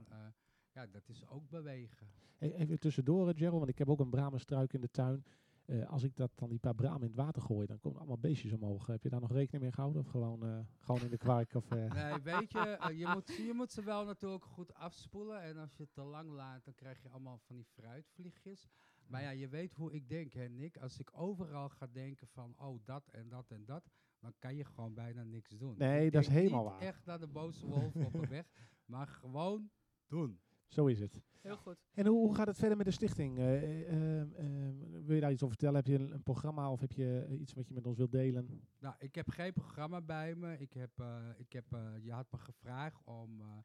Ja, 0.77 0.87
dat 0.87 1.09
is 1.09 1.27
ook 1.29 1.49
bewegen. 1.49 2.07
Hey, 2.39 2.55
even 2.55 2.79
tussendoor, 2.79 3.35
Gerald, 3.35 3.59
want 3.59 3.69
ik 3.69 3.79
heb 3.79 3.89
ook 3.89 4.01
een 4.01 4.11
bramenstruik 4.11 4.73
in 4.73 4.81
de 4.81 4.91
tuin. 4.91 5.25
Eh, 5.65 5.89
als 5.89 6.03
ik 6.03 6.17
dat 6.17 6.31
dan 6.35 6.49
die 6.49 6.59
paar 6.59 6.75
bramen 6.75 7.01
in 7.01 7.07
het 7.07 7.17
water 7.17 7.43
gooi, 7.43 7.67
dan 7.67 7.79
komen 7.79 7.99
allemaal 7.99 8.19
beestjes 8.19 8.53
omhoog. 8.53 8.87
Heb 8.87 9.03
je 9.03 9.09
daar 9.09 9.21
nog 9.21 9.33
rekening 9.33 9.63
mee 9.63 9.73
gehouden? 9.73 10.01
Of 10.03 10.09
gewoon, 10.09 10.43
eh, 10.45 10.59
gewoon 10.79 11.01
in 11.01 11.11
de 11.11 11.17
kwark? 11.17 11.55
Of, 11.55 11.71
eh, 11.71 11.93
Nee, 11.93 12.21
weet 12.33 12.53
je, 12.53 12.93
je, 12.97 13.07
moet, 13.15 13.27
je 13.37 13.53
moet 13.55 13.73
ze 13.73 13.83
wel 13.83 14.05
natuurlijk 14.05 14.45
goed 14.45 14.75
afspoelen. 14.75 15.43
En 15.43 15.57
als 15.57 15.77
je 15.77 15.83
het 15.83 15.95
te 15.95 16.03
lang 16.03 16.31
laat, 16.31 16.65
dan 16.65 16.75
krijg 16.75 17.03
je 17.03 17.09
allemaal 17.09 17.39
van 17.39 17.57
die 17.57 17.65
fruitvliegjes. 17.65 18.69
Maar 19.07 19.23
ja, 19.23 19.31
je 19.31 19.49
weet 19.49 19.75
hoe 19.75 19.93
ik 19.93 20.09
denk, 20.09 20.33
hè, 20.33 20.49
Nick. 20.49 20.77
Als 20.77 20.99
ik 20.99 21.11
overal 21.13 21.69
ga 21.69 21.87
denken 21.93 22.27
van, 22.29 22.55
oh, 22.59 22.81
dat 22.85 23.09
en 23.09 23.29
dat 23.29 23.51
en 23.51 23.65
dat, 23.65 23.91
dan 24.21 24.35
kan 24.39 24.55
je 24.55 24.65
gewoon 24.65 24.95
bijna 24.95 25.23
niks 25.23 25.51
doen. 25.51 25.75
Nee, 25.79 26.07
Ik 26.07 26.13
dat 26.13 26.23
is 26.23 26.29
helemaal 26.29 26.65
waar. 26.65 26.81
echt 26.81 27.05
naar 27.05 27.21
de 27.21 27.27
boze 27.29 27.67
wolf 27.67 27.95
op 27.97 28.13
de 28.13 28.27
weg, 28.29 28.47
maar 28.93 29.07
gewoon 29.07 29.71
doen. 30.07 30.41
Zo 30.69 30.87
is 30.87 31.01
het. 31.01 31.23
Heel 31.41 31.57
goed. 31.57 31.77
En 31.93 32.07
hoe, 32.07 32.19
hoe 32.27 32.35
gaat 32.35 32.47
het 32.47 32.59
verder 32.59 32.77
met 32.77 32.87
de 32.87 32.93
stichting? 32.93 33.39
Eh, 33.39 33.89
eh, 33.93 34.21
eh, 34.21 34.75
wil 35.05 35.15
je 35.15 35.21
daar 35.21 35.33
iets 35.33 35.43
over 35.43 35.57
vertellen? 35.57 35.77
Heb 35.77 35.87
je 35.87 35.95
een, 36.05 36.13
een 36.13 36.23
programma 36.23 36.71
of 36.71 36.81
heb 36.81 36.93
je 36.93 37.37
iets 37.41 37.53
wat 37.55 37.69
je 37.69 37.75
met 37.75 37.87
ons 37.87 37.97
wilt 37.97 38.13
delen? 38.13 38.67
Nou, 38.79 38.95
ik 38.99 39.15
heb 39.15 39.29
geen 39.31 39.53
programma 39.53 40.01
bij 40.01 40.35
me. 40.35 40.59
Ik 40.59 40.73
heb, 40.73 40.91
eh, 41.01 41.29
ik 41.37 41.53
heb, 41.53 41.73
eh, 41.73 41.93
je 42.01 42.13
had 42.13 42.31
me 42.33 42.39
gevraagd 42.39 43.05
om, 43.05 43.41
eh, 43.41 43.59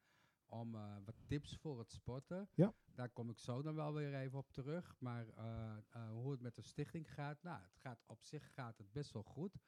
om 0.45 0.75
eh, 0.75 0.95
wat 1.05 1.15
tips 1.25 1.57
voor 1.57 1.79
het 1.79 1.91
sporten. 1.91 2.49
Ja. 2.53 2.73
Daar 2.95 3.09
kom 3.09 3.29
ik 3.29 3.39
zo 3.39 3.61
dan 3.61 3.75
wel 3.75 3.93
weer 3.93 4.13
even 4.15 4.37
op 4.39 4.51
terug. 4.51 4.95
Maar 4.99 5.27
eh, 5.27 5.77
eh, 5.89 6.09
hoe 6.09 6.31
het 6.31 6.41
met 6.41 6.55
de 6.55 6.61
stichting 6.61 7.13
gaat, 7.13 7.43
nou, 7.43 7.61
het 7.61 7.77
gaat 7.77 8.03
op 8.05 8.23
zich 8.23 8.53
gaat 8.53 8.77
het 8.77 8.91
best 8.91 9.11
wel 9.11 9.23
goed. 9.23 9.59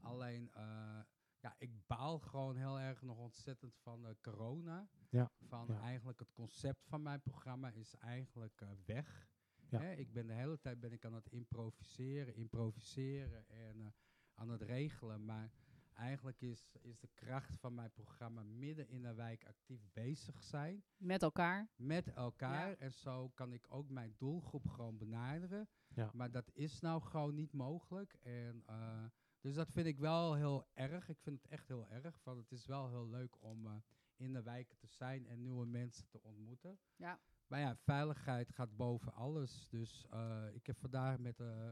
Alleen, 0.00 0.50
eh, 0.52 0.98
ja, 1.40 1.54
ik 1.58 1.86
baal 1.86 2.18
gewoon 2.18 2.56
heel 2.56 2.80
erg 2.80 3.02
nog 3.02 3.18
ontzettend 3.18 3.76
van 3.76 4.06
eh, 4.06 4.14
corona. 4.20 4.88
Ja, 5.10 5.30
Van 5.48 5.66
ja. 5.68 5.80
eigenlijk 5.80 6.18
het 6.18 6.32
concept 6.32 6.84
van 6.86 7.02
mijn 7.02 7.20
programma 7.22 7.70
is 7.70 7.94
eigenlijk 7.96 8.60
eh, 8.60 8.68
weg. 8.84 9.28
Ja. 9.68 9.80
Hè, 9.80 9.92
ik 9.92 10.12
ben 10.12 10.26
de 10.26 10.32
hele 10.32 10.58
tijd 10.60 10.80
ben 10.80 10.92
ik 10.92 11.04
aan 11.04 11.14
het 11.14 11.28
improviseren, 11.28 12.34
improviseren 12.34 13.48
en 13.48 13.80
eh, 13.80 13.86
aan 14.34 14.48
het 14.48 14.62
regelen. 14.62 15.24
Maar 15.24 15.50
eigenlijk 15.94 16.40
is, 16.40 16.68
is 16.80 16.98
de 16.98 17.08
kracht 17.14 17.58
van 17.58 17.74
mijn 17.74 17.90
programma 17.92 18.42
midden 18.42 18.88
in 18.88 19.02
de 19.02 19.14
wijk 19.14 19.44
actief 19.46 19.80
bezig 19.92 20.42
zijn 20.42 20.84
Met 20.96 21.22
elkaar. 21.22 21.68
met 21.76 22.12
elkaar. 22.12 22.74
En 22.74 22.92
zo 22.92 23.28
kan 23.28 23.52
ik 23.52 23.66
ook 23.68 23.88
mijn 23.88 24.14
doelgroep 24.16 24.68
gewoon 24.68 24.98
benaderen. 24.98 25.68
Ja. 25.94 26.10
Maar 26.12 26.30
dat 26.30 26.50
is 26.52 26.80
nou 26.80 27.02
gewoon 27.02 27.34
niet 27.34 27.52
mogelijk. 27.52 28.12
En, 28.12 28.62
eh, 28.66 29.04
dus 29.48 29.56
dat 29.56 29.72
vind 29.72 29.86
ik 29.86 29.98
wel 29.98 30.34
heel 30.34 30.66
erg. 30.74 31.08
Ik 31.08 31.18
vind 31.20 31.42
het 31.42 31.50
echt 31.50 31.68
heel 31.68 31.88
erg. 31.88 32.20
Van 32.20 32.36
het 32.36 32.52
is 32.52 32.66
wel 32.66 32.88
heel 32.88 33.08
leuk 33.08 33.42
om 33.42 33.66
eh, 33.66 33.72
in 34.16 34.32
de 34.32 34.42
wijken 34.42 34.78
te 34.78 34.86
zijn 34.86 35.26
en 35.26 35.42
nieuwe 35.42 35.66
mensen 35.66 36.08
te 36.08 36.22
ontmoeten. 36.22 36.78
Ja. 36.96 37.20
Maar 37.46 37.60
ja, 37.60 37.76
veiligheid 37.76 38.50
gaat 38.52 38.76
boven 38.76 39.12
alles. 39.14 39.68
Dus 39.70 40.06
eh, 40.10 40.46
ik 40.54 40.66
heb 40.66 40.78
vandaag 40.78 41.18
met, 41.18 41.40
eh 41.40 41.70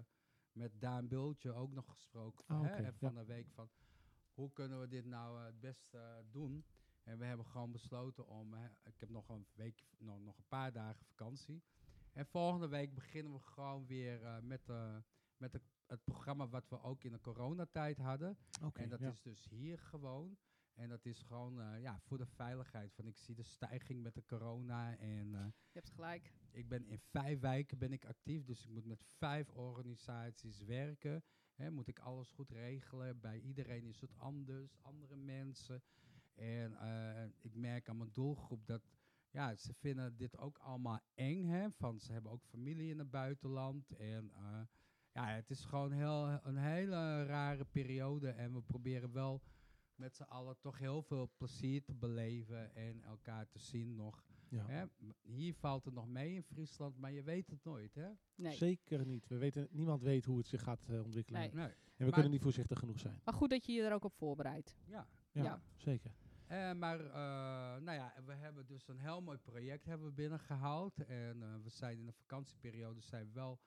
met 0.52 0.80
Daan 0.80 1.08
Bultje 1.08 1.52
ook 1.52 1.72
nog 1.72 1.88
gesproken. 1.88 2.44
Ah, 2.46 2.62
hè, 2.62 2.68
en 2.68 2.82
ja. 2.84 2.92
van 2.92 3.14
de 3.14 3.24
week 3.24 3.50
van 3.50 3.70
hoe 4.32 4.52
kunnen 4.52 4.80
we 4.80 4.88
dit 4.88 5.04
nou 5.04 5.40
het 5.40 5.60
beste 5.60 6.24
doen. 6.30 6.64
En 7.02 7.18
we 7.18 7.24
hebben 7.24 7.46
gewoon 7.46 7.72
besloten 7.72 8.26
om. 8.26 8.54
hè, 8.54 8.68
ik 8.84 9.00
heb 9.00 9.08
nog 9.08 9.28
een 9.28 9.46
week, 9.54 9.82
nog, 9.98 10.20
nog 10.20 10.38
een 10.38 10.48
paar 10.48 10.72
dagen 10.72 11.04
vakantie. 11.06 11.62
En 12.12 12.26
volgende 12.26 12.68
week 12.68 12.94
beginnen 12.94 13.32
we 13.32 13.40
gewoon 13.40 13.86
weer 13.86 14.22
eh, 14.24 14.38
met, 14.40 14.68
eh, 14.68 14.96
met 15.36 15.52
de- 15.52 15.62
het 15.86 16.04
programma 16.04 16.48
wat 16.48 16.68
we 16.68 16.82
ook 16.82 17.04
in 17.04 17.12
de 17.12 17.20
coronatijd 17.20 17.98
hadden. 17.98 18.38
En 18.72 18.88
dat 18.88 19.00
ja. 19.00 19.08
is 19.08 19.22
dus 19.22 19.48
hier 19.48 19.78
gewoon. 19.78 20.36
En 20.74 20.88
dat 20.88 21.04
is 21.04 21.22
gewoon 21.22 21.60
eh, 21.60 21.80
ja, 21.80 22.00
voor 22.00 22.18
de 22.18 22.26
veiligheid. 22.26 22.92
Van 22.94 23.06
ik 23.06 23.16
zie 23.16 23.34
de 23.34 23.42
stijging 23.42 24.02
met 24.02 24.14
de 24.14 24.24
corona. 24.24 24.96
En 24.96 25.34
eh, 25.34 25.44
Je 25.44 25.72
hebt 25.72 25.90
gelijk. 25.90 26.32
ik 26.50 26.68
ben 26.68 26.86
in 26.86 26.98
vijf 26.98 27.40
wijken 27.40 27.78
ben 27.78 27.92
ik 27.92 28.04
actief. 28.04 28.44
Dus 28.44 28.64
ik 28.64 28.70
moet 28.70 28.84
met 28.84 29.04
vijf 29.18 29.50
organisaties 29.50 30.60
werken. 30.60 31.24
Hè, 31.54 31.70
moet 31.70 31.88
ik 31.88 31.98
alles 31.98 32.30
goed 32.30 32.50
regelen. 32.50 33.20
Bij 33.20 33.40
iedereen 33.40 33.84
is 33.84 34.00
het 34.00 34.14
anders. 34.16 34.78
Andere 34.82 35.16
mensen. 35.16 35.82
En 36.34 36.74
eh, 36.74 37.24
ik 37.40 37.54
merk 37.54 37.88
aan 37.88 37.96
mijn 37.96 38.12
doelgroep 38.12 38.66
dat 38.66 38.82
ja, 39.30 39.56
ze 39.56 39.74
vinden 39.74 40.16
dit 40.16 40.38
ook 40.38 40.58
allemaal 40.58 41.00
eng. 41.14 41.44
Hè, 41.44 41.70
van 41.70 42.00
ze 42.00 42.12
hebben 42.12 42.32
ook 42.32 42.44
familie 42.44 42.90
in 42.90 42.98
het 42.98 43.10
buitenland. 43.10 43.96
En 43.96 44.30
eh, 44.34 44.60
ja, 45.16 45.26
het 45.28 45.50
is 45.50 45.64
gewoon 45.64 45.92
heel, 45.92 46.40
een 46.42 46.56
hele 46.56 47.24
rare 47.24 47.64
periode. 47.64 48.30
En 48.30 48.52
we 48.52 48.62
proberen 48.62 49.12
wel 49.12 49.42
met 49.94 50.14
z'n 50.14 50.22
allen 50.22 50.58
toch 50.60 50.78
heel 50.78 51.02
veel 51.02 51.30
plezier 51.36 51.82
te 51.84 51.94
beleven. 51.94 52.74
En 52.74 53.02
elkaar 53.02 53.48
te 53.48 53.58
zien 53.58 53.94
nog. 53.94 54.24
Ja. 54.48 54.66
Hè? 54.66 54.84
Hier 55.22 55.54
valt 55.54 55.84
het 55.84 55.94
nog 55.94 56.08
mee 56.08 56.34
in 56.34 56.42
Friesland, 56.42 56.96
maar 56.98 57.12
je 57.12 57.22
weet 57.22 57.46
het 57.50 57.64
nooit, 57.64 57.94
hè? 57.94 58.08
Nee. 58.34 58.54
Zeker 58.56 59.06
niet. 59.06 59.26
We 59.28 59.36
weten, 59.38 59.68
niemand 59.70 60.02
weet 60.02 60.24
hoe 60.24 60.38
het 60.38 60.46
zich 60.46 60.62
gaat 60.62 60.88
eh, 60.88 61.04
ontwikkelen. 61.04 61.40
Nee. 61.40 61.50
Nee. 61.52 61.64
En 61.66 61.74
we 61.96 62.04
Maar- 62.04 62.12
kunnen 62.12 62.30
niet 62.30 62.42
voorzichtig 62.42 62.78
genoeg 62.78 62.98
zijn. 62.98 63.20
Maar 63.24 63.34
goed 63.34 63.50
dat 63.50 63.66
je 63.66 63.72
je 63.72 63.82
er 63.82 63.92
ook 63.92 64.04
op 64.04 64.14
voorbereidt. 64.16 64.76
Ja. 64.86 65.06
Ja, 65.32 65.42
Ja. 65.42 65.60
zeker. 65.76 66.14
Eh, 66.46 66.72
maar, 66.72 67.00
eh, 67.00 67.12
nou 67.82 67.92
ja, 67.92 68.14
we 68.26 68.32
hebben 68.34 68.66
dus 68.66 68.88
een 68.88 68.98
heel 68.98 69.20
mooi 69.22 69.38
project 69.38 69.84
hebben 69.84 70.06
we 70.06 70.12
binnengehaald. 70.12 71.04
En 71.04 71.42
eh, 71.42 71.54
we 71.62 71.68
zijn 71.70 71.98
in 71.98 72.06
de 72.06 72.12
vakantieperiode 72.12 73.00
zijn 73.00 73.26
we 73.26 73.32
wel 73.32 73.60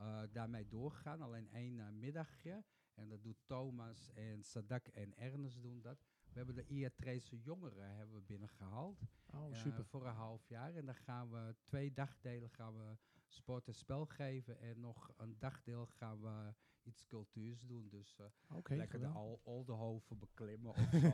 eh, 0.00 0.22
daarmee 0.32 0.68
doorgegaan. 0.68 1.22
Alleen 1.22 1.48
één 1.52 1.80
eh, 1.80 1.88
middagje. 1.90 2.64
En 2.94 3.08
dat 3.08 3.22
doet 3.22 3.38
Thomas 3.46 4.10
en 4.14 4.42
Sadak 4.44 4.86
en 4.88 5.16
Ernest 5.16 5.62
doen 5.62 5.80
dat. 5.80 5.98
We 6.32 6.36
hebben 6.36 6.54
de 6.54 6.66
Iatrese 6.66 7.40
jongeren 7.40 7.96
hebben 7.96 8.14
we 8.14 8.22
binnengehaald. 8.22 9.00
Oh, 9.34 9.50
eh, 9.50 9.56
super. 9.56 9.84
Voor 9.84 10.06
een 10.06 10.14
half 10.14 10.48
jaar. 10.48 10.74
En 10.74 10.86
dan 10.86 10.94
gaan 10.94 11.30
we 11.30 11.54
twee 11.64 11.92
dagdelen 11.92 12.50
gaan 12.50 12.76
we 12.76 12.96
sport 13.26 13.66
en 13.66 13.74
spel 13.74 14.06
geven. 14.06 14.60
En 14.60 14.80
nog 14.80 15.12
een 15.16 15.36
dagdeel 15.38 15.86
gaan 15.86 16.20
we 16.20 16.54
iets 16.82 17.06
cultuurs 17.06 17.66
doen. 17.66 17.88
Dus 17.88 18.18
eh, 18.18 18.76
lekker 18.76 19.00
de. 19.00 19.06
Al 19.06 19.40
Oldenhoven 19.44 20.18
beklimmen 20.18 20.70
of 20.74 20.76
zo. 20.76 21.06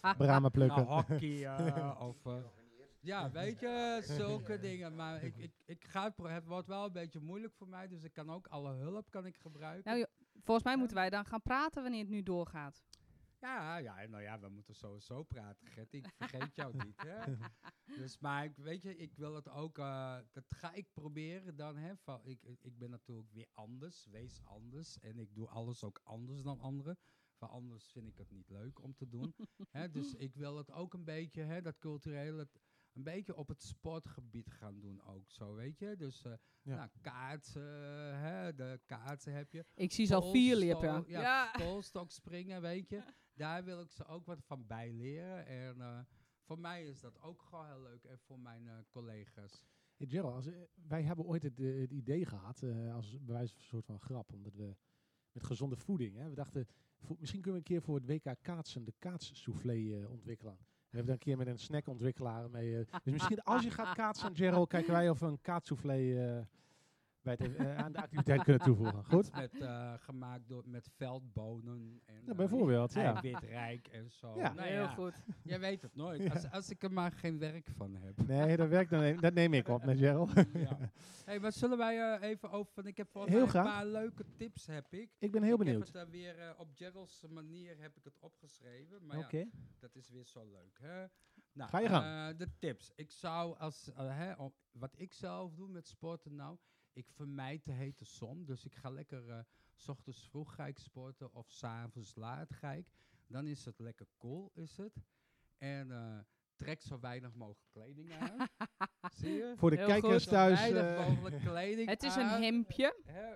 of, 0.00 0.16
Bramen 0.16 0.50
plukken. 0.50 0.84
nou, 0.84 0.88
hockey 0.88 1.60
of... 1.98 2.26
eh, 2.26 2.44
Ja, 3.00 3.30
weet 3.40 3.60
je, 3.60 4.00
zulke 4.02 4.58
dingen. 4.58 4.94
Maar 4.94 5.22
ik, 5.22 5.36
ik, 5.36 5.52
ik 5.64 5.84
ga 5.84 6.14
het, 6.16 6.44
wordt 6.44 6.68
wel 6.68 6.84
een 6.84 6.92
beetje 6.92 7.20
moeilijk 7.20 7.54
voor 7.54 7.68
mij, 7.68 7.88
dus 7.88 8.02
ik 8.02 8.12
kan 8.12 8.30
ook 8.30 8.46
alle 8.46 8.72
hulp 8.74 9.10
kan 9.10 9.26
ik 9.26 9.36
gebruiken. 9.36 9.92
Nou, 9.92 10.06
volgens 10.42 10.66
mij 10.66 10.76
moeten 10.76 10.96
wij 10.96 11.10
dan 11.10 11.24
gaan 11.24 11.42
praten 11.42 11.82
wanneer 11.82 12.00
het 12.00 12.10
nu 12.10 12.22
doorgaat. 12.22 12.84
Ja, 13.40 13.76
ja, 13.76 14.06
nou 14.06 14.22
ja, 14.22 14.40
we 14.40 14.48
moeten 14.48 14.74
sowieso 14.74 15.22
praten, 15.22 15.66
Gert. 15.66 15.92
Ik 15.92 16.08
vergeet 16.16 16.54
jou 16.54 16.76
niet, 16.84 17.02
hè. 17.02 17.18
Dus, 17.96 18.18
maar 18.18 18.44
ik, 18.44 18.56
weet 18.56 18.82
je, 18.82 18.96
ik 18.96 19.14
wil 19.14 19.34
het 19.34 19.48
ook, 19.48 19.78
eh, 19.78 20.18
dat 20.32 20.44
ga 20.54 20.72
ik 20.72 20.86
proberen 20.92 21.56
dan, 21.56 21.76
hè. 21.76 21.96
Van, 21.96 22.20
ik, 22.24 22.42
ik- 22.42 22.78
ben 22.78 22.90
natuurlijk 22.90 23.32
weer 23.32 23.46
anders, 23.54 24.06
wees 24.10 24.40
anders. 24.44 24.98
En 24.98 25.18
ik 25.18 25.34
doe 25.34 25.48
alles 25.48 25.84
ook 25.84 26.00
anders 26.04 26.42
dan 26.42 26.60
anderen. 26.60 26.98
Van 27.36 27.48
anders 27.48 27.90
vind 27.92 28.08
ik 28.08 28.16
het 28.16 28.30
niet 28.30 28.48
leuk 28.48 28.82
om 28.82 28.94
te 28.94 29.08
doen. 29.08 29.34
hè, 29.70 29.90
dus 29.90 30.14
ik 30.26 30.34
wil 30.34 30.56
het 30.56 30.70
ook 30.70 30.94
een 30.94 31.04
beetje, 31.04 31.42
hè, 31.42 31.62
dat 31.62 31.78
culturele, 31.78 32.48
een 32.98 33.04
beetje 33.04 33.36
op 33.36 33.48
het 33.48 33.62
sportgebied 33.62 34.50
gaan 34.50 34.80
doen 34.80 35.02
ook, 35.04 35.30
zo, 35.30 35.54
weet 35.54 35.78
je. 35.78 35.96
Dus, 35.96 36.24
eh 36.24 36.32
Ja. 36.62 36.76
nou, 36.76 36.88
kaarten, 37.00 37.62
hè, 38.18 38.54
de 38.54 38.80
kaarten 38.86 39.32
heb 39.32 39.52
je. 39.52 39.64
Ik 39.74 39.92
zie 39.92 40.06
ze 40.06 40.14
al 40.14 40.30
vier 40.30 40.56
lippen. 40.56 41.04
Ja, 41.06 41.20
Ja. 41.20 41.50
polstok 41.56 42.10
springen, 42.10 42.60
weet 42.62 42.88
je. 42.88 43.02
Daar 43.34 43.64
wil 43.64 43.80
ik 43.80 43.90
ze 43.90 44.04
ook 44.04 44.26
wat 44.26 44.44
van 44.44 44.66
bijleren. 44.66 45.46
En 45.46 45.80
eh, 45.80 46.00
voor 46.42 46.58
mij 46.58 46.86
is 46.86 47.00
dat 47.00 47.20
ook 47.20 47.42
gewoon 47.42 47.66
heel 47.66 47.82
leuk. 47.82 48.04
En 48.04 48.18
voor 48.18 48.38
mijn 48.38 48.68
eh, 48.68 48.74
collega's. 48.90 49.62
Hey 49.96 50.06
Gerald, 50.06 50.34
als, 50.34 50.48
wij 50.74 51.02
hebben 51.02 51.24
ooit 51.24 51.42
het, 51.42 51.58
het 51.58 51.90
idee 51.92 52.24
gehad, 52.26 52.62
eh, 52.62 52.94
als 52.94 53.18
bewijs 53.24 53.50
van 53.52 53.60
een 53.60 53.66
soort 53.66 53.84
van 53.84 54.00
grap, 54.00 54.32
omdat 54.32 54.54
we 54.54 54.76
met 55.32 55.44
gezonde 55.44 55.76
voeding, 55.76 56.16
hè, 56.16 56.28
we 56.28 56.34
dachten, 56.34 56.66
voor- 57.00 57.16
misschien 57.18 57.40
kunnen 57.42 57.60
we 57.62 57.66
een 57.68 57.74
keer 57.76 57.82
voor 57.86 57.94
het 58.00 58.06
WK 58.06 58.34
kaatsen 58.42 58.84
de 58.84 58.94
kaatssoufflé 58.98 60.00
eh, 60.00 60.10
ontwikkelen. 60.10 60.58
We 60.90 60.96
hebben 60.96 61.06
daar 61.06 61.14
een 61.14 61.18
keer 61.18 61.36
met 61.36 61.46
een 61.46 61.58
snackontwikkelaar 61.58 62.50
mee. 62.50 62.78
eh, 62.78 62.84
dus 63.04 63.12
misschien 63.12 63.42
als 63.42 63.62
je 63.62 63.70
gaat 63.70 63.94
kaatsen, 63.94 64.36
Gerald, 64.36 64.68
kijken 64.68 64.92
wij 64.92 65.10
of 65.10 65.18
we 65.18 65.26
een 65.26 65.40
kaatsoufflé 65.40 65.94
eh, 65.94 66.42
bij 67.22 67.36
het, 67.38 67.56
eh, 67.56 67.76
aan 67.76 67.92
de 67.92 67.98
activiteit 67.98 68.42
kunnen 68.42 68.62
toevoegen. 68.62 69.04
Goed? 69.14 69.32
Met, 69.34 69.60
eh, 69.60 69.92
gemaakt 69.96 70.48
door, 70.48 70.62
met 70.68 70.88
veldbonen. 70.96 72.00
En, 72.06 72.14
Ja, 72.24 72.30
eh, 72.30 72.36
bijvoorbeeld, 72.36 72.92
ja. 72.92 73.02
eiwitrijk 73.22 73.86
en 73.88 74.10
zo. 74.10 74.36
Ja. 74.36 74.52
Nou 74.52 74.68
Heel 74.68 74.82
ja, 74.82 74.88
goed. 74.88 75.22
Je 75.42 75.58
weet 75.58 75.82
het 75.82 75.94
nooit. 75.94 76.30
Als, 76.30 76.50
als 76.50 76.70
ik 76.70 76.82
er 76.82 76.92
maar 76.92 77.12
geen 77.12 77.38
werk 77.38 77.68
van 77.76 77.94
heb. 77.94 78.26
Nee, 78.26 78.56
dat 78.56 78.68
werkt 78.68 78.90
dan, 78.90 79.16
dat 79.16 79.34
neem 79.34 79.54
ik 79.54 79.68
op 79.68 79.84
met 79.84 79.98
Gerald. 79.98 80.32
ja. 80.52 80.90
hey, 81.24 81.40
maar 81.40 81.52
zullen 81.52 81.78
wij 81.78 82.14
eh, 82.18 82.28
even 82.28 82.50
over... 82.50 82.72
Want 82.74 82.86
ik 82.86 82.96
heb 82.96 83.08
volgens 83.10 83.34
Heel 83.34 83.44
mij 83.46 83.54
een 83.54 83.62
graag. 83.62 83.74
paar 83.74 83.86
leuke 83.86 84.24
tips 84.36 84.66
heb 84.66 84.92
ik. 84.92 85.10
Ik 85.18 85.32
ben 85.32 85.42
heel 85.42 85.52
ik 85.52 85.58
benieuwd. 85.58 85.86
heb 85.86 85.94
het 85.94 86.04
eh, 86.04 86.10
weer 86.10 86.54
op 86.58 86.68
Gerald's 86.74 87.24
manier 87.28 87.80
heb 87.80 87.96
ik 87.96 88.04
het 88.04 88.18
opgeschreven. 88.18 89.06
Maar 89.06 89.18
Oké. 89.18 89.36
ja, 89.38 89.44
Dat 89.78 89.94
is 89.96 90.10
weer 90.10 90.24
zo 90.26 90.44
leuk, 90.52 90.78
hè? 90.82 91.06
Nou, 91.52 91.70
Ga 91.70 91.78
je 91.80 91.88
gang. 91.88 92.04
eh, 92.32 92.38
de 92.38 92.48
tips. 92.58 92.92
Ik 92.96 93.10
zou 93.10 93.56
als, 93.58 93.90
hè, 93.94 94.34
wat 94.72 94.94
ik 94.96 95.12
zelf 95.12 95.54
doe 95.54 95.68
met 95.68 95.88
sporten 95.88 96.34
nou, 96.34 96.56
ik 96.98 97.10
vermijd 97.10 97.64
de 97.64 97.72
hete 97.72 98.04
zon. 98.04 98.44
Dus 98.44 98.64
ik 98.64 98.74
ga 98.74 98.90
lekker, 98.90 99.30
eh, 99.30 99.38
s 99.74 99.88
ochtends 99.88 100.28
vroeg 100.28 100.54
ga 100.54 100.66
ik 100.66 100.78
sporten 100.78 101.34
of 101.34 101.50
s'avonds 101.50 102.14
laat 102.14 102.52
ga 102.52 102.72
ik. 102.72 102.86
Dan 103.26 103.46
is 103.46 103.64
het 103.64 103.78
lekker 103.78 104.06
cool, 104.16 104.50
is 104.54 104.76
het. 104.76 105.02
En 105.58 105.90
eh, 105.90 106.18
trek 106.56 106.82
zo 106.82 107.00
weinig 107.00 107.34
mogelijk 107.34 107.70
kleding 107.72 108.12
aan. 108.12 108.48
Zie 109.20 109.32
je? 109.32 109.54
Voor 109.56 109.70
de 109.70 109.76
Heel 109.76 109.86
kijkers 109.86 110.12
goed. 110.12 110.22
Zo 110.22 110.30
thuis. 110.30 110.60
weinig 110.60 110.82
eh, 110.82 111.08
mogelijk 111.08 111.42
kleding 111.42 111.88
Het 111.94 112.02
is 112.02 112.14
een 112.14 112.28
hemdje. 112.28 113.00
Hè? 113.04 113.34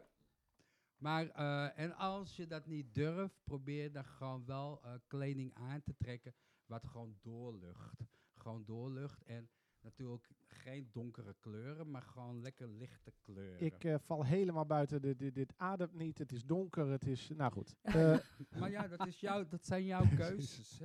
Maar, 0.97 1.29
eh, 1.29 1.79
en 1.79 1.95
als 1.97 2.37
je 2.37 2.47
dat 2.47 2.67
niet 2.67 2.95
durft, 2.95 3.45
probeer 3.45 3.93
dan 3.93 4.05
gewoon 4.05 4.45
wel 4.45 4.83
eh, 4.83 4.93
kleding 5.07 5.55
aan 5.55 5.83
te 5.83 5.95
trekken 5.97 6.35
wat 6.67 6.87
gewoon 6.87 7.19
doorlucht. 7.21 8.05
Gewoon 8.35 8.65
doorlucht 8.65 9.23
en 9.23 9.51
natuurlijk 9.83 10.29
geen 10.47 10.89
donkere 10.93 11.35
kleuren, 11.41 11.91
maar 11.91 12.03
gewoon 12.03 12.41
lekker 12.43 12.69
lichte 12.69 13.13
kleuren. 13.21 13.61
ik 13.61 13.85
eh, 13.85 13.95
val 13.99 14.25
helemaal 14.25 14.67
buiten. 14.67 15.03
De, 15.03 15.17
de- 15.17 15.33
dit 15.33 15.53
ademt 15.57 15.95
niet. 15.95 16.19
Het 16.19 16.33
is 16.33 16.45
donker. 16.45 16.87
Het 16.89 17.07
is. 17.07 17.29
Nou 17.29 17.53
goed. 17.53 17.75
Eh, 17.83 18.19
maar 18.59 18.71
ja, 18.71 18.89
dat, 18.89 19.07
is 19.07 19.21
jouw, 19.21 19.47
dat 19.49 19.65
zijn 19.67 19.85
jouw 19.85 20.05
keuzes. 20.17 20.81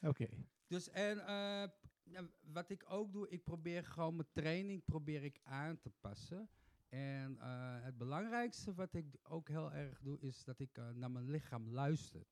Oké. 0.00 0.26
Dus 0.66 0.90
en 0.90 1.26
eh, 1.26 1.68
wat 2.52 2.70
ik 2.70 2.84
ook 2.88 3.12
doe, 3.12 3.28
ik 3.28 3.44
probeer 3.44 3.84
gewoon 3.84 4.16
mijn 4.16 4.28
training 4.32 4.84
probeer 4.84 5.24
ik 5.24 5.40
aan 5.42 5.78
te 5.78 5.90
passen. 6.00 6.48
En 6.88 7.36
het 7.82 7.98
belangrijkste 7.98 8.74
wat 8.74 8.94
ik 8.94 9.06
ook 9.22 9.48
heel 9.48 9.72
erg 9.72 10.00
doe, 10.00 10.20
is 10.20 10.44
dat 10.44 10.58
ik 10.58 10.80
naar 10.94 11.10
mijn 11.10 11.30
lichaam 11.30 11.68
luister. 11.68 12.26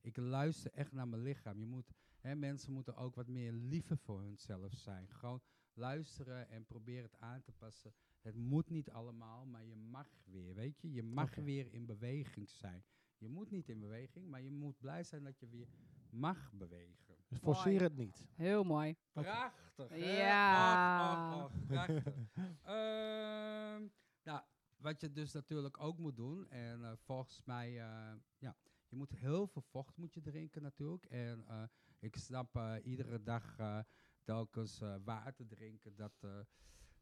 Ik 0.00 0.16
luister 0.16 0.72
echt 0.72 0.92
naar 0.92 1.08
mijn 1.08 1.22
lichaam. 1.22 1.58
Je 1.58 1.66
moet, 1.66 1.92
hè, 2.26 2.34
mensen 2.34 2.72
moeten 2.72 2.96
ook 2.96 3.14
wat 3.14 3.26
meer 3.26 3.52
liever 3.52 3.98
voor 3.98 4.20
hunzelf 4.20 4.72
zijn. 4.72 5.08
Gewoon 5.08 5.42
luisteren 5.72 6.48
en 6.48 6.64
proberen 6.64 7.02
het 7.02 7.18
aan 7.18 7.42
te 7.42 7.52
passen. 7.52 7.94
Het 8.20 8.34
moet 8.34 8.70
niet 8.70 8.90
allemaal, 8.90 9.46
maar 9.46 9.64
je 9.64 9.76
mag 9.76 10.08
weer, 10.24 10.54
weet 10.54 10.80
je. 10.80 10.92
Je 10.92 11.02
mag 11.02 11.34
weer 11.34 11.72
in 11.72 11.86
beweging 11.86 12.48
zijn. 12.50 12.84
Je 13.18 13.28
moet 13.28 13.50
niet 13.50 13.68
in 13.68 13.80
beweging, 13.80 14.28
maar 14.28 14.42
je 14.42 14.50
moet 14.50 14.78
blij 14.78 15.02
zijn 15.02 15.24
dat 15.24 15.38
je 15.38 15.48
weer 15.48 15.68
mag 16.10 16.52
bewegen. 16.52 17.16
Dus 17.28 17.38
forceer 17.38 17.80
het 17.80 17.96
niet. 17.96 18.26
Heel 18.34 18.64
mooi. 18.64 18.96
Prachtig, 19.12 19.88
hè? 19.88 19.96
Ja. 19.96 21.34
Och, 21.34 21.44
och, 21.44 21.44
och, 21.44 21.66
prachtig. 21.66 22.04
Ehm, 22.62 23.86
nou, 24.22 24.42
wat 24.76 25.00
je 25.00 25.12
dus 25.12 25.32
natuurlijk 25.32 25.80
ook 25.80 25.98
moet 25.98 26.16
doen, 26.16 26.48
en 26.48 26.84
eh, 26.84 26.92
volgens 26.96 27.42
mij, 27.44 27.68
eh, 27.80 28.14
ja, 28.38 28.56
je 28.88 28.96
moet 28.96 29.10
heel 29.10 29.46
veel 29.46 29.62
vocht 29.62 29.96
moet 29.96 30.14
je 30.14 30.20
drinken 30.20 30.62
natuurlijk. 30.62 31.04
En 31.04 31.44
eh, 31.46 31.62
ik 31.98 32.16
snap 32.16 32.56
eh, 32.56 32.74
iedere 32.82 33.22
dag 33.22 33.58
eh, 33.58 33.78
telkens 34.24 34.80
eh, 34.80 34.96
water 35.04 35.46
drinken, 35.46 35.96
dat, 35.96 36.12
eh, 36.20 36.38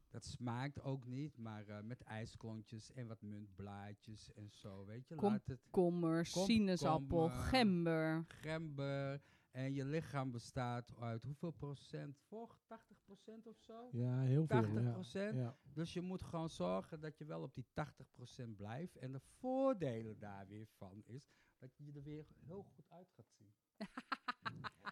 dat 0.09 0.25
smaakt 0.25 0.81
ook 0.81 1.05
niet, 1.05 1.37
maar 1.37 1.67
eh, 1.67 1.81
met 1.81 2.01
ijsklontjes 2.01 2.91
en 2.91 3.07
wat 3.07 3.21
muntblaadjes 3.21 4.33
en 4.33 4.49
zo, 4.51 4.85
weet 4.85 5.07
je. 5.07 5.15
Kom- 5.15 5.31
Laat 5.31 5.45
het 5.47 5.67
Kommer, 5.69 6.25
sinaasappel, 6.25 7.17
Komkommer. 7.19 7.45
gember. 7.47 8.25
gember. 8.27 9.21
En 9.51 9.73
je 9.73 9.85
lichaam 9.85 10.31
bestaat 10.31 10.95
uit 10.99 11.23
hoeveel 11.23 11.51
procent 11.51 12.17
vocht? 12.27 12.59
80 12.67 12.97
procent 13.03 13.47
of 13.47 13.57
zo? 13.59 13.89
Ja, 13.91 14.19
heel 14.21 14.45
veel. 14.47 14.61
80 14.61 14.83
Ja. 14.83 14.91
procent. 14.91 15.35
Ja. 15.35 15.57
Dus 15.63 15.93
je 15.93 16.01
moet 16.01 16.21
gewoon 16.23 16.49
zorgen 16.49 16.99
dat 16.99 17.17
je 17.17 17.25
wel 17.25 17.41
op 17.41 17.53
die 17.53 17.65
80 17.73 18.11
procent 18.11 18.55
blijft. 18.55 18.95
En 18.97 19.11
de 19.11 19.19
voordelen 19.19 20.19
daar 20.19 20.47
weer 20.47 20.67
van 20.67 21.01
is 21.05 21.29
dat 21.57 21.77
je 21.77 21.91
er 21.93 22.03
weer 22.03 22.25
heel 22.45 22.63
goed 22.63 22.89
uit 22.89 23.09
gaat 23.11 23.29
zien. 23.29 23.53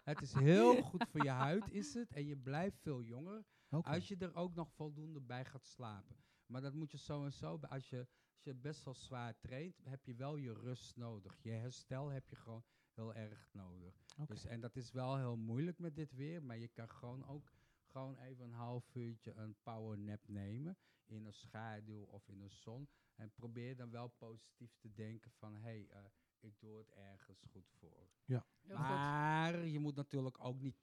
Het 0.04 0.22
is 0.22 0.32
heel 0.32 0.82
goed 0.82 1.04
voor 1.08 1.22
je 1.24 1.30
huid, 1.30 1.70
is 1.70 1.94
het. 1.94 2.12
En 2.12 2.26
je 2.26 2.36
blijft 2.36 2.80
veel 2.80 3.02
jonger. 3.02 3.44
Als 3.94 4.08
je 4.08 4.16
er 4.16 4.34
ook 4.34 4.54
nog 4.54 4.72
voldoende 4.72 5.20
bij 5.20 5.44
gaat 5.44 5.66
slapen. 5.66 6.16
Maar 6.46 6.60
dat 6.60 6.74
moet 6.74 6.90
je 6.90 6.98
zo 6.98 7.24
en 7.24 7.32
zo. 7.32 7.58
bij- 7.58 7.70
Als 7.70 7.88
je, 7.90 7.98
als 8.34 8.42
je 8.44 8.54
best 8.54 8.84
wel 8.84 8.94
zwaar 8.94 9.38
traint, 9.38 9.80
heb 9.84 10.04
je 10.04 10.14
wel 10.14 10.36
je 10.36 10.52
rust 10.52 10.96
nodig. 10.96 11.38
Je 11.42 11.50
herstel 11.50 12.08
heb 12.08 12.28
je 12.28 12.36
gewoon 12.36 12.64
heel 12.92 13.14
erg 13.14 13.48
nodig. 13.52 14.02
Dus, 14.26 14.44
en 14.44 14.60
dat 14.60 14.76
is 14.76 14.90
wel 14.92 15.16
heel 15.16 15.36
moeilijk 15.36 15.78
met 15.78 15.96
dit 15.96 16.12
weer. 16.12 16.42
Maar 16.42 16.58
je 16.58 16.68
kan 16.68 16.88
gewoon 16.88 17.26
ook 17.26 17.52
gewoon 17.86 18.16
even 18.16 18.44
een 18.44 18.52
half 18.52 18.94
uurtje 18.94 19.32
een 19.34 19.56
power 19.62 19.98
nap 19.98 20.28
nemen. 20.28 20.76
In 21.06 21.24
een 21.24 21.32
schaduw 21.34 22.02
of 22.02 22.28
in 22.28 22.38
de 22.40 22.48
zon. 22.48 22.88
En 23.14 23.30
probeer 23.32 23.76
dan 23.76 23.90
wel 23.90 24.08
positief 24.08 24.76
te 24.78 24.92
denken 24.92 25.30
van... 25.30 25.54
Hé, 25.54 25.60
hey, 25.60 25.86
eh, 25.90 26.04
ik 26.44 26.60
doe 26.60 26.78
het 26.78 26.90
ergens 26.90 27.42
goed 27.50 27.70
voor. 27.78 28.08
Heel 28.24 28.76
goed. 28.76 28.78
Maar 28.78 29.66
je 29.66 29.78
moet 29.78 29.96
natuurlijk 29.96 30.44
ook 30.44 30.60
niet 30.60 30.76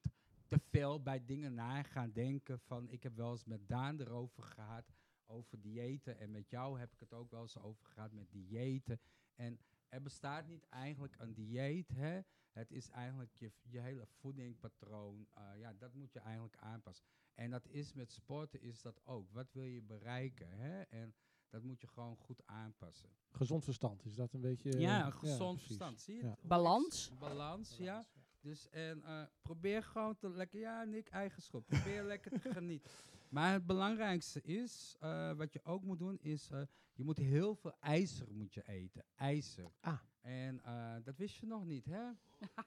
te 0.47 0.59
veel 0.59 1.01
bij 1.01 1.25
dingen 1.25 1.53
na 1.53 1.83
gaan 1.83 2.11
denken. 2.11 2.59
Van, 2.59 2.89
ik 2.89 3.03
heb 3.03 3.15
wel 3.15 3.31
eens 3.31 3.45
met 3.45 3.67
Daan 3.67 3.99
erover 3.99 4.43
gehad, 4.43 4.93
over 5.25 5.61
diëten. 5.61 6.19
En 6.19 6.31
met 6.31 6.49
jou 6.49 6.79
heb 6.79 6.93
ik 6.93 6.99
het 6.99 7.13
ook 7.13 7.31
wel 7.31 7.41
eens 7.41 7.57
over 7.57 7.85
gehad 7.85 8.11
met 8.11 8.31
diëten. 8.31 8.99
En 9.35 9.59
er 9.89 10.01
bestaat 10.01 10.47
niet 10.47 10.65
eigenlijk 10.69 11.15
een 11.19 11.33
dieet. 11.33 11.89
Hè? 11.89 12.19
Het 12.51 12.71
is 12.71 12.89
eigenlijk 12.89 13.35
je, 13.35 13.51
je 13.61 13.79
hele 13.79 14.05
voedingpatroon. 14.05 15.27
eh, 15.33 15.59
ja, 15.59 15.73
dat 15.73 15.93
moet 15.93 16.13
je 16.13 16.19
eigenlijk 16.19 16.57
aanpassen. 16.57 17.05
En 17.33 17.49
dat 17.49 17.67
is 17.67 17.93
met 17.93 18.11
sporten 18.11 18.61
is 18.61 18.81
dat 18.81 19.05
ook. 19.05 19.31
Wat 19.31 19.51
wil 19.51 19.63
je 19.63 19.81
bereiken? 19.81 20.49
Hè? 20.51 20.81
En 20.81 21.15
dat 21.51 21.63
moet 21.63 21.81
je 21.81 21.87
gewoon 21.87 22.15
goed 22.15 22.41
aanpassen. 22.45 23.09
Gezond 23.31 23.63
verstand, 23.63 24.05
is 24.05 24.15
dat 24.15 24.33
een 24.33 24.41
beetje... 24.41 24.79
Ja, 24.79 24.99
eh, 24.99 25.05
een 25.05 25.13
gezond 25.13 25.61
verstand. 25.61 26.01
Zie 26.01 26.15
je? 26.15 26.23
Ja. 26.23 26.37
Balans. 26.41 27.11
Balans, 27.19 27.77
ja. 27.77 28.05
Dus 28.41 28.69
en 28.69 29.03
eh, 29.03 29.23
probeer 29.41 29.83
gewoon 29.83 30.17
te 30.17 30.29
lekker, 30.29 30.59
ja, 30.59 30.83
Nick, 30.83 31.09
eigen 31.09 31.41
schuld. 31.41 31.65
Probeer 31.65 32.03
lekker 32.03 32.41
te 32.41 32.51
genieten. 32.51 32.91
Maar 33.31 33.51
het 33.51 33.65
belangrijkste 33.65 34.41
is, 34.41 34.95
eh, 34.99 35.33
wat 35.33 35.53
je 35.53 35.63
ook 35.63 35.83
moet 35.83 35.99
doen, 35.99 36.19
is 36.19 36.49
eh, 36.49 36.61
je 36.93 37.03
moet 37.03 37.17
heel 37.17 37.55
veel 37.55 37.75
ijzer 37.79 38.27
moet 38.31 38.53
je 38.53 38.67
eten. 38.67 39.05
IJzer. 39.15 39.71
Ah. 39.79 39.99
En 40.21 40.63
eh, 40.63 40.95
dat 41.03 41.17
wist 41.17 41.35
je 41.35 41.45
nog 41.45 41.65
niet, 41.65 41.85
hè? 41.85 42.03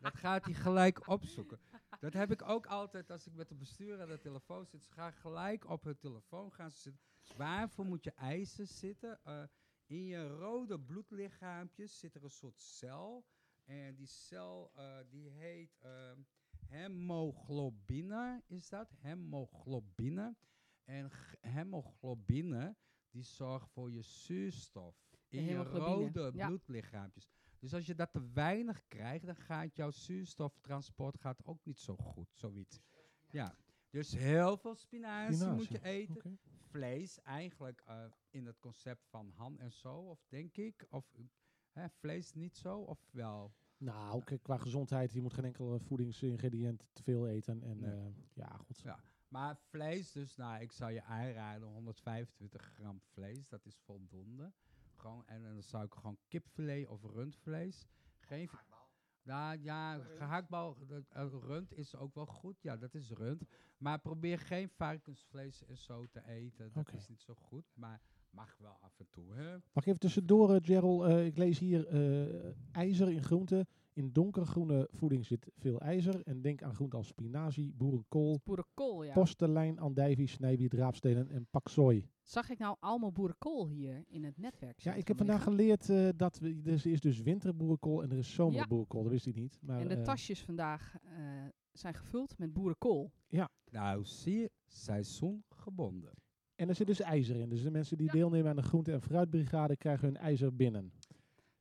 dat 0.00 0.16
gaat 0.16 0.44
hij 0.44 0.54
gelijk 0.54 1.08
opzoeken. 1.08 1.60
Dat 2.00 2.12
heb 2.12 2.30
ik 2.30 2.42
ook 2.48 2.66
altijd 2.66 3.10
als 3.10 3.26
ik 3.26 3.34
met 3.34 3.48
de 3.48 3.54
bestuurder 3.54 4.02
aan 4.02 4.08
de 4.08 4.18
telefoon 4.18 4.66
zit. 4.66 4.84
Ze 4.84 4.92
gaan 4.92 5.12
gelijk 5.12 5.68
op 5.68 5.84
hun 5.84 5.98
telefoon 5.98 6.52
gaan 6.52 6.70
ze 6.70 6.78
zitten. 6.80 7.02
Waarvoor 7.36 7.86
moet 7.86 8.04
je 8.04 8.12
ijzer 8.12 8.66
zitten? 8.66 9.20
Eh, 9.24 9.42
in 9.86 10.04
je 10.04 10.28
rode 10.28 10.80
bloedlichaampjes 10.80 11.98
zit 11.98 12.14
er 12.14 12.24
een 12.24 12.30
soort 12.30 12.60
cel. 12.60 13.24
En 13.64 13.94
die 13.94 14.06
cel, 14.06 14.70
eh, 14.74 14.98
die 15.10 15.28
heet, 15.28 15.76
ehm, 15.80 16.20
hemoglobine 16.66 18.42
is 18.46 18.68
dat, 18.68 18.90
hemoglobine. 18.98 20.36
En 20.84 21.10
hemoglobine, 21.40 22.76
die 23.10 23.22
zorgt 23.22 23.70
voor 23.70 23.90
je 23.90 24.02
zuurstof 24.02 24.96
in 25.28 25.44
je 25.44 25.56
rode 25.56 26.30
ja. 26.34 26.46
bloedlichaampjes. 26.46 27.28
Dus 27.58 27.74
als 27.74 27.86
je 27.86 27.94
dat 27.94 28.12
te 28.12 28.30
weinig 28.32 28.82
krijgt, 28.88 29.26
dan 29.26 29.36
gaat 29.36 29.76
jouw 29.76 29.90
zuurstoftransport 29.90 31.20
gaat 31.20 31.44
ook 31.44 31.64
niet 31.64 31.80
zo 31.80 31.96
goed, 31.96 32.28
zoiets. 32.32 32.80
Ja, 33.30 33.56
dus 33.90 34.12
heel 34.12 34.56
veel 34.56 34.74
spinazie, 34.74 35.46
moet 35.46 35.68
je 35.68 35.82
eten. 35.82 36.38
Vlees, 36.74 37.20
eigenlijk 37.22 37.82
eh, 37.86 38.04
in 38.30 38.46
het 38.46 38.58
concept 38.58 39.06
van 39.08 39.30
Han 39.36 39.58
en 39.58 39.72
zo, 39.72 39.94
of 39.96 40.24
denk 40.28 40.56
ik. 40.56 40.86
Of 40.90 41.16
hè, 41.72 41.88
vlees 41.90 42.32
niet 42.32 42.56
zo, 42.56 42.78
of 42.78 43.08
wel? 43.10 43.54
Nou, 43.76 44.24
kijk, 44.24 44.42
qua 44.42 44.56
gezondheid, 44.56 45.12
je 45.12 45.20
moet 45.20 45.32
geen 45.32 45.44
enkel 45.44 45.74
eh, 45.74 45.80
voedingsingrediënt 45.80 46.84
te 46.92 47.02
veel 47.02 47.26
eten. 47.28 47.62
En 47.62 47.78
Nee. 47.78 47.90
eh, 47.90 48.06
ja, 48.32 48.56
goed. 48.56 48.78
Ja. 48.84 48.98
Maar 49.28 49.56
vlees, 49.56 50.12
dus 50.12 50.36
nou, 50.36 50.60
ik 50.60 50.72
zou 50.72 50.92
je 50.92 51.02
aanraden 51.02 51.68
125 51.68 52.62
gram 52.62 53.00
vlees, 53.00 53.48
dat 53.48 53.66
is 53.66 53.76
voldoende. 53.84 54.52
Gewoon, 54.94 55.26
en 55.26 55.42
dan 55.42 55.62
zou 55.62 55.84
ik 55.84 55.94
gewoon 55.94 56.18
kipfilet 56.28 56.88
of 56.88 57.02
rundvlees. 57.04 57.86
Geen 58.18 58.48
nou 59.24 59.58
ja, 59.62 59.98
gehaktbal, 59.98 60.76
dat, 60.86 61.04
eh, 61.08 61.26
rund 61.40 61.72
is 61.72 61.96
ook 61.96 62.14
wel 62.14 62.26
goed. 62.26 62.62
Ja, 62.62 62.76
dat 62.76 62.94
is 62.94 63.10
rund. 63.10 63.44
Maar 63.78 63.98
probeer 64.00 64.38
geen 64.38 64.68
varkensvlees 64.68 65.64
en 65.64 65.76
zo 65.76 66.06
te 66.06 66.26
eten. 66.26 66.72
Dat 66.72 66.92
is 66.92 67.08
niet 67.08 67.22
zo 67.22 67.34
goed. 67.34 67.64
Maar 67.74 68.00
mag 68.34 68.56
wel 68.58 68.78
af 68.80 68.98
en 68.98 69.06
toe, 69.10 69.34
hè? 69.34 69.50
Mag 69.50 69.82
ik 69.82 69.86
even 69.86 69.98
tussendoor, 69.98 70.54
eh, 70.54 70.60
Gerald? 70.62 71.04
Eh, 71.04 71.26
ik 71.26 71.36
lees 71.36 71.58
hier 71.58 71.86
eh, 71.86 72.54
ijzer 72.72 73.10
in 73.10 73.22
groenten. 73.22 73.66
In 73.96 74.12
donkergroene 74.12 74.88
voeding 74.92 75.26
zit 75.26 75.50
veel 75.56 75.80
ijzer. 75.80 76.22
En 76.24 76.40
denk 76.42 76.62
aan 76.62 76.74
groenten 76.74 76.98
als 76.98 77.06
spinazie, 77.08 77.72
boerenkool, 77.72 78.40
Boerenkool, 78.44 79.02
ja. 79.04 79.12
postelijn, 79.12 79.78
andijvie, 79.78 80.26
snijwiet, 80.28 80.72
raapstenen 80.74 81.30
en 81.30 81.46
paksoi. 81.50 82.08
Zag 82.22 82.50
ik 82.50 82.58
nou 82.58 82.76
allemaal 82.80 83.12
boerenkool 83.12 83.68
hier 83.68 84.04
in 84.08 84.24
het 84.24 84.38
netwerk? 84.38 84.80
Ja, 84.80 84.94
ik 84.94 85.08
heb 85.08 85.16
vandaag 85.16 85.42
geleerd 85.42 85.88
eh, 85.90 86.08
dat 86.16 86.38
we, 86.38 86.60
er 86.64 86.86
is 86.86 87.00
dus 87.00 87.20
winterboerenkool 87.20 88.02
en 88.02 88.10
er 88.10 88.18
is 88.18 88.34
zomerboerenkool. 88.34 89.02
Dat 89.02 89.12
wist 89.12 89.26
ik 89.26 89.34
niet. 89.36 89.58
Maar, 89.62 89.80
En 89.80 89.88
de 89.88 89.94
eh, 89.94 90.02
tasjes 90.02 90.42
vandaag 90.42 90.94
eh, 91.02 91.10
zijn 91.72 91.94
gevuld 91.94 92.38
met 92.38 92.52
boerenkool. 92.52 93.12
Nou, 93.70 94.04
zie 94.04 94.38
je, 94.38 94.50
seizoengebonden. 94.66 96.12
en 96.54 96.68
er 96.68 96.74
zit 96.74 96.86
dus 96.86 97.00
ijzer 97.00 97.36
in. 97.36 97.48
Dus 97.48 97.62
de 97.62 97.70
mensen 97.70 97.96
die 97.96 98.06
Ja. 98.06 98.12
deelnemen 98.12 98.50
aan 98.50 98.56
de 98.56 98.62
groente- 98.62 98.92
en 98.92 99.00
fruitbrigade 99.00 99.76
krijgen 99.76 100.06
hun 100.06 100.16
ijzer 100.16 100.56
binnen. 100.56 100.92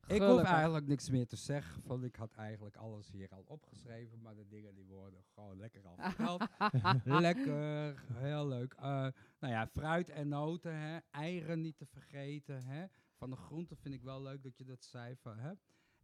Ik 0.06 0.22
hoef 0.22 0.42
eigenlijk 0.42 0.86
niks 0.86 1.10
meer 1.10 1.26
te 1.26 1.36
zeggen, 1.36 1.82
want 1.86 2.04
ik 2.04 2.16
had 2.16 2.32
eigenlijk 2.32 2.76
alles 2.76 3.10
hier 3.10 3.28
al 3.30 3.44
opgeschreven, 3.46 4.20
maar 4.22 4.34
de 4.34 4.46
dingen 4.48 4.74
die 4.74 4.86
worden 4.86 5.24
gewoon 5.34 5.58
lekker 5.58 5.86
al 5.86 5.96
verteld. 5.98 6.44
lekker, 7.22 8.02
heel 8.12 8.46
leuk. 8.48 8.72
Eh, 8.72 8.82
nou 9.38 9.52
ja, 9.52 9.66
fruit 9.66 10.08
en 10.10 10.28
noten, 10.28 10.74
hè. 10.76 10.98
eieren 11.10 11.60
niet 11.60 11.76
te 11.76 11.86
vergeten. 11.86 12.64
Hè. 12.64 12.86
Van 13.16 13.30
de 13.30 13.36
groenten 13.36 13.76
vind 13.76 13.94
ik 13.94 14.02
wel 14.02 14.22
leuk 14.22 14.42
dat 14.42 14.58
je 14.58 14.64
dat 14.64 14.84
zei. 14.84 15.16
Van, 15.16 15.38
hè. 15.38 15.52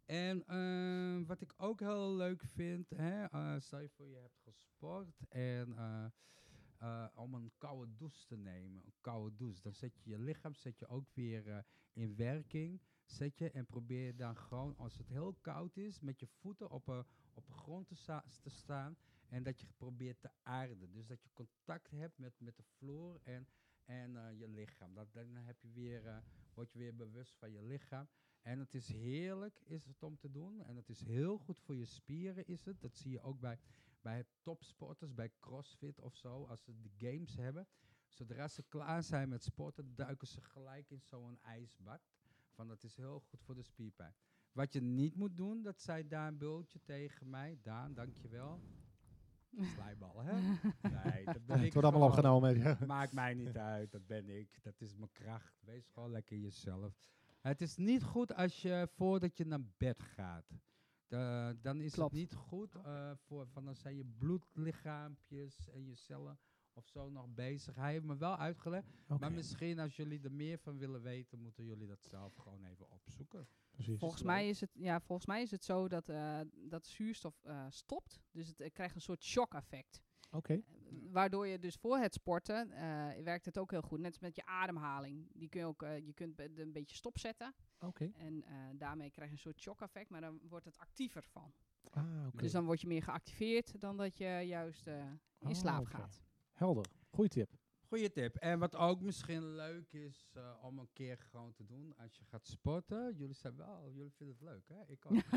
En 0.05 0.43
eh, 0.47 1.27
wat 1.27 1.41
ik 1.41 1.53
ook 1.57 1.79
heel 1.79 2.15
leuk 2.15 2.43
vind, 2.43 2.89
hè, 2.89 3.23
eh, 3.25 3.55
stel 3.59 3.79
je 3.79 3.89
voor 3.89 4.07
je 4.07 4.15
hebt 4.15 4.39
gesport 4.43 5.19
en 5.29 5.73
eh, 5.77 6.05
eh, 6.77 7.07
om 7.15 7.33
een 7.33 7.51
koude 7.57 7.95
douche 7.97 8.25
te 8.25 8.37
nemen, 8.37 8.81
een 8.85 8.93
koude 9.01 9.35
douche, 9.35 9.61
dan 9.61 9.73
zet 9.73 9.95
je 9.95 10.09
je 10.09 10.19
lichaam 10.19 10.55
zet 10.55 10.79
je 10.79 10.87
ook 10.87 11.09
weer 11.13 11.47
eh, 11.47 11.57
in 11.93 12.15
werking 12.15 12.81
zet 13.11 13.37
je 13.37 13.51
en 13.51 13.65
probeer 13.65 14.15
dan 14.15 14.35
gewoon, 14.35 14.77
als 14.77 14.97
het 14.97 15.07
heel 15.07 15.33
koud 15.41 15.77
is, 15.77 15.99
met 15.99 16.19
je 16.19 16.27
voeten 16.27 16.69
op 16.69 16.87
een, 16.87 17.05
op 17.33 17.47
een 17.47 17.55
grond 17.55 17.87
te 17.87 18.49
staan 18.49 18.97
en 19.27 19.43
dat 19.43 19.59
je 19.59 19.67
probeert 19.77 20.21
te 20.21 20.29
aarden. 20.43 20.91
Dus 20.91 21.07
dat 21.07 21.23
je 21.23 21.29
contact 21.33 21.91
hebt 21.91 22.17
met, 22.17 22.33
met 22.39 22.57
de 22.57 22.63
vloer 22.63 23.19
en, 23.23 23.47
en 23.85 24.15
eh, 24.15 24.39
je 24.39 24.47
lichaam. 24.47 24.93
Dat, 24.93 25.13
dan 25.13 25.35
heb 25.35 25.61
je 25.61 25.71
weer, 25.71 26.07
eh, 26.07 26.17
word 26.53 26.71
je 26.71 26.79
weer 26.79 26.95
bewust 26.95 27.35
van 27.37 27.51
je 27.51 27.63
lichaam. 27.63 28.07
En 28.41 28.59
het 28.59 28.73
is 28.73 28.87
heerlijk 28.87 29.61
is 29.63 29.85
het 29.85 30.03
om 30.03 30.17
te 30.17 30.31
doen. 30.31 30.61
En 30.61 30.75
het 30.75 30.89
is 30.89 31.01
heel 31.01 31.37
goed 31.37 31.59
voor 31.61 31.75
je 31.75 31.85
spieren 31.85 32.45
is 32.45 32.65
het. 32.65 32.81
Dat 32.81 32.95
zie 32.95 33.11
je 33.11 33.21
ook 33.21 33.39
bij, 33.39 33.59
bij 34.01 34.25
topsporters, 34.41 35.13
bij 35.13 35.31
CrossFit 35.39 35.99
of 35.99 36.15
zo. 36.15 36.45
Als 36.45 36.63
ze 36.63 36.81
de 36.81 36.91
games 36.97 37.35
hebben. 37.35 37.67
Zodra 38.07 38.47
ze 38.47 38.63
klaar 38.63 39.03
zijn 39.03 39.29
met 39.29 39.43
sporten, 39.43 39.95
duiken 39.95 40.27
ze 40.27 40.41
gelijk 40.41 40.89
in 40.89 41.01
zo'n 41.01 41.39
ijsbad. 41.41 42.01
Van 42.55 42.67
dat 42.67 42.83
is 42.83 42.95
heel 42.95 43.19
goed 43.19 43.41
voor 43.41 43.55
de 43.55 43.61
spierpijn. 43.63 44.15
Wat 44.51 44.73
je 44.73 44.81
niet 44.81 45.15
moet 45.15 45.37
doen, 45.37 45.61
dat 45.61 45.81
zei 45.81 46.07
Daan 46.07 46.37
Bultje 46.37 46.79
tegen 46.83 47.29
mij. 47.29 47.59
Daan, 47.61 47.93
dankjewel. 47.93 48.61
Slijbal, 49.73 50.19
hè? 50.21 50.31
Nee, 51.03 51.25
dat 51.25 51.45
ben 51.45 51.57
het 51.57 51.65
ik 51.65 51.73
wordt 51.73 51.87
allemaal 51.87 52.07
opgenomen. 52.07 52.57
Ja. 52.57 52.77
Maakt 52.85 53.13
mij 53.13 53.33
niet 53.33 53.57
uit, 53.73 53.91
dat 53.91 54.05
ben 54.07 54.29
ik. 54.29 54.57
Dat 54.63 54.81
is 54.81 54.95
mijn 54.95 55.11
kracht. 55.11 55.61
Wees 55.65 55.87
gewoon 55.89 56.11
lekker 56.11 56.37
jezelf. 56.37 56.93
Het 57.41 57.61
is 57.61 57.75
niet 57.77 58.03
goed 58.03 58.33
als 58.35 58.61
je 58.61 58.87
voordat 58.91 59.37
je 59.37 59.45
naar 59.45 59.63
bed 59.77 60.01
gaat. 60.01 60.45
Da- 61.07 61.53
dan 61.53 61.81
is 61.81 61.93
Klopt. 61.93 62.11
het 62.11 62.19
niet 62.19 62.33
goed. 62.33 62.75
eh, 62.75 63.11
voor, 63.15 63.47
van 63.47 63.65
dan 63.65 63.75
zijn 63.75 63.95
je 63.95 64.05
bloedlichaampjes 64.17 65.69
en 65.69 65.85
je 65.85 65.95
cellen 65.95 66.39
of 66.73 66.87
zo 66.87 67.09
nog 67.09 67.27
bezig. 67.29 67.75
Hij 67.75 67.91
heeft 67.91 68.05
me 68.05 68.17
wel 68.17 68.37
uitgelegd. 68.37 68.87
Maar 69.19 69.31
misschien 69.31 69.79
als 69.79 69.95
jullie 69.95 70.21
er 70.23 70.31
meer 70.31 70.57
van 70.59 70.77
willen 70.77 71.01
weten, 71.01 71.39
moeten 71.41 71.63
jullie 71.65 71.87
dat 71.87 72.03
zelf 72.03 72.35
gewoon 72.35 72.65
even 72.65 72.89
opzoeken. 72.89 73.47
precies. 73.71 73.99
Volgens 73.99 74.23
mij, 74.23 74.49
is 74.49 74.61
het, 74.61 74.69
ja, 74.73 74.99
volgens 74.99 75.27
mij 75.27 75.41
is 75.41 75.51
het 75.51 75.63
zo 75.63 75.87
dat, 75.87 76.09
eh, 76.09 76.39
dat 76.53 76.85
zuurstof 76.87 77.43
eh, 77.43 77.65
stopt. 77.69 78.19
Dus 78.31 78.47
het 78.47 78.71
krijgt 78.73 78.95
een 78.95 79.01
soort 79.01 79.23
shock-effect. 79.23 80.01
Oké, 80.31 80.53
Eh, 80.53 80.61
Waardoor 81.11 81.47
je 81.47 81.59
dus 81.59 81.75
voor 81.75 81.97
het 81.97 82.13
sporten 82.13 82.71
eh, 82.71 83.23
werkt 83.23 83.45
het 83.45 83.57
ook 83.57 83.71
heel 83.71 83.81
goed. 83.81 83.99
Net 83.99 84.11
als 84.11 84.19
met 84.19 84.35
je 84.35 84.45
ademhaling. 84.45 85.27
Die 85.33 85.49
kun 85.49 85.59
je 85.59 85.65
ook, 85.65 85.81
je 85.81 86.13
kunt 86.13 86.39
een 86.39 86.71
beetje 86.71 86.95
stopzetten. 86.95 87.53
oké. 87.79 88.11
En 88.13 88.43
eh, 88.43 88.55
daarmee 88.75 89.11
krijg 89.11 89.29
je 89.29 89.35
een 89.35 89.41
soort 89.41 89.61
shock-effect. 89.61 90.09
Maar 90.09 90.21
dan 90.21 90.39
wordt 90.49 90.65
het 90.65 90.77
actiever 90.77 91.23
van. 91.23 91.53
Ah. 91.89 92.27
Dus 92.35 92.51
dan 92.51 92.65
word 92.65 92.81
je 92.81 92.87
meer 92.87 93.03
geactiveerd 93.03 93.79
dan 93.79 93.97
dat 93.97 94.17
je 94.17 94.25
juist 94.45 94.87
eh, 94.87 94.97
in 95.39 95.47
Oh, 95.47 95.53
slaap 95.53 95.85
gaat. 95.85 96.21
Helder. 96.53 96.85
Goeie 97.09 97.29
tip. 97.29 97.49
Goeie 97.87 98.09
tip. 98.11 98.35
En 98.35 98.59
wat 98.59 98.75
ook 98.75 99.01
misschien 99.01 99.55
leuk 99.55 99.93
is 99.93 100.29
eh, 100.33 100.57
om 100.61 100.79
een 100.79 100.89
keer 100.93 101.17
gewoon 101.17 101.53
te 101.53 101.65
doen 101.65 101.93
als 101.97 102.17
je 102.17 102.23
gaat 102.25 102.47
sporten. 102.47 103.15
Jullie 103.15 103.35
zijn 103.35 103.55
wel, 103.55 103.91
jullie 103.91 104.11
vinden 104.11 104.35
het 104.35 104.43
leuk, 104.43 104.67
hè? 104.67 104.91
Ik 104.91 105.05
ook. 105.05 105.21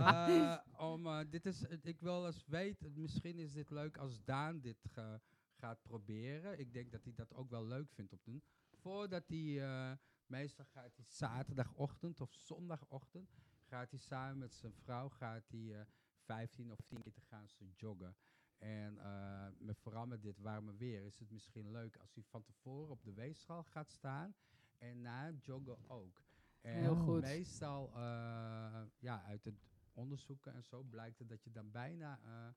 Eh, 0.00 0.58
om, 0.78 1.06
eh, 1.06 1.20
dit 1.30 1.46
is, 1.46 1.62
ik 1.82 2.00
wil 2.00 2.26
eens 2.26 2.44
weten, 2.46 2.92
misschien 3.00 3.38
is 3.38 3.52
dit 3.52 3.70
leuk 3.70 3.96
als 3.98 4.24
Daan 4.24 4.60
dit 4.60 4.84
ge- 4.92 5.20
gaat 5.54 5.82
proberen. 5.82 6.58
Ik 6.58 6.72
denk 6.72 6.90
dat 6.92 7.04
hij 7.04 7.12
dat 7.14 7.34
ook 7.34 7.50
wel 7.50 7.66
leuk 7.66 7.90
vindt 7.90 8.12
om 8.12 8.18
te 8.18 8.30
doen. 8.30 8.42
Voordat 8.70 9.28
hij, 9.28 9.62
eh, 9.62 9.92
meestal 10.26 10.64
gaat 10.64 10.96
hij 10.96 11.04
zaterdagochtend 11.08 12.20
of 12.20 12.32
zondagochtend, 12.34 13.30
gaat 13.66 13.90
hij 13.90 13.98
samen 14.00 14.38
met 14.38 14.54
zijn 14.54 14.72
vrouw, 14.74 15.08
gaat 15.08 15.48
hij 15.48 15.74
eh 15.80 15.86
15 16.24 16.72
of 16.72 16.78
10 16.86 17.02
keer 17.02 17.12
te 17.12 17.20
gaan 17.20 17.48
ze 17.48 17.64
joggen. 17.76 18.16
En 18.60 18.98
eh, 18.98 19.46
met, 19.58 19.78
vooral 19.78 20.06
met 20.06 20.22
dit 20.22 20.38
warme 20.38 20.74
weer 20.76 21.04
is 21.04 21.18
het 21.18 21.30
misschien 21.30 21.70
leuk 21.70 21.96
als 21.96 22.14
hij 22.14 22.24
van 22.24 22.42
tevoren 22.42 22.90
op 22.90 23.02
de 23.04 23.12
weegschaal 23.12 23.62
gaat 23.62 23.90
staan 23.90 24.34
en 24.78 25.00
na 25.00 25.24
het 25.24 25.44
joggen 25.44 25.76
ook. 25.88 26.22
En 26.60 26.74
Heel 26.74 26.96
goed. 26.96 27.20
meestal, 27.20 27.90
eh, 27.94 28.82
ja, 28.98 29.22
uit 29.22 29.44
het 29.44 29.54
onderzoeken 29.94 30.54
en 30.54 30.64
zo 30.64 30.82
blijkt 30.82 31.18
het 31.18 31.28
dat 31.28 31.44
je 31.44 31.50
dan 31.50 31.70
bijna 31.70 32.20
eh, 32.24 32.48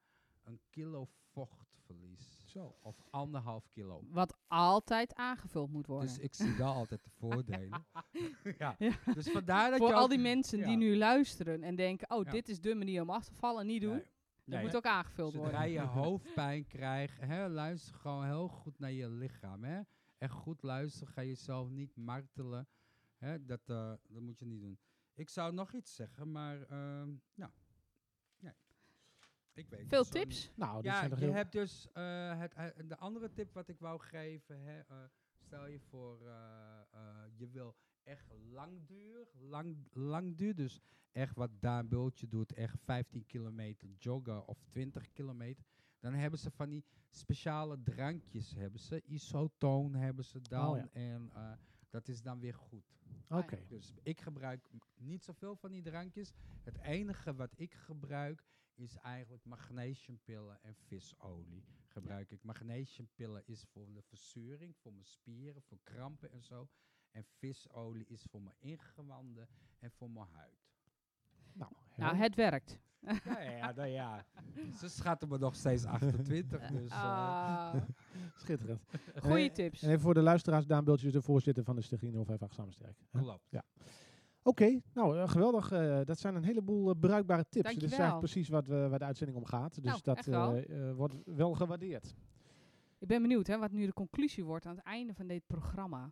een 0.43 0.59
kilo 0.69 1.07
vocht 1.31 1.77
verliest. 1.85 2.49
Zo. 2.49 2.75
Of 2.81 3.03
anderhalf 3.09 3.69
kilo. 3.69 4.03
Wat 4.09 4.37
altijd 4.47 5.15
aangevuld 5.15 5.71
moet 5.71 5.87
worden. 5.87 6.07
Dus 6.07 6.17
ik 6.17 6.33
zie 6.35 6.55
wel 6.55 6.73
altijd 6.73 7.03
de 7.03 7.09
voordelen. 7.09 7.85
ja. 8.59 8.75
Ja. 8.79 8.93
Dus 9.13 9.29
vandaar 9.31 9.69
dat 9.69 9.79
Voor 9.79 9.87
je 9.87 9.93
al 9.93 10.07
die 10.07 10.17
mensen 10.17 10.59
ja. 10.59 10.65
die 10.65 10.77
nu 10.77 10.97
luisteren 10.97 11.63
en 11.63 11.75
denken... 11.75 12.09
oh, 12.09 12.25
Ja. 12.25 12.31
dit 12.31 12.49
is 12.49 12.59
de 12.61 12.75
manier 12.75 13.01
om 13.01 13.09
af 13.09 13.25
te 13.25 13.33
vallen, 13.33 13.65
niet 13.65 13.81
doen. 13.81 13.95
Nee. 13.95 14.05
Dat 14.45 14.55
Nee, 14.55 14.63
moet 14.63 14.75
ook 14.75 14.85
aangevuld 14.85 15.33
Zodra 15.33 15.49
worden. 15.51 15.69
je 15.71 15.79
hoofdpijn 16.01 16.67
krijgt, 16.67 17.19
hè, 17.21 17.47
luister 17.49 17.95
gewoon 17.95 18.25
heel 18.25 18.47
goed 18.47 18.79
naar 18.79 18.91
je 18.91 19.09
lichaam. 19.09 19.63
Hè. 19.63 19.81
Echt 20.17 20.31
goed 20.33 20.61
luisteren, 20.63 21.13
ga 21.13 21.23
jezelf 21.23 21.69
niet 21.69 21.95
martelen. 21.95 22.67
Hè, 23.17 23.45
dat, 23.45 23.69
eh, 23.69 23.93
dat 24.07 24.21
moet 24.21 24.39
je 24.39 24.45
niet 24.45 24.61
doen. 24.61 24.79
Ik 25.13 25.29
zou 25.29 25.53
nog 25.53 25.73
iets 25.73 25.95
zeggen, 25.95 26.31
maar 26.31 26.61
ehm 26.61 27.09
nou, 27.35 27.51
nee. 28.39 28.53
Ik 29.53 29.69
weet 29.69 29.87
Veel 29.87 30.01
niet. 30.03 30.11
tips? 30.11 30.51
Nou, 30.55 30.75
dit 30.81 30.91
Ja, 30.91 31.03
je 31.05 31.15
heel... 31.15 31.33
hebt 31.33 31.51
dus 31.51 31.87
eh, 31.91 32.39
het, 32.39 32.53
eh, 32.53 32.67
de 32.85 32.97
andere 32.97 33.31
tip 33.31 33.53
wat 33.53 33.67
ik 33.67 33.79
wou 33.79 33.99
geven. 33.99 34.59
Hè, 34.59 34.79
eh, 34.79 35.03
stel 35.37 35.67
je 35.67 35.79
voor, 35.79 36.27
eh, 36.27 36.79
eh, 36.91 37.23
je 37.35 37.49
wil 37.49 37.75
echt 38.03 38.31
langduur, 38.51 39.27
lang, 39.39 39.77
langduur, 39.91 40.55
dus 40.55 40.81
echt 41.11 41.35
wat 41.35 41.49
Daan 41.59 41.87
Bultje 41.87 42.27
doet, 42.27 42.53
echt 42.53 42.79
15 42.79 43.25
kilometer 43.25 43.89
joggen 43.97 44.47
of 44.47 44.63
20 44.69 45.11
kilometer. 45.11 45.63
Dan 45.99 46.13
hebben 46.13 46.39
ze 46.39 46.51
van 46.51 46.69
die 46.69 46.85
speciale 47.09 47.83
drankjes, 47.83 48.53
hebben 48.55 48.79
ze. 48.79 49.01
Isotoon 49.05 49.95
hebben 49.95 50.25
ze 50.25 50.41
dan. 50.41 50.69
Oh 50.69 50.77
ja. 50.77 50.89
En 50.91 51.29
eh, 51.33 51.51
dat 51.89 52.07
is 52.07 52.21
dan 52.21 52.39
weer 52.39 52.53
goed. 52.53 52.93
Oké. 53.29 53.65
Dus 53.67 53.93
ik 54.03 54.21
gebruik 54.21 54.69
niet 54.97 55.23
zoveel 55.23 55.55
van 55.55 55.71
die 55.71 55.81
drankjes. 55.81 56.33
Het 56.63 56.77
enige 56.77 57.35
wat 57.35 57.51
ik 57.55 57.73
gebruik 57.73 58.43
is 58.75 58.95
eigenlijk 58.97 59.45
magnesiumpillen 59.45 60.63
en 60.63 60.75
visolie 60.75 61.63
gebruik 61.87 62.31
ik. 62.31 62.43
Magnesiumpillen 62.43 63.43
is 63.45 63.63
voor 63.63 63.93
de 63.93 64.01
verzuring, 64.01 64.75
voor 64.75 64.93
mijn 64.93 65.05
spieren, 65.05 65.61
voor 65.61 65.79
krampen 65.83 66.31
en 66.31 66.43
zo. 66.43 66.69
En 67.13 67.23
visolie 67.37 68.05
is 68.07 68.25
voor 68.29 68.41
mijn 68.41 68.55
ingewanden 68.59 69.47
en 69.79 69.91
voor 69.91 70.09
mijn 70.09 70.27
huid. 70.31 70.61
Nou, 71.53 71.71
Nou, 71.97 72.15
het 72.15 72.35
werkt. 72.35 72.79
Ja, 73.25 73.39
ja, 73.41 73.51
ja, 73.51 73.71
nou 73.71 73.87
ja. 73.87 74.25
Ze 74.79 74.87
schatten 74.89 75.27
me 75.29 75.37
nog 75.37 75.55
steeds 75.55 75.85
28, 75.85 76.67
dus... 76.67 76.89
eh, 76.89 77.03
Ah, 77.03 77.75
schitterend. 78.43 78.81
goeie 79.21 79.47
Eh, 79.49 79.53
tips. 79.53 79.81
En 79.81 79.89
even 79.89 80.01
voor 80.01 80.13
de 80.13 80.21
luisteraars, 80.21 80.65
Daan 80.65 80.83
Bultjes, 80.83 81.11
de 81.11 81.21
voorzitter 81.21 81.63
van 81.63 81.75
de 81.75 81.81
Stichting 81.81 82.13
058 82.15 82.53
Samensterk. 82.53 82.97
Klopt. 83.11 83.49
Oké, 84.45 84.79
nou 84.93 85.17
eh, 85.19 85.29
geweldig. 85.29 85.71
eh, 85.71 85.99
dat 86.03 86.19
zijn 86.19 86.35
een 86.35 86.43
heleboel 86.43 86.89
eh, 86.89 86.99
bruikbare 86.99 87.45
tips. 87.49 87.53
Dit 87.53 87.65
is 87.65 87.79
Dankjewel. 87.79 87.99
eigenlijk 87.99 88.31
precies 88.31 88.49
wat 88.49 88.67
we, 88.67 88.87
waar 88.89 88.99
de 88.99 89.05
uitzending 89.05 89.37
om 89.37 89.45
gaat. 89.45 89.75
Dus 89.75 89.83
Nou, 89.83 89.99
dat 90.03 90.25
wel. 90.25 90.55
eh, 90.55 90.89
eh, 90.89 90.95
wordt 90.95 91.15
wel 91.25 91.53
gewaardeerd. 91.53 92.15
Ik 92.99 93.07
ben 93.07 93.21
benieuwd 93.21 93.47
hè, 93.47 93.57
wat 93.57 93.71
nu 93.71 93.85
de 93.85 93.93
conclusie 93.93 94.43
wordt 94.45 94.65
aan 94.65 94.75
het 94.75 94.85
einde 94.85 95.13
van 95.13 95.27
dit 95.27 95.43
programma. 95.47 96.11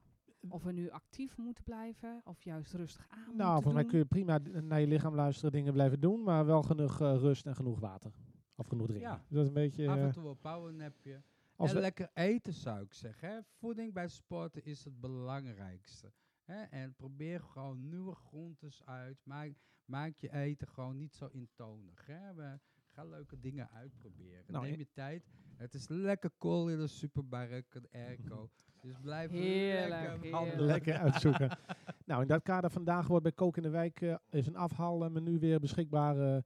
Of 0.49 0.63
we 0.63 0.71
nu 0.71 0.89
actief 0.89 1.37
moeten 1.37 1.63
blijven, 1.63 2.21
of 2.25 2.43
juist 2.43 2.73
rustig 2.73 3.07
aan 3.09 3.17
Nou, 3.17 3.27
moeten 3.27 3.53
volgens 3.53 3.73
mij 3.73 3.85
kun 3.85 3.97
je 3.97 4.05
prima 4.05 4.61
naar 4.61 4.79
je 4.79 4.87
lichaam 4.87 5.15
luisteren, 5.15 5.51
dingen 5.51 5.73
blijven 5.73 5.99
doen, 5.99 6.23
maar 6.23 6.45
wel 6.45 6.63
genoeg 6.63 7.01
eh, 7.01 7.15
rust 7.17 7.45
en 7.45 7.55
genoeg 7.55 7.79
water. 7.79 8.11
Of 8.55 8.67
genoeg 8.67 8.87
drinken. 8.87 9.09
Ja. 9.09 9.15
Dus 9.15 9.29
dat 9.29 9.41
is 9.41 9.47
een 9.47 9.53
beetje... 9.53 9.89
Af 9.89 9.97
eh, 9.97 10.03
en 10.03 10.11
toe 10.11 10.29
een 10.29 10.39
powernapje. 10.39 11.21
als 11.55 11.69
en 11.69 11.75
we, 11.75 11.81
lekker 11.81 12.09
eten 12.13 12.53
zou 12.53 12.81
ik 12.81 12.93
zeggen. 12.93 13.29
Hè. 13.29 13.39
Voeding 13.43 13.93
bij 13.93 14.07
sporten 14.07 14.65
is 14.65 14.83
het 14.83 14.99
belangrijkste. 14.99 16.11
Hè. 16.43 16.61
En 16.61 16.93
probeer 16.95 17.41
gewoon 17.41 17.89
nieuwe 17.89 18.15
groentes 18.15 18.85
uit. 18.85 19.17
Maak, 19.23 19.51
maak 19.85 20.17
je 20.17 20.33
eten 20.33 20.67
gewoon 20.67 20.97
niet 20.97 21.15
zo 21.15 21.27
intonig. 21.31 22.05
Hè. 22.05 22.33
We, 22.33 22.59
ga 22.91 23.03
leuke 23.03 23.39
dingen 23.39 23.69
uitproberen. 23.69 24.43
Nou, 24.47 24.63
Neem 24.63 24.73
en- 24.73 24.79
je 24.79 24.91
tijd. 24.91 25.29
Het 25.62 25.74
is 25.74 25.88
lekker 25.88 26.30
kool 26.38 26.70
in 26.70 26.78
de 26.78 26.88
supermarkt, 26.88 27.76
een 27.76 27.88
airco. 27.93 28.49
Dus 28.82 28.95
blijf 29.01 29.32
Heerlijk, 29.32 30.24
lekker 30.24 30.62
lekker 30.62 30.97
uitzoeken. 31.05 31.57
nou, 32.05 32.22
in 32.22 32.28
dat 32.28 32.41
kader 32.43 32.70
vandaag 32.70 33.07
wordt 33.07 33.24
bij 33.24 33.32
Kook 33.32 33.57
in 33.57 33.64
de 33.64 33.70
Wijk 33.70 34.01
eh, 34.01 34.16
is 34.30 34.47
een 34.47 34.55
afhaalmenu 34.55 35.39
weer 35.39 35.59
beschikbaar. 35.59 36.20
eh, 36.36 36.41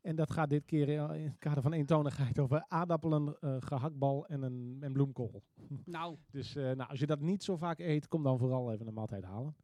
en 0.00 0.16
dat 0.16 0.30
gaat 0.30 0.48
dit 0.50 0.64
keer 0.64 0.88
in 0.88 1.00
het 1.24 1.38
kader 1.38 1.62
van 1.62 1.72
eentonigheid 1.72 2.38
over 2.38 2.64
aardappelen, 2.68 3.36
eh 3.40 3.56
gehaktbal 3.60 4.26
en, 4.26 4.42
een, 4.42 4.76
en 4.80 4.92
bloemkool. 4.92 5.42
Nou, 5.84 6.16
Dus 6.30 6.56
eh, 6.56 6.64
nou, 6.64 6.90
als 6.90 6.98
je 7.00 7.06
dat 7.06 7.20
niet 7.20 7.42
zo 7.44 7.56
vaak 7.56 7.78
eet, 7.78 8.08
kom 8.08 8.22
dan 8.22 8.38
vooral 8.38 8.72
even 8.72 8.86
een 8.86 8.94
maaltijd 8.94 9.24
halen. 9.24 9.56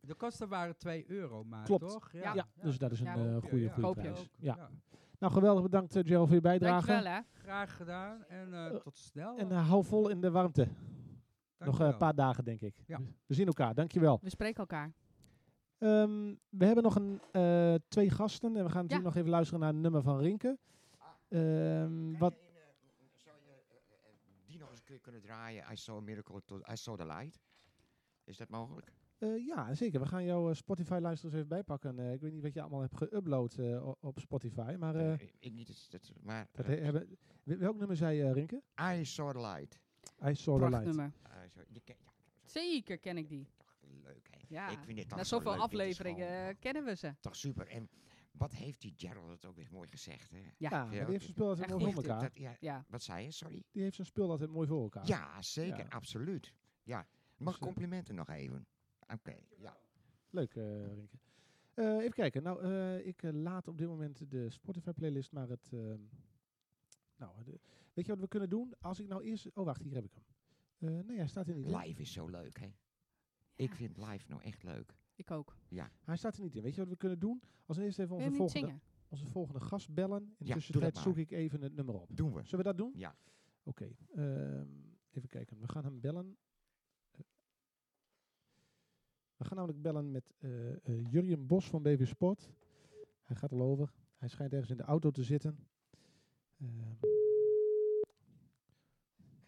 De 0.00 0.14
kosten 0.16 0.48
waren 0.48 0.76
2 0.76 1.04
euro 1.10 1.44
maar, 1.44 1.64
Klopt. 1.64 1.88
toch? 1.88 2.12
ja, 2.12 2.46
dus 2.62 2.78
dat 2.78 2.92
is 2.92 3.00
een 3.00 3.06
Ja. 3.06 3.14
eh, 3.16 3.36
goede, 3.42 3.60
ja. 3.64 3.72
goede 3.72 4.00
prijs. 4.00 4.28
Ja. 4.38 4.70
Nou, 5.24 5.36
geweldig 5.36 5.62
bedankt 5.62 5.96
uh, 5.96 6.02
Gerald 6.04 6.26
voor 6.26 6.34
je 6.36 6.40
bijdrage. 6.42 6.86
dankjewel 6.86 7.12
hè. 7.12 7.20
Graag 7.32 7.76
gedaan 7.76 8.24
en 8.24 8.54
eh, 8.54 8.66
Eh, 8.66 8.74
tot 8.76 8.98
snel. 8.98 9.36
En 9.38 9.50
eh, 9.50 9.68
hou 9.68 9.84
vol 9.84 10.08
in 10.08 10.20
de 10.20 10.30
warmte. 10.30 10.68
Nog 11.58 11.80
eh, 11.80 11.86
een 11.86 11.96
paar 11.96 12.14
dagen, 12.14 12.44
denk 12.44 12.60
ik. 12.60 12.74
Ja. 12.86 13.00
We 13.26 13.34
zien 13.34 13.46
elkaar, 13.46 13.74
dankjewel. 13.74 14.18
We 14.22 14.28
spreken 14.30 14.56
elkaar. 14.60 14.92
Ehm, 15.78 16.34
we 16.48 16.64
hebben 16.64 16.84
nog 16.84 16.94
een, 16.96 17.20
eh, 17.32 17.74
twee 17.88 18.10
gasten 18.10 18.56
en 18.56 18.64
we 18.64 18.70
gaan 18.70 18.82
natuurlijk 18.82 19.00
Ja. 19.00 19.06
nog 19.08 19.16
even 19.16 19.30
luisteren 19.30 19.60
naar 19.60 19.72
het 19.72 19.80
nummer 19.82 20.02
van 20.02 20.18
Rinke. 20.18 20.58
Ehm, 21.28 22.18
wat, 22.18 22.32
eh, 22.32 22.38
zou 23.16 23.36
je 23.44 23.50
eh, 23.50 23.76
eh, 23.90 24.46
die 24.46 24.58
nog 24.58 24.70
eens 24.70 24.82
kunnen 25.00 25.20
draaien? 25.20 25.64
I 25.72 25.76
saw 25.76 25.96
a 25.96 26.00
miracle, 26.00 26.42
to, 26.44 26.56
I 26.72 26.76
saw 26.76 26.96
the 26.98 27.06
light. 27.06 27.40
Is 28.24 28.36
dat 28.36 28.48
mogelijk? 28.48 28.92
Eh, 29.24 29.46
ja, 29.46 29.74
zeker. 29.74 30.00
We 30.00 30.06
gaan 30.06 30.24
jouw 30.24 30.52
Spotify-luisteraars 30.54 31.36
even 31.36 31.48
bijpakken. 31.48 31.98
Eh, 31.98 32.12
ik 32.12 32.20
weet 32.20 32.32
niet 32.32 32.42
wat 32.42 32.54
je 32.54 32.60
allemaal 32.60 32.80
hebt 32.80 33.04
geüpload 33.04 33.58
eh, 33.58 33.92
op 34.00 34.18
Spotify, 34.20 34.76
maar 34.78 34.94
Eh, 34.94 35.12
eh, 35.12 35.20
ik 35.38 35.52
niet, 35.52 35.90
dat, 35.90 36.12
maar 36.22 36.48
dat 36.52 36.64
eh, 36.66 36.70
he- 36.70 36.80
hebben, 36.84 37.16
wel- 37.44 37.58
welk 37.58 37.76
nummer 37.76 37.96
zei 37.96 38.16
je, 38.16 38.32
Rinke? 38.32 38.62
I 38.98 39.04
saw 39.04 39.30
the 39.32 39.40
light. 39.40 39.80
I 40.28 40.34
Saw 40.34 40.62
the 40.62 40.68
Light. 40.68 40.94
Saw- 40.94 41.10
je 41.68 41.80
ken- 41.80 41.96
ja, 42.04 42.12
Zeker 42.44 42.98
ken 42.98 43.16
ik 43.16 43.28
die. 43.28 43.46
toch 43.56 43.76
leuk, 44.02 44.28
hè? 44.30 44.38
Ja, 44.48 44.68
ik 44.68 44.78
vind 44.84 44.96
dit 44.98 45.08
toch 45.08 45.18
na 45.18 45.24
zo 45.24 45.36
zoveel 45.36 45.52
leuk, 45.52 45.60
afleveringen 45.60 46.48
eh, 46.48 46.54
kennen 46.60 46.84
we 46.84 46.96
ze. 46.96 47.14
Toch 47.20 47.36
super. 47.36 47.66
En 47.68 47.88
wat 48.32 48.52
heeft 48.52 48.80
die 48.80 48.94
Gerald 48.96 49.28
het 49.30 49.44
ook 49.46 49.56
weer 49.56 49.68
mooi 49.72 49.88
gezegd, 49.88 50.30
hè? 50.30 50.38
Ja, 50.58 50.88
die 50.88 50.98
heeft 50.98 51.08
zijn 51.08 51.20
spul 51.34 51.48
altijd 51.48 51.68
mooi 51.70 51.92
voor 51.92 52.02
elkaar. 52.02 52.20
Dat, 52.20 52.36
ja, 52.38 52.56
ja. 52.60 52.84
wat 52.88 53.02
zei 53.02 53.24
je? 53.24 53.30
Sorry? 53.30 53.62
Die 53.70 53.82
heeft 53.82 53.94
zijn 53.94 54.06
spul 54.06 54.30
altijd 54.30 54.50
mooi 54.50 54.68
voor 54.68 54.82
elkaar. 54.82 55.06
Ja, 55.06 55.42
zeker. 55.42 55.78
Ja. 55.78 55.86
Absoluut. 55.88 56.54
Ja. 56.82 57.06
Mag 57.36 57.52
Dus, 57.52 57.54
eh, 57.54 57.66
complimenten 57.66 58.14
nog 58.14 58.28
even? 58.30 58.66
Oké, 59.12 59.36
ja. 59.56 59.76
Leuk, 60.30 60.54
eh 60.54 60.94
Rinke. 60.94 61.16
Eh, 61.74 61.96
even 61.96 62.12
kijken. 62.12 62.42
Nou, 62.42 62.62
eh, 62.62 63.06
ik 63.06 63.22
laat 63.22 63.68
op 63.68 63.78
dit 63.78 63.86
moment 63.88 64.30
de 64.30 64.50
Spotify-playlist 64.50 65.32
naar 65.32 65.48
het... 65.48 65.68
ehm, 65.72 66.00
nou, 67.16 67.44
de- 67.44 67.60
weet 67.92 68.04
je 68.06 68.10
wat 68.12 68.20
we 68.20 68.28
kunnen 68.28 68.50
doen? 68.50 68.74
Als 68.80 69.00
ik 69.00 69.08
nou 69.08 69.22
eerst... 69.24 69.50
Oh, 69.54 69.64
wacht, 69.64 69.82
hier 69.82 69.94
heb 69.94 70.04
ik 70.04 70.14
hem. 70.14 70.24
Eh, 70.78 71.04
nee, 71.06 71.16
hij 71.16 71.26
staat 71.26 71.48
er 71.48 71.54
niet 71.54 71.66
in. 71.66 71.76
Live 71.76 72.00
is 72.00 72.12
zo 72.12 72.26
leuk, 72.28 72.58
hè? 72.58 72.66
Ik 73.54 73.68
Ja, 73.70 73.74
vind 73.76 73.96
live 73.96 74.24
nou 74.28 74.42
echt 74.42 74.62
leuk. 74.62 74.96
ik 75.14 75.30
ook. 75.30 75.56
Hij 76.04 76.16
staat 76.16 76.36
er 76.36 76.42
niet 76.42 76.54
in. 76.56 76.62
Weet 76.62 76.74
je 76.74 76.80
wat 76.80 76.88
we 76.90 76.96
kunnen 76.96 77.18
doen? 77.18 77.42
Als 77.66 77.76
we 77.76 77.84
eerst 77.84 77.98
even 77.98 78.16
onze 78.16 78.30
volgende, 78.30 78.78
onze 79.08 79.26
volgende 79.26 79.60
gast 79.60 79.94
bellen. 79.94 80.34
In 80.38 80.46
tussentijd 80.52 80.94
maar. 80.94 81.02
zoek 81.02 81.16
ik 81.16 81.30
even 81.30 81.60
het 81.62 81.74
nummer 81.74 81.94
op. 82.00 82.16
Doen 82.16 82.34
we. 82.34 82.42
Zullen 82.42 82.58
we 82.64 82.70
dat 82.70 82.76
doen? 82.78 82.92
Ja. 82.96 83.16
Oké. 83.62 83.90
ehm, 84.14 84.68
even 85.10 85.28
kijken. 85.28 85.60
We 85.60 85.68
gaan 85.68 85.84
hem 85.84 86.00
bellen. 86.00 86.36
We 89.44 89.50
gaan 89.50 89.58
namelijk 89.58 89.82
bellen 89.82 90.10
met 90.10 90.32
eh 90.38 90.70
eh, 90.72 91.04
Jurjen 91.10 91.46
Bos 91.46 91.68
van 91.68 91.82
BV 91.82 92.06
Sport. 92.06 92.50
Hij 93.22 93.36
gaat 93.36 93.52
al 93.52 93.60
over. 93.62 93.92
Hij 94.16 94.28
schijnt 94.28 94.52
ergens 94.52 94.70
in 94.70 94.76
de 94.76 94.82
auto 94.82 95.10
te 95.10 95.22
zitten. 95.22 95.58
Ehm, 96.60 97.12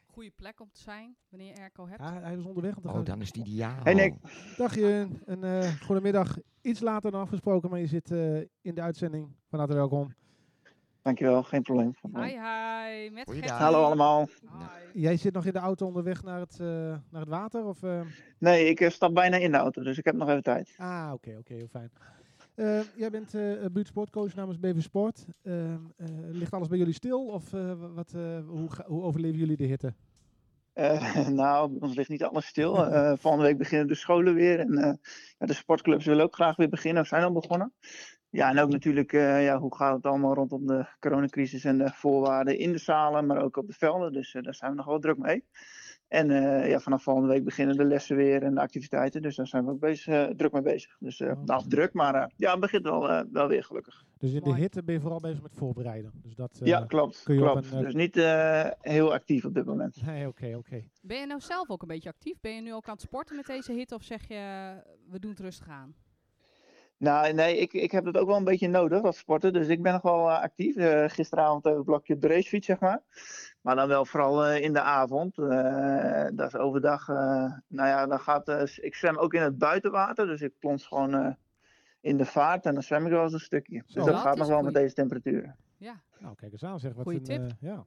Goede 0.06 0.30
plek 0.30 0.60
om 0.60 0.70
te 0.72 0.80
zijn 0.80 1.16
wanneer 1.28 1.48
je 1.48 1.56
airco 1.60 1.86
hebt. 1.88 2.00
ja, 2.00 2.20
hij 2.20 2.36
was 2.36 2.44
onderweg 2.44 2.76
om 2.76 2.82
te 2.82 2.88
Oh, 2.88 2.94
gaan. 2.94 3.04
dan 3.04 3.20
is 3.20 3.26
het 3.26 3.36
ideaal. 3.36 3.82
Hey, 3.82 3.94
Nick. 3.94 4.14
Dag 4.56 4.74
Jurjen. 4.74 5.22
Een 5.24 5.44
eh, 5.44 5.80
goedemiddag. 5.80 6.36
Iets 6.60 6.80
later 6.80 7.10
dan 7.10 7.20
afgesproken, 7.20 7.70
maar 7.70 7.78
je 7.78 7.86
zit 7.86 8.10
eh, 8.10 8.36
in 8.40 8.74
de 8.74 8.80
uitzending. 8.80 9.28
Van 9.48 9.58
harte 9.58 9.74
welkom. 9.74 10.14
Dankjewel, 11.06 11.42
geen 11.42 11.62
probleem. 11.62 11.94
Geen 11.94 12.10
Hi, 12.22 12.32
probleem. 12.32 12.44
hi. 13.04 13.10
Met 13.10 13.24
Goeiedag. 13.26 13.58
Hallo 13.58 13.82
allemaal. 13.84 14.28
Hi. 14.92 15.00
Jij 15.02 15.16
zit 15.16 15.32
nog 15.32 15.44
in 15.46 15.52
de 15.52 15.58
auto 15.58 15.86
onderweg 15.86 16.22
naar 16.22 16.40
het, 16.40 16.58
eh, 16.60 16.66
naar 17.10 17.20
het 17.20 17.28
water? 17.28 17.64
Of, 17.64 17.82
eh? 17.82 18.00
Nee, 18.38 18.68
ik 18.68 18.80
eh, 18.80 18.90
stap 18.90 19.14
bijna 19.14 19.36
in 19.36 19.50
de 19.50 19.56
auto, 19.56 19.82
dus 19.82 19.98
ik 19.98 20.04
heb 20.04 20.14
nog 20.14 20.28
even 20.28 20.42
tijd. 20.42 20.74
Ah, 20.76 21.10
oké, 21.12 21.36
oké, 21.38 21.54
heel 21.54 21.66
fijn. 21.68 21.90
Eh, 22.54 22.80
jij 22.96 23.10
bent 23.10 23.34
eh 23.34 23.42
buurtsportcoach 23.72 24.34
namens 24.34 24.58
BV 24.58 24.80
Sport. 24.82 25.24
Ehm, 25.42 25.78
eh, 25.96 26.06
ligt 26.30 26.52
alles 26.52 26.68
bij 26.68 26.78
jullie 26.78 26.94
stil 26.94 27.26
of 27.26 27.52
eh, 27.52 27.72
wa- 27.80 27.88
wat, 27.88 28.12
eh, 28.14 28.38
hoe, 28.46 28.68
hoe 28.86 29.02
overleven 29.02 29.38
jullie 29.38 29.56
de 29.56 29.64
hitte? 29.64 29.94
Eh, 30.72 31.28
nou, 31.28 31.70
bij 31.70 31.80
ons 31.88 31.96
ligt 31.96 32.08
niet 32.08 32.24
alles 32.24 32.46
stil. 32.46 32.86
Eh 32.86 33.12
volgende 33.18 33.46
week 33.46 33.58
beginnen 33.58 33.86
de 33.88 33.94
scholen 33.94 34.34
weer. 34.34 34.58
En 34.58 34.76
eh, 34.78 34.92
ja, 35.38 35.46
de 35.46 35.52
sportclubs 35.54 36.04
willen 36.04 36.24
ook 36.24 36.34
graag 36.34 36.56
weer 36.56 36.68
beginnen, 36.68 37.02
of 37.02 37.08
zijn 37.08 37.22
al 37.24 37.32
begonnen. 37.32 37.72
Ja, 38.30 38.50
en 38.50 38.58
ook 38.58 38.70
natuurlijk, 38.70 39.12
eh, 39.12 39.44
ja, 39.44 39.58
hoe 39.58 39.76
gaat 39.76 39.96
het 39.96 40.06
allemaal 40.06 40.34
rondom 40.34 40.66
de 40.66 40.86
coronacrisis 41.00 41.64
en 41.64 41.78
de 41.78 41.90
voorwaarden 41.92 42.58
in 42.58 42.72
de 42.72 42.78
zalen, 42.78 43.26
maar 43.26 43.42
ook 43.42 43.56
op 43.56 43.66
de 43.66 43.72
velden. 43.72 44.12
Dus 44.12 44.34
eh, 44.34 44.42
daar 44.42 44.54
zijn 44.54 44.70
we 44.70 44.76
nog 44.76 44.86
wel 44.86 44.98
druk 44.98 45.18
mee. 45.18 45.44
En 46.08 46.30
eh, 46.30 46.68
ja, 46.70 46.78
vanaf 46.80 47.02
volgende 47.02 47.28
week 47.28 47.44
beginnen 47.44 47.76
de 47.76 47.84
lessen 47.84 48.16
weer 48.16 48.42
en 48.42 48.54
de 48.54 48.60
activiteiten. 48.60 49.22
Dus 49.22 49.36
daar 49.36 49.46
zijn 49.46 49.64
we 49.64 49.70
ook 49.70 49.80
bezig, 49.80 50.28
druk 50.36 50.52
mee 50.52 50.62
bezig. 50.62 50.96
Dus 51.00 51.20
eh, 51.20 51.30
Oké. 51.30 51.40
nou, 51.44 51.68
druk, 51.68 51.92
maar 51.92 52.14
eh, 52.14 52.26
ja, 52.36 52.50
het 52.50 52.60
begint 52.60 52.82
wel, 52.82 53.10
eh, 53.10 53.22
wel 53.32 53.48
weer 53.48 53.64
gelukkig. 53.64 54.04
Dus 54.18 54.32
in 54.32 54.40
Mooi. 54.42 54.54
de 54.54 54.60
hitte 54.60 54.82
ben 54.82 54.94
je 54.94 55.00
vooral 55.00 55.20
bezig 55.20 55.42
met 55.42 55.54
voorbereiden. 55.54 56.10
Dus 56.22 56.34
dat, 56.34 56.58
eh, 56.60 56.66
ja, 56.66 56.84
klopt. 56.84 57.22
kun 57.22 57.34
je 57.34 57.44
op 57.44 57.50
klopt. 57.52 57.72
een, 57.72 57.82
Dus 57.82 57.94
niet 57.94 58.16
eh, 58.16 58.66
heel 58.80 59.12
actief 59.12 59.44
op 59.44 59.54
dit 59.54 59.64
moment. 59.64 60.02
Nee, 60.06 60.26
oké, 60.26 60.54
oké. 60.56 60.82
Ben 61.02 61.18
je 61.20 61.26
nou 61.26 61.40
zelf 61.40 61.70
ook 61.70 61.82
een 61.82 61.88
beetje 61.88 62.08
actief? 62.08 62.40
Ben 62.40 62.54
je 62.54 62.60
nu 62.60 62.74
ook 62.74 62.86
aan 62.86 62.92
het 62.92 63.02
sporten 63.02 63.36
met 63.36 63.46
deze 63.46 63.72
hit? 63.72 63.92
Of 63.92 64.02
zeg 64.02 64.28
je, 64.28 64.72
we 65.10 65.18
doen 65.18 65.30
het 65.30 65.40
rustig 65.40 65.68
aan? 65.68 65.94
Nou, 66.98 67.32
nee, 67.32 67.58
ik, 67.58 67.72
ik 67.72 67.90
heb 67.90 68.04
het 68.04 68.16
ook 68.16 68.26
wel 68.26 68.36
een 68.36 68.44
beetje 68.44 68.68
nodig, 68.68 69.02
dat 69.02 69.16
sporten. 69.16 69.52
Dus 69.52 69.68
ik 69.68 69.82
ben 69.82 69.92
nog 69.92 70.02
wel 70.02 70.28
eh, 70.30 70.40
actief. 70.40 70.76
Eh, 70.76 71.04
gisteravond 71.08 71.66
een 71.66 71.84
blokje 71.84 72.14
op 72.14 72.20
de 72.20 72.28
racefiets, 72.28 72.66
zeg 72.66 72.80
maar. 72.80 73.00
Maar 73.60 73.76
dan 73.76 73.88
wel 73.88 74.04
vooral 74.04 74.46
eh, 74.46 74.62
in 74.62 74.72
de 74.72 74.80
avond. 74.80 75.38
Eh, 75.38 76.26
dat 76.32 76.46
is 76.46 76.56
overdag. 76.56 77.08
eh, 77.08 77.16
nou 77.68 77.88
ja, 77.88 78.06
dan 78.06 78.20
gaat, 78.20 78.48
ik 78.80 78.94
zwem 78.94 79.16
ook 79.16 79.34
in 79.34 79.42
het 79.42 79.58
buitenwater. 79.58 80.26
Dus 80.26 80.40
ik 80.40 80.58
plons 80.58 80.86
gewoon 80.86 81.14
eh, 81.14 81.32
in 82.00 82.16
de 82.16 82.24
vaart 82.24 82.66
en 82.66 82.74
dan 82.74 82.82
zwem 82.82 83.04
ik 83.04 83.10
wel 83.12 83.22
eens 83.22 83.32
een 83.32 83.40
stukje. 83.40 83.76
Zo. 83.76 83.82
Dus 83.86 83.94
dat 83.94 84.06
Dat 84.06 84.16
gaat 84.16 84.36
nog 84.36 84.48
wel 84.48 84.62
met 84.62 84.74
deze 84.74 84.94
temperaturen. 84.94 85.56
Ja, 85.76 86.00
Nou, 86.18 86.34
kijk 86.34 86.52
eens 86.52 86.64
aan 86.64 86.78
zeg. 86.80 86.92
Wat 86.94 87.02
Goeie 87.04 87.18
een, 87.18 87.24
tip. 87.24 87.50
ja. 87.60 87.84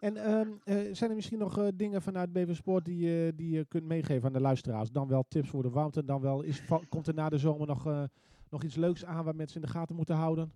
En 0.00 0.16
ehm, 0.16 0.48
eh, 0.64 0.76
zijn 0.92 1.10
er 1.10 1.16
misschien 1.16 1.38
nog 1.38 1.58
eh, 1.58 1.66
dingen 1.74 2.02
vanuit 2.02 2.32
BV 2.32 2.54
Sport 2.54 2.84
die, 2.84 2.98
je 2.98 3.32
die 3.34 3.50
je 3.50 3.64
kunt 3.64 3.84
meegeven 3.84 4.26
aan 4.26 4.32
de 4.32 4.40
luisteraars? 4.40 4.90
Dan 4.90 5.08
wel 5.08 5.24
tips 5.28 5.48
voor 5.48 5.62
de 5.62 5.70
warmte, 5.70 6.04
dan 6.04 6.20
wel 6.20 6.42
is, 6.42 6.62
komt 6.88 7.06
er 7.06 7.14
na 7.14 7.28
de 7.28 7.38
zomer 7.38 7.66
nog, 7.66 7.86
eh, 7.86 8.02
nog 8.50 8.62
iets 8.62 8.76
leuks 8.76 9.04
aan 9.04 9.24
waar 9.24 9.34
mensen 9.34 9.60
in 9.60 9.66
de 9.66 9.72
gaten 9.72 9.96
moeten 9.96 10.14
houden? 10.14 10.52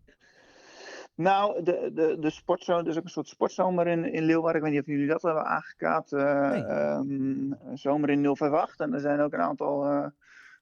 Nou, 1.15 1.63
de, 1.63 1.91
de, 1.95 2.17
de 2.21 2.31
sportzomer, 2.31 2.85
dus 2.85 2.97
ook 2.97 3.05
een 3.05 3.11
soort 3.11 3.29
sportzomer 3.29 3.87
in, 3.87 4.13
in 4.13 4.23
Leeuwarden. 4.23 4.57
Ik 4.57 4.63
weet 4.63 4.73
niet 4.73 4.81
of 4.81 4.87
jullie 4.87 5.09
dat 5.09 5.23
hebben 5.23 5.45
aangekaapt. 5.45 6.11
Nee. 6.11 6.23
ehm, 6.23 7.11
een 7.53 7.79
zomer 7.79 8.11
in 8.11 8.27
058. 8.27 8.87
En 8.87 8.95
er 8.95 9.01
zijn 9.01 9.21
ook 9.21 9.33
een 9.33 9.41
aantal 9.41 10.11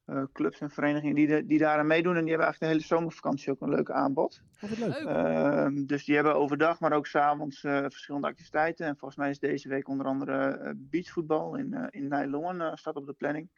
eh, 0.08 0.22
clubs 0.32 0.60
en 0.60 0.70
verenigingen 0.70 1.14
die, 1.14 1.26
de- 1.26 1.46
die 1.46 1.58
daaraan 1.58 1.86
meedoen. 1.86 2.16
En 2.16 2.20
die 2.24 2.28
hebben 2.28 2.46
eigenlijk 2.46 2.72
de 2.72 2.78
hele 2.78 3.00
zomervakantie 3.00 3.50
ook 3.52 3.60
een 3.60 3.68
leuk 3.74 3.90
aanbod. 3.90 4.42
Of 4.60 4.68
het 4.70 4.78
leuk. 4.78 4.94
Ehm, 4.94 5.84
dus 5.86 6.04
die 6.04 6.14
hebben 6.14 6.34
overdag, 6.34 6.80
maar 6.80 6.92
ook 6.92 7.06
s'avonds 7.06 7.64
eh 7.64 7.80
verschillende 7.80 8.26
activiteiten. 8.26 8.86
En 8.86 8.96
volgens 8.96 9.20
mij 9.20 9.30
is 9.30 9.38
deze 9.38 9.68
week 9.68 9.88
onder 9.88 10.06
andere 10.06 10.46
eh, 10.48 10.70
beachvoetbal 10.76 11.56
in, 11.56 11.74
eh 11.74 11.86
in 11.90 12.08
Nijlongen 12.08 12.78
staat 12.78 12.96
op 12.96 13.06
de 13.06 13.12
planning. 13.12 13.48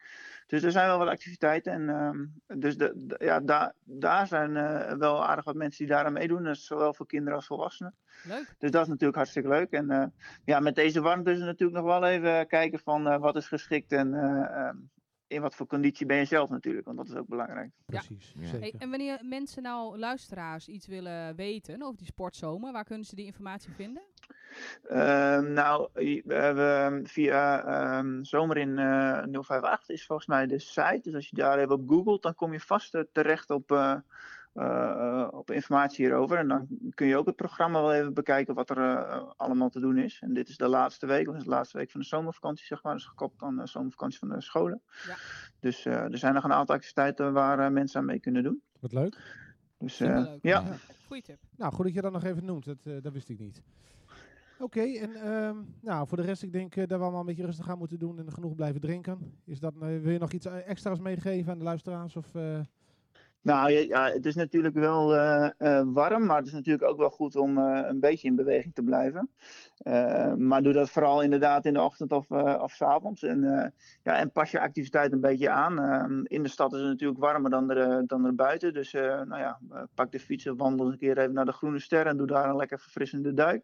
Dus 0.47 0.63
er 0.63 0.71
zijn 0.71 0.87
wel 0.87 0.97
wat 0.97 1.07
activiteiten. 1.07 1.73
En, 1.73 1.89
ehm, 1.89 2.59
dus 2.59 2.77
de, 2.77 2.93
de- 2.95 3.15
ja, 3.25 3.39
daar 3.39 3.73
daar 3.83 4.27
zijn 4.27 4.55
eh, 4.57 4.93
wel 4.93 5.25
aardig 5.25 5.45
wat 5.45 5.55
mensen 5.55 5.85
die 5.85 5.93
daaraan 5.93 6.13
meedoen. 6.13 6.43
Dus 6.43 6.65
zowel 6.65 6.93
voor 6.93 7.05
kinderen 7.07 7.35
als 7.35 7.47
volwassenen. 7.47 7.95
Leuk. 8.23 8.55
Dus 8.57 8.71
dat 8.71 8.81
is 8.81 8.87
natuurlijk 8.87 9.15
hartstikke 9.17 9.49
leuk. 9.49 9.71
En 9.71 9.89
eh, 9.89 10.03
ja, 10.45 10.59
met 10.59 10.75
deze 10.75 11.01
warmte 11.01 11.31
is 11.31 11.37
het 11.37 11.45
natuurlijk 11.45 11.83
nog 11.83 11.99
wel 11.99 12.09
even 12.09 12.47
kijken 12.47 12.79
van 12.79 13.07
eh, 13.07 13.17
wat 13.19 13.35
is 13.35 13.47
geschikt 13.47 13.91
en 13.91 14.13
eh, 14.13 14.57
ehm, 14.67 14.75
in 15.31 15.41
wat 15.41 15.55
voor 15.55 15.67
conditie 15.67 16.05
ben 16.05 16.17
je 16.17 16.25
zelf 16.25 16.49
natuurlijk. 16.49 16.85
Want 16.85 16.97
dat 16.97 17.07
is 17.07 17.15
ook 17.15 17.27
belangrijk. 17.27 17.69
Precies, 17.85 18.33
Ja. 18.39 18.45
zeker. 18.45 18.59
Hey, 18.59 18.73
en 18.77 18.89
wanneer 18.89 19.19
mensen 19.23 19.63
nou, 19.63 19.97
luisteraars, 19.97 20.67
iets 20.67 20.87
willen 20.87 21.35
weten 21.35 21.81
over 21.81 21.97
die 21.97 22.07
sportzomer, 22.07 22.71
waar 22.71 22.83
kunnen 22.83 23.05
ze 23.05 23.15
die 23.15 23.25
informatie 23.25 23.71
vinden? 23.71 24.03
Ehm, 24.83 25.53
nou, 25.53 25.89
we 25.93 26.33
hebben 26.33 27.07
via 27.07 27.63
ehm, 27.63 28.23
Zomer 28.23 28.57
in 28.57 28.77
eh 28.77 29.23
058 29.31 29.89
is 29.89 30.05
volgens 30.05 30.27
mij 30.27 30.47
de 30.47 30.59
site. 30.59 30.99
Dus 31.01 31.13
als 31.13 31.29
je 31.29 31.35
daar 31.35 31.59
even 31.59 31.71
op 31.71 31.89
googelt, 31.89 32.21
dan 32.21 32.35
kom 32.35 32.51
je 32.53 32.59
vast 32.59 32.95
eh, 32.95 33.01
terecht 33.11 33.49
op, 33.49 33.71
eh, 34.53 34.89
eh, 34.89 35.27
op 35.31 35.51
informatie 35.51 36.05
hierover. 36.05 36.37
En 36.37 36.47
dan 36.47 36.67
kun 36.93 37.07
je 37.07 37.17
ook 37.17 37.25
het 37.25 37.35
programma 37.35 37.81
wel 37.81 37.93
even 37.93 38.13
bekijken 38.13 38.55
wat 38.55 38.69
er 38.69 38.77
eh, 38.77 39.29
allemaal 39.37 39.69
te 39.69 39.79
doen 39.79 39.97
is. 39.97 40.19
En 40.21 40.33
dit 40.33 40.49
is 40.49 40.57
de 40.57 40.67
laatste 40.67 41.05
week, 41.05 41.27
of 41.27 41.35
is 41.35 41.43
de 41.43 41.49
laatste 41.49 41.77
week 41.77 41.91
van 41.91 41.99
de 41.99 42.05
zomervakantie, 42.05 42.65
zeg 42.65 42.83
maar. 42.83 42.93
Dus 42.93 43.05
gekoppeld 43.05 43.41
aan 43.41 43.57
de 43.57 43.67
zomervakantie 43.67 44.19
van 44.19 44.29
de 44.29 44.41
scholen. 44.41 44.81
Ja. 45.07 45.15
Dus 45.59 45.85
eh, 45.85 45.93
er 45.93 46.17
zijn 46.17 46.33
nog 46.33 46.43
een 46.43 46.53
aantal 46.53 46.75
activiteiten 46.75 47.33
waar 47.33 47.71
mensen 47.71 47.99
aan 47.99 48.05
mee 48.05 48.19
kunnen 48.19 48.43
doen. 48.43 48.61
Wat 48.79 48.91
leuk. 48.93 49.17
Dus 49.77 49.99
eh, 49.99 50.07
Superleuk. 50.07 50.39
ja. 50.41 50.63
Goeie 51.07 51.23
tip. 51.23 51.39
Nou, 51.55 51.73
goed 51.73 51.85
dat 51.85 51.93
je 51.93 52.01
dat 52.01 52.11
nog 52.11 52.23
even 52.23 52.45
noemt. 52.45 52.65
Dat, 52.65 52.77
eh, 52.83 52.93
dat 53.01 53.13
wist 53.13 53.29
ik 53.29 53.39
niet. 53.39 53.61
Oké, 54.59 54.81
en 54.81 55.15
ehm, 55.15 55.55
nou, 55.81 56.07
voor 56.07 56.17
de 56.17 56.23
rest, 56.23 56.43
ik 56.43 56.51
denk 56.51 56.75
eh, 56.75 56.87
dat 56.87 56.97
we 56.97 57.03
allemaal 57.03 57.19
een 57.19 57.25
beetje 57.25 57.45
rustig 57.45 57.69
aan 57.69 57.77
moeten 57.77 57.99
doen 57.99 58.19
en 58.19 58.31
genoeg 58.31 58.55
blijven 58.55 58.81
drinken. 58.81 59.19
Is 59.45 59.59
dat, 59.59 59.73
wil 59.77 60.09
je 60.09 60.19
nog 60.19 60.31
iets 60.31 60.45
extra's 60.45 60.99
meegeven 60.99 61.51
aan 61.51 61.57
de 61.57 61.63
luisteraars? 61.63 62.15
Of, 62.15 62.35
eh, 62.35 62.59
Nou 63.41 63.71
ja, 63.71 64.11
het 64.11 64.25
is 64.25 64.35
natuurlijk 64.35 64.75
wel 64.75 65.15
eh, 65.15 65.49
eh, 65.57 65.85
warm, 65.85 66.25
maar 66.25 66.37
het 66.37 66.47
is 66.47 66.53
natuurlijk 66.53 66.89
ook 66.89 66.97
wel 66.97 67.09
goed 67.09 67.35
om 67.35 67.57
eh, 67.57 67.87
een 67.87 67.99
beetje 67.99 68.27
in 68.27 68.35
beweging 68.35 68.73
te 68.73 68.83
blijven. 68.83 69.29
Maar 70.37 70.63
doe 70.63 70.73
dat 70.73 70.89
vooral 70.89 71.21
inderdaad 71.21 71.65
in 71.65 71.73
de 71.73 71.81
ochtend 71.81 72.11
of, 72.11 72.29
of 72.61 72.81
avonds. 72.81 73.23
En, 73.23 73.73
ja, 74.03 74.17
en 74.17 74.31
pas 74.31 74.51
je 74.51 74.59
activiteit 74.59 75.11
een 75.11 75.21
beetje 75.21 75.49
aan. 75.49 76.25
In 76.27 76.43
de 76.43 76.49
stad 76.49 76.73
is 76.73 76.79
het 76.79 76.87
natuurlijk 76.87 77.19
warmer 77.19 77.51
dan 77.51 77.71
er, 77.71 78.07
dan 78.07 78.25
er 78.25 78.35
buiten. 78.35 78.73
Dus 78.73 78.91
nou 78.91 79.37
ja, 79.37 79.59
pak 79.95 80.11
de 80.11 80.19
fiets 80.19 80.45
wandel 80.45 80.85
eens 80.85 80.93
een 80.93 80.99
keer 80.99 81.17
even 81.17 81.33
naar 81.33 81.45
de 81.45 81.51
Groene 81.51 81.79
Ster 81.79 82.07
en 82.07 82.17
doe 82.17 82.27
daar 82.27 82.49
een 82.49 82.55
lekker 82.55 82.79
verfrissende 82.79 83.33
duik. 83.33 83.63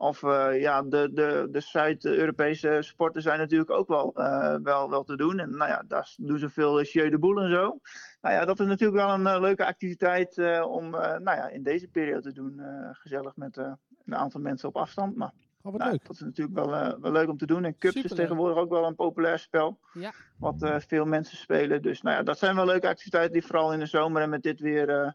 Of 0.00 0.22
eh, 0.22 0.60
ja, 0.60 0.82
de, 0.82 1.10
de, 1.12 1.48
de 1.50 1.60
Zuid-Europese 1.60 2.78
sporten 2.80 3.22
zijn 3.22 3.38
natuurlijk 3.38 3.70
ook 3.70 3.88
wel, 3.88 4.12
eh, 4.14 4.54
wel, 4.62 4.90
wel 4.90 5.04
te 5.04 5.16
doen. 5.16 5.38
En 5.38 5.56
nou 5.56 5.70
ja, 5.70 5.82
daar 5.88 6.14
doen 6.16 6.38
ze 6.38 6.48
veel 6.50 6.82
jeu 6.82 7.10
de 7.10 7.18
boel 7.18 7.40
en 7.40 7.50
zo. 7.50 7.78
Nou 8.20 8.34
ja, 8.34 8.44
dat 8.44 8.60
is 8.60 8.66
natuurlijk 8.66 9.00
wel 9.06 9.14
een 9.14 9.26
eh, 9.26 9.40
leuke 9.40 9.66
activiteit 9.66 10.38
eh, 10.38 10.64
om 10.68 10.94
eh, 10.94 11.00
nou 11.18 11.36
ja, 11.36 11.48
in 11.48 11.62
deze 11.62 11.88
periode 11.88 12.22
te 12.22 12.32
doen. 12.32 12.60
eh, 12.60 12.88
gezellig 12.92 13.36
met 13.36 13.56
eh, 13.56 13.72
een 14.04 14.14
aantal 14.16 14.40
mensen 14.40 14.68
op 14.68 14.76
afstand. 14.76 15.16
Maar 15.16 15.32
oh, 15.62 15.72
wat 15.72 15.80
nou, 15.80 15.90
leuk. 15.90 16.06
dat 16.06 16.14
is 16.16 16.20
natuurlijk 16.20 16.56
wel, 16.56 16.74
eh, 16.74 16.94
wel 17.00 17.12
leuk 17.12 17.28
om 17.28 17.36
te 17.36 17.46
doen. 17.46 17.64
En 17.64 17.78
Cups 17.78 18.02
is 18.02 18.14
tegenwoordig 18.14 18.56
ook 18.56 18.70
wel 18.70 18.86
een 18.86 18.94
populair 18.94 19.38
spel. 19.38 19.78
Ja. 19.92 20.12
Wat 20.38 20.62
eh, 20.62 20.76
veel 20.78 21.04
mensen 21.04 21.36
spelen. 21.36 21.82
Dus 21.82 22.02
nou 22.02 22.16
ja, 22.16 22.22
dat 22.22 22.38
zijn 22.38 22.56
wel 22.56 22.66
leuke 22.66 22.88
activiteiten 22.88 23.32
die 23.32 23.46
vooral 23.46 23.72
in 23.72 23.78
de 23.78 23.86
zomer 23.86 24.22
en 24.22 24.30
met 24.30 24.42
dit 24.42 24.60
weer 24.60 24.88
eh, 24.88 25.10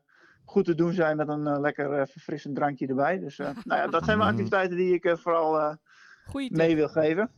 goed 0.46 0.66
te 0.66 0.76
doen 0.76 0.94
zijn. 0.94 1.18
Met 1.18 1.28
een 1.28 1.48
eh, 1.48 1.60
lekker 1.60 1.92
eh, 1.92 2.06
verfrissend 2.08 2.56
drankje 2.56 2.88
erbij. 2.88 3.20
Dus 3.20 3.40
eh, 3.40 3.50
nou 3.64 3.82
ja, 3.82 3.88
dat 3.88 4.06
zijn 4.06 4.18
wel 4.18 4.26
Mhm. 4.32 4.36
activiteiten 4.36 4.78
die 4.78 4.94
ik 4.94 5.18
vooral 5.18 5.60
eh, 5.60 5.76
mee 6.50 6.76
wil 6.76 6.88
geven. 6.90 7.32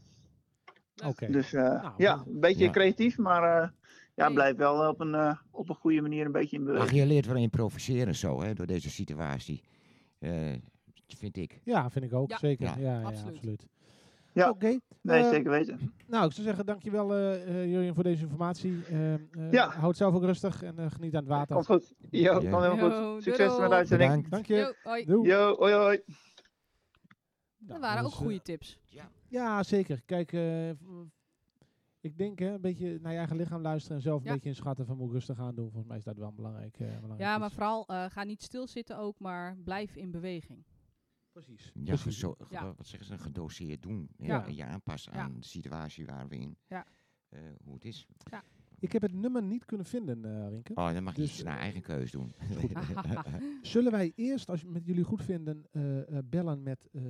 Oké. 1.06 1.32
Dus 1.32 1.54
eh, 1.54 1.64
Nou, 1.64 1.94
ja, 1.98 2.14
een 2.14 2.40
beetje 2.40 2.66
Ja. 2.66 2.72
creatief, 2.72 3.18
maar 3.18 3.62
eh, 3.62 3.70
ja, 4.16 4.30
blijf 4.30 4.56
wel 4.56 4.90
op 4.90 5.00
een, 5.00 5.38
op 5.52 5.70
een 5.70 5.76
goede 5.76 6.02
manier 6.02 6.26
een 6.26 6.32
beetje 6.32 6.58
in 6.58 6.64
beweging. 6.64 6.90
Ach, 6.92 6.96
je 6.98 7.06
leert 7.06 7.26
wel 7.26 7.36
improviseren 7.36 8.16
zo, 8.16 8.42
hè, 8.42 8.54
door 8.54 8.66
deze 8.68 8.90
situatie. 8.90 9.64
Eh, 10.20 10.54
vind 11.08 11.38
ik. 11.38 11.62
Ja, 11.64 11.90
vind 11.90 12.06
ik 12.06 12.14
ook. 12.14 12.30
Ja. 12.30 12.38
Zeker. 12.38 12.66
Ja. 12.66 12.76
Ja, 12.78 12.82
ja, 12.94 13.00
ja, 13.00 13.06
Absoluut. 13.06 13.36
absoluut. 13.36 13.68
Ja. 14.38 14.50
Oké. 14.50 14.80
Nee, 15.02 15.24
eh, 15.24 15.30
zeker 15.30 15.52
weten. 15.52 15.94
Nou, 16.08 16.26
ik 16.26 16.32
zou 16.32 16.48
zeggen, 16.48 16.66
dankjewel 16.66 17.14
eh 17.16 17.48
eh, 17.64 17.70
Jurjen 17.72 17.94
voor 17.96 18.04
deze 18.04 18.24
informatie. 18.24 18.78
Ja. 19.52 19.70
Houd 19.70 19.98
zelf 19.98 20.14
ook 20.16 20.24
rustig 20.24 20.64
en 20.64 20.92
geniet 20.92 21.14
aan 21.16 21.20
het 21.22 21.30
water. 21.30 21.56
Komt 21.56 21.66
goed. 21.66 21.94
Jo, 22.10 22.20
Ja. 22.20 22.32
komt 22.32 22.44
helemaal 22.64 22.90
Yo, 22.90 23.14
goed. 23.14 23.24
Succes 23.24 23.58
met 23.60 23.70
de 23.70 23.76
uitzending. 23.76 24.10
Bedankt. 24.10 24.32
Dank 24.32 24.46
je. 24.46 24.56
Yo, 24.56 24.72
hoi. 24.84 25.06
Doei. 25.06 25.30
Yo, 25.30 25.56
hoi 25.58 25.74
hoi. 25.74 26.02
Dat 27.58 27.68
Nou, 27.68 27.80
waren 27.80 27.96
dat 27.96 28.06
ook 28.06 28.12
is, 28.12 28.18
eh, 28.18 28.24
goede 28.26 28.42
tips. 28.42 28.80
Ja, 29.30 29.64
zeker. 29.64 30.02
Kijk, 30.06 30.34
eh, 30.34 30.70
ik 32.02 32.18
denk 32.18 32.40
hè, 32.40 32.54
een 32.54 32.62
beetje 32.62 33.00
naar 33.02 33.12
je 33.12 33.18
eigen 33.18 33.36
lichaam 33.38 33.62
luisteren 33.62 33.98
en 33.98 34.04
zelf 34.04 34.20
een 34.20 34.28
Ja. 34.28 34.34
beetje 34.34 34.50
inschatten 34.50 34.86
van 34.86 34.98
moet 34.98 35.08
ik 35.08 35.14
rustig 35.14 35.40
aan 35.40 35.56
doen. 35.56 35.66
Volgens 35.66 35.88
mij 35.88 35.98
is 35.98 36.04
dat 36.04 36.18
wel 36.18 36.28
een 36.28 36.36
belangrijk. 36.36 36.74
eh, 36.80 36.88
belangrijk 36.88 37.20
Ja, 37.20 37.38
maar 37.38 37.48
iets. 37.48 37.56
vooral 37.56 37.86
eh, 37.88 38.06
ga 38.10 38.24
niet 38.24 38.42
stilzitten 38.44 38.98
ook, 38.98 39.20
maar 39.20 39.58
blijf 39.64 39.96
in 39.96 40.12
beweging. 40.12 40.64
Precies. 41.44 41.72
Ja, 41.74 41.96
precies. 41.96 42.20
Ja. 42.50 42.60
ge- 42.62 42.74
wat 42.78 42.88
zeggen 42.88 43.08
ze, 43.10 43.18
gedoseerd 43.18 43.82
doen. 43.82 44.10
Ja. 44.18 44.46
en 44.46 44.56
Je 44.56 44.64
aanpassen 44.66 45.14
Ja. 45.14 45.20
aan 45.20 45.40
de 45.40 45.46
situatie 45.46 46.06
waar 46.06 46.28
we 46.28 46.38
in, 46.38 46.58
Ja. 46.68 46.86
eh, 47.30 47.40
hoe 47.64 47.74
het 47.74 47.86
is. 47.86 48.08
Ik 48.80 48.92
heb 48.92 49.02
het 49.02 49.14
nummer 49.14 49.44
niet 49.44 49.66
kunnen 49.66 49.86
vinden, 49.86 50.26
eh 50.26 50.50
Rinke. 50.50 50.72
Oh, 50.76 50.94
dan 50.94 51.04
mag 51.04 51.16
je 51.16 51.22
Dus, 51.22 51.32
iets 51.32 51.44
naar 51.44 51.58
eigen 51.58 51.82
keus 51.82 52.12
doen. 52.12 52.34
Zullen 53.62 53.92
wij 53.92 54.12
eerst, 54.16 54.50
als 54.50 54.62
je 54.62 54.68
met 54.68 54.86
jullie 54.86 55.04
goed 55.04 55.24
vinden, 55.24 55.66
eh, 55.72 56.18
eh, 56.18 56.24
bellen 56.26 56.64
met 56.64 56.90
eh, 56.92 57.02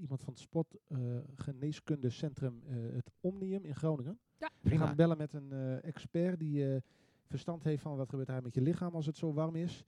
iemand 0.00 0.22
van 0.22 0.32
het 0.32 0.42
Sportgeneeskundecentrum 0.42 2.62
eh 2.68 2.74
het 2.94 3.10
Omnium 3.20 3.64
in 3.64 3.74
Groningen? 3.74 4.18
Ja. 4.38 4.50
We 4.60 4.76
gaan 4.78 4.96
bellen 4.96 5.16
met 5.16 5.32
een 5.32 5.52
eh, 5.52 5.84
expert 5.84 6.38
die 6.38 6.74
eh, 6.74 6.80
verstand 7.26 7.64
heeft 7.64 7.82
van 7.82 7.96
wat 7.96 8.08
gebeurt 8.08 8.28
er 8.28 8.42
met 8.42 8.54
je 8.54 8.60
lichaam 8.60 8.94
als 8.94 9.06
het 9.06 9.16
zo 9.16 9.32
warm 9.32 9.54
is. 9.56 9.84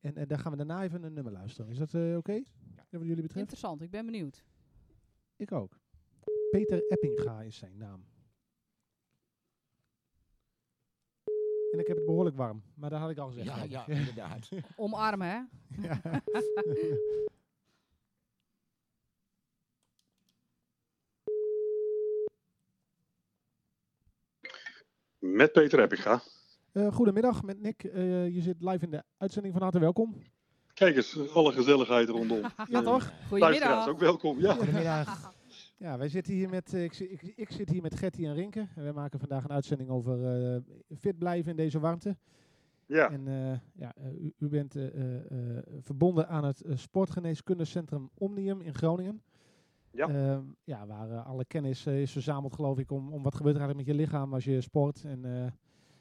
En, 0.00 0.16
en 0.16 0.28
dan 0.28 0.38
gaan 0.38 0.50
we 0.52 0.58
daarna 0.58 0.82
even 0.82 1.02
een 1.02 1.12
nummer 1.12 1.32
luisteren. 1.32 1.70
Is 1.70 1.78
dat 1.78 1.94
eh, 1.94 2.16
oké? 2.16 2.32
Ja. 2.32 2.42
Wat 2.90 3.00
jullie 3.00 3.14
betreft? 3.14 3.36
Interessant, 3.36 3.82
ik 3.82 3.90
ben 3.90 4.06
benieuwd. 4.06 4.44
Ik 5.36 5.52
ook. 5.52 5.78
Peter 6.50 6.86
Eppinga 6.86 7.42
is 7.42 7.56
zijn 7.56 7.76
naam. 7.76 8.04
En 11.72 11.78
ik 11.78 11.86
heb 11.86 11.96
het 11.96 12.06
behoorlijk 12.06 12.36
warm, 12.36 12.62
maar 12.74 12.90
dat 12.90 13.00
had 13.00 13.10
ik 13.10 13.18
al 13.18 13.28
gezegd. 13.28 13.46
Ja, 13.46 13.62
ja, 13.62 13.88
inderdaad. 13.98 14.48
Omarmen, 14.76 15.28
hè? 15.28 15.40
Ja. 15.88 16.22
Met 25.18 25.52
Peter 25.52 25.80
Eppinga. 25.80 26.22
Eh, 26.72 26.92
goedemiddag, 26.92 27.42
met 27.42 27.60
Nick. 27.60 27.84
Eh, 27.84 28.28
je 28.28 28.40
zit 28.40 28.56
live 28.62 28.84
in 28.84 28.90
de 28.90 29.02
uitzending. 29.18 29.54
Van 29.54 29.62
harte 29.62 29.78
welkom. 29.78 30.14
Kijk 30.74 30.96
eens, 30.96 31.32
alle 31.32 31.52
gezelligheid 31.52 32.08
rondom. 32.08 32.40
Ja, 32.70 32.82
toch? 32.82 33.12
Goedemiddag. 33.28 33.88
ook 33.88 33.98
welkom. 33.98 34.38
Ja. 34.40 34.54
Goedemiddag. 34.54 35.32
Ja, 35.76 35.98
wij 35.98 36.08
zitten 36.08 36.32
hier 36.34 36.48
met, 36.48 36.74
eh, 36.74 36.84
ik, 36.84 36.98
ik, 36.98 37.32
ik 37.36 37.50
zit 37.50 37.68
hier 37.70 37.82
met 37.82 37.94
Gertie 37.94 38.26
en 38.26 38.34
Rinke. 38.34 38.68
En 38.76 38.82
wij 38.82 38.92
maken 38.92 39.18
vandaag 39.18 39.44
een 39.44 39.50
uitzending 39.50 39.90
over 39.90 40.44
eh, 40.54 40.60
fit 40.98 41.18
blijven 41.18 41.50
in 41.50 41.56
deze 41.56 41.78
warmte. 41.80 42.16
ja. 42.86 43.10
En 43.10 43.28
eh, 43.28 43.58
ja, 43.74 43.94
u, 44.18 44.32
u 44.38 44.48
bent 44.48 44.76
eh, 44.76 44.86
eh, 44.86 45.16
eh, 45.56 45.62
verbonden 45.80 46.28
aan 46.28 46.44
het 46.44 46.62
Sportgeneeskundecentrum 46.74 48.10
Omnium 48.14 48.60
in 48.60 48.74
Groningen. 48.74 49.22
Ja. 49.90 50.08
Ehm, 50.08 50.42
ja, 50.64 50.86
waar 50.86 51.18
alle 51.22 51.44
kennis 51.44 51.86
is 51.86 52.12
verzameld, 52.12 52.54
geloof 52.54 52.78
ik, 52.78 52.90
om, 52.90 53.12
om 53.12 53.22
wat 53.22 53.34
gebeurt 53.34 53.54
er 53.56 53.60
eigenlijk 53.60 53.88
met 53.88 53.96
je 53.96 54.02
lichaam 54.04 54.34
als 54.34 54.44
je 54.44 54.60
sport. 54.60 55.04
En 55.04 55.24
eh, 55.24 55.50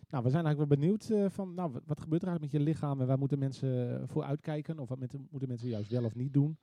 nou, 0.10 0.24
we 0.24 0.30
zijn 0.30 0.46
eigenlijk 0.46 0.58
wel 0.58 0.80
benieuwd 0.80 1.10
eh, 1.10 1.30
van, 1.30 1.54
nou, 1.54 1.72
wat, 1.86 2.02
gebeurt 2.02 2.22
er 2.22 2.28
eigenlijk 2.28 2.42
met 2.42 2.52
je 2.52 2.68
lichaam 2.68 3.02
en 3.02 3.08
waar 3.08 3.18
moeten 3.18 3.40
mensen 3.40 4.02
eh, 4.02 4.08
voor 4.08 4.24
uitkijken? 4.24 4.80
Of 4.80 4.90
wat 4.90 5.00
met, 5.00 5.14
moeten 5.30 5.50
mensen 5.50 5.70
juist 5.70 5.92
wel 5.92 6.04
of 6.04 6.16
niet 6.16 6.34
doen? 6.34 6.58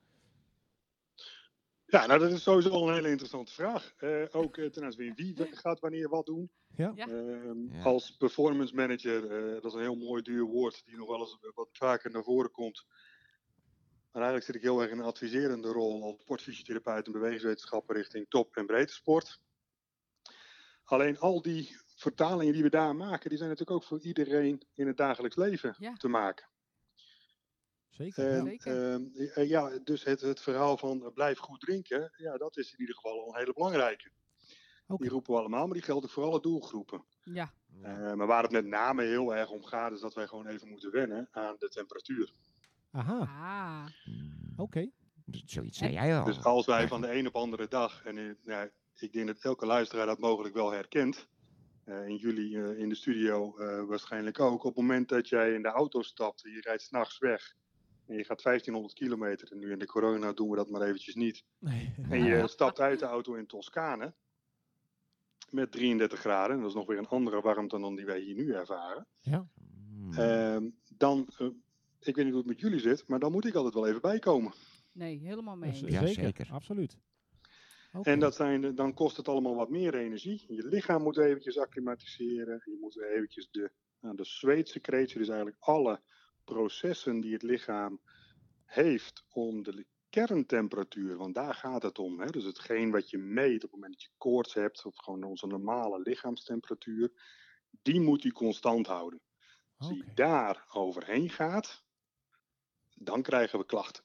ja, 1.86 2.06
nou 2.06 2.20
dat 2.20 2.32
is 2.32 2.42
sowieso 2.42 2.70
al 2.70 2.88
een 2.88 2.94
hele 2.94 3.10
interessante 3.10 3.52
vraag. 3.52 3.94
Eh, 3.96 4.24
ook 4.30 4.56
ten 4.56 4.84
aanzien 4.84 5.14
wie 5.14 5.36
gaat 5.50 5.80
wanneer 5.80 6.08
wat 6.08 6.26
doen. 6.26 6.50
Ja? 6.76 6.92
Ja. 6.94 7.08
Ehm, 7.08 7.74
Ja. 7.74 7.82
Als 7.82 8.16
performance 8.16 8.74
manager, 8.74 9.30
eh, 9.30 9.52
dat 9.52 9.64
is 9.64 9.72
een 9.72 9.80
heel 9.80 9.96
mooi 9.96 10.22
duur 10.22 10.44
woord 10.44 10.82
die 10.84 10.96
nog 10.96 11.08
wel 11.08 11.20
eens 11.20 11.38
wat 11.54 11.68
vaker 11.72 12.10
naar 12.10 12.22
voren 12.22 12.50
komt. 12.50 12.86
Maar 14.12 14.22
eigenlijk 14.22 14.44
zit 14.44 14.54
ik 14.54 14.62
heel 14.62 14.82
erg 14.82 14.90
in 14.90 14.98
een 14.98 15.04
adviserende 15.04 15.68
rol 15.68 16.02
als 16.02 16.20
sportfysiotherapeut 16.20 17.06
en 17.06 17.12
bewegingswetenschapper 17.12 17.96
richting 17.96 18.26
top- 18.28 18.56
en 18.56 18.66
breedte 18.66 18.92
sport. 18.94 19.40
Alleen 20.84 21.18
al 21.18 21.42
die 21.42 21.76
vertalingen 21.96 22.52
die 22.52 22.62
we 22.62 22.70
daar 22.70 22.96
maken, 22.96 23.28
die 23.28 23.38
zijn 23.38 23.50
natuurlijk 23.50 23.76
ook 23.78 23.84
voor 23.88 24.00
iedereen 24.00 24.62
in 24.74 24.86
het 24.86 24.96
dagelijks 24.96 25.36
leven 25.36 25.74
Ja. 25.78 25.92
te 25.92 26.08
maken. 26.08 26.48
Zeker. 27.90 28.28
En, 28.30 28.44
ja. 28.44 28.50
Zeker. 28.50 28.92
ehm, 28.92 29.02
eh, 29.34 29.48
ja, 29.48 29.78
dus 29.78 30.04
het, 30.04 30.20
het 30.20 30.40
verhaal 30.40 30.76
van 30.76 31.04
eh, 31.04 31.12
blijf 31.12 31.38
goed 31.38 31.60
drinken, 31.60 32.12
ja, 32.16 32.36
dat 32.36 32.56
is 32.56 32.72
in 32.72 32.80
ieder 32.80 32.94
geval 32.94 33.20
al 33.22 33.28
een 33.28 33.38
hele 33.38 33.52
belangrijke. 33.52 34.10
Oké. 34.86 35.02
Die 35.02 35.10
roepen 35.12 35.32
we 35.32 35.38
allemaal, 35.38 35.64
maar 35.64 35.74
die 35.74 35.82
geldt 35.82 36.04
ook 36.04 36.10
voor 36.10 36.24
alle 36.24 36.40
doelgroepen. 36.40 37.04
Ja, 37.22 37.52
Eh, 37.82 38.12
maar 38.12 38.26
waar 38.26 38.42
het 38.42 38.52
met 38.52 38.66
name 38.66 39.02
heel 39.02 39.34
erg 39.34 39.50
om 39.50 39.64
gaat, 39.64 39.92
is 39.92 40.00
dat 40.00 40.14
wij 40.14 40.26
gewoon 40.26 40.46
even 40.46 40.68
moeten 40.68 40.90
wennen 40.90 41.28
aan 41.30 41.56
de 41.58 41.68
temperatuur. 41.68 42.32
Aha, 42.90 43.18
ah. 43.18 43.86
Mm, 44.04 44.52
oké. 44.56 44.90
Zoiets 45.46 45.78
zei 45.78 45.92
jij 45.92 46.18
al. 46.18 46.24
Dus 46.24 46.44
als 46.44 46.66
wij 46.66 46.88
van 46.88 47.00
de 47.00 47.12
een 47.14 47.26
op 47.26 47.34
andere 47.36 47.68
dag, 47.68 48.04
en 48.04 48.18
eh, 48.18 48.30
nou, 48.44 48.70
ik 48.96 49.12
denk 49.12 49.26
dat 49.26 49.38
elke 49.40 49.66
luisteraar 49.66 50.06
dat 50.06 50.18
mogelijk 50.18 50.54
wel 50.54 50.70
herkent, 50.70 51.28
eh 51.86 51.94
en 51.98 52.16
jullie 52.16 52.62
eh, 52.62 52.78
in 52.78 52.88
de 52.88 52.94
studio 52.94 53.56
eh, 53.58 53.84
waarschijnlijk 53.84 54.40
ook, 54.40 54.64
op 54.64 54.74
het 54.74 54.76
moment 54.76 55.08
dat 55.08 55.28
jij 55.28 55.52
in 55.54 55.62
de 55.62 55.68
auto 55.68 56.02
stapt 56.02 56.44
en 56.44 56.50
je 56.50 56.60
rijdt 56.60 56.82
s'nachts 56.82 57.18
weg 57.18 57.54
en 58.06 58.16
je 58.16 58.24
gaat 58.24 58.42
1500 58.42 58.94
kilometer, 58.94 59.52
en 59.52 59.58
nu 59.58 59.72
in 59.72 59.78
de 59.78 59.86
corona 59.86 60.32
doen 60.32 60.50
we 60.50 60.56
dat 60.56 60.70
maar 60.70 60.82
eventjes 60.82 61.14
niet, 61.14 61.44
Nee. 61.58 61.94
en 62.10 62.24
je 62.24 62.48
stapt 62.48 62.80
uit 62.80 62.98
de 62.98 63.04
auto 63.06 63.34
in 63.34 63.46
Toscane 63.46 64.14
met 65.50 65.72
33 65.72 66.18
graden, 66.20 66.54
en 66.56 66.60
dat 66.60 66.70
is 66.70 66.76
nog 66.76 66.86
weer 66.86 66.98
een 66.98 67.08
andere 67.08 67.40
warmte 67.40 67.78
dan 67.80 67.96
die 67.96 68.04
wij 68.06 68.20
hier 68.20 68.34
nu 68.34 68.52
ervaren, 68.52 69.06
Mm. 69.96 70.12
Ehm, 70.12 70.68
dan, 70.96 71.28
eh, 71.38 71.46
ik 72.00 72.14
weet 72.16 72.24
niet 72.24 72.34
hoe 72.34 72.36
het 72.36 72.46
met 72.46 72.60
jullie 72.60 72.78
zit, 72.80 73.04
maar 73.08 73.18
dan 73.18 73.32
moet 73.32 73.44
ik 73.46 73.54
altijd 73.54 73.74
wel 73.74 73.86
even 73.86 74.00
bijkomen. 74.00 74.52
Nee, 74.92 75.18
helemaal 75.18 75.56
mee. 75.56 75.70
Dus. 75.70 75.80
Ja, 75.80 76.06
zeker, 76.06 76.22
zeker. 76.24 76.48
absoluut. 76.52 76.96
En 78.02 78.18
dat 78.18 78.34
zijn, 78.34 78.74
dan 78.74 78.94
kost 78.94 79.16
het 79.16 79.28
allemaal 79.28 79.54
wat 79.54 79.70
meer 79.70 79.94
energie. 79.94 80.44
Je 80.48 80.66
lichaam 80.66 81.02
moet 81.02 81.18
eventjes 81.18 81.58
acclimatiseren. 81.58 82.62
Je 82.64 82.78
moet 82.80 83.00
eventjes 83.00 83.50
de, 83.50 83.70
nou, 84.00 84.16
de 84.16 84.24
zweetsecretie, 84.24 85.18
dus 85.18 85.28
eigenlijk 85.28 85.58
alle 85.60 86.00
processen 86.44 87.20
die 87.20 87.32
het 87.32 87.42
lichaam 87.42 88.00
heeft 88.64 89.24
om 89.28 89.62
de 89.62 89.86
kerntemperatuur, 90.10 91.16
want 91.16 91.34
daar 91.34 91.54
gaat 91.54 91.82
het 91.82 91.98
om. 91.98 92.20
Hè? 92.20 92.26
Dus 92.26 92.44
hetgeen 92.44 92.90
wat 92.90 93.10
je 93.10 93.18
meet 93.18 93.56
op 93.56 93.60
het 93.62 93.72
moment 93.72 93.92
dat 93.92 94.02
je 94.02 94.10
koorts 94.16 94.54
hebt, 94.54 94.84
of 94.84 94.96
gewoon 94.96 95.24
onze 95.24 95.46
normale 95.46 96.00
lichaamstemperatuur, 96.00 97.10
die 97.82 98.00
moet 98.00 98.22
je 98.22 98.32
constant 98.32 98.86
houden. 98.86 99.20
Als 99.76 99.88
die 99.88 100.02
Oké. 100.02 100.14
daar 100.14 100.66
overheen 100.72 101.30
gaat, 101.30 101.84
dan 102.94 103.22
krijgen 103.22 103.58
we 103.58 103.66
klachten. 103.66 104.04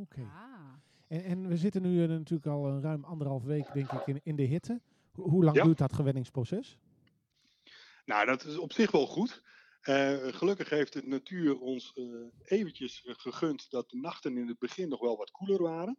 Oké. 0.00 0.20
Ah. 0.20 0.85
En, 1.08 1.24
en 1.24 1.48
we 1.48 1.56
zitten 1.56 1.82
nu 1.82 2.02
eh, 2.02 2.08
natuurlijk 2.08 2.46
al 2.46 2.66
een 2.66 2.80
ruim 2.82 3.04
anderhalf 3.04 3.42
week, 3.44 3.72
denk 3.72 3.92
ik, 3.92 4.06
in, 4.06 4.20
in 4.22 4.36
de 4.36 4.42
hitte. 4.42 4.80
Ho- 5.12 5.28
hoe 5.28 5.44
lang 5.44 5.56
Ja. 5.56 5.64
duurt 5.64 5.78
dat 5.78 5.92
gewenningsproces? 5.92 6.78
Nou, 8.04 8.26
dat 8.26 8.44
is 8.44 8.56
op 8.58 8.72
zich 8.72 8.90
wel 8.90 9.06
goed. 9.06 9.42
Eh, 9.80 10.16
gelukkig 10.22 10.68
heeft 10.70 10.92
de 10.92 11.02
natuur 11.04 11.58
ons 11.58 11.92
eh, 11.94 12.04
eventjes 12.58 13.04
eh, 13.04 13.14
gegund 13.14 13.70
dat 13.70 13.90
de 13.90 13.96
nachten 13.96 14.36
in 14.36 14.48
het 14.48 14.58
begin 14.58 14.88
nog 14.88 15.00
wel 15.00 15.16
wat 15.16 15.30
koeler 15.30 15.62
waren. 15.62 15.98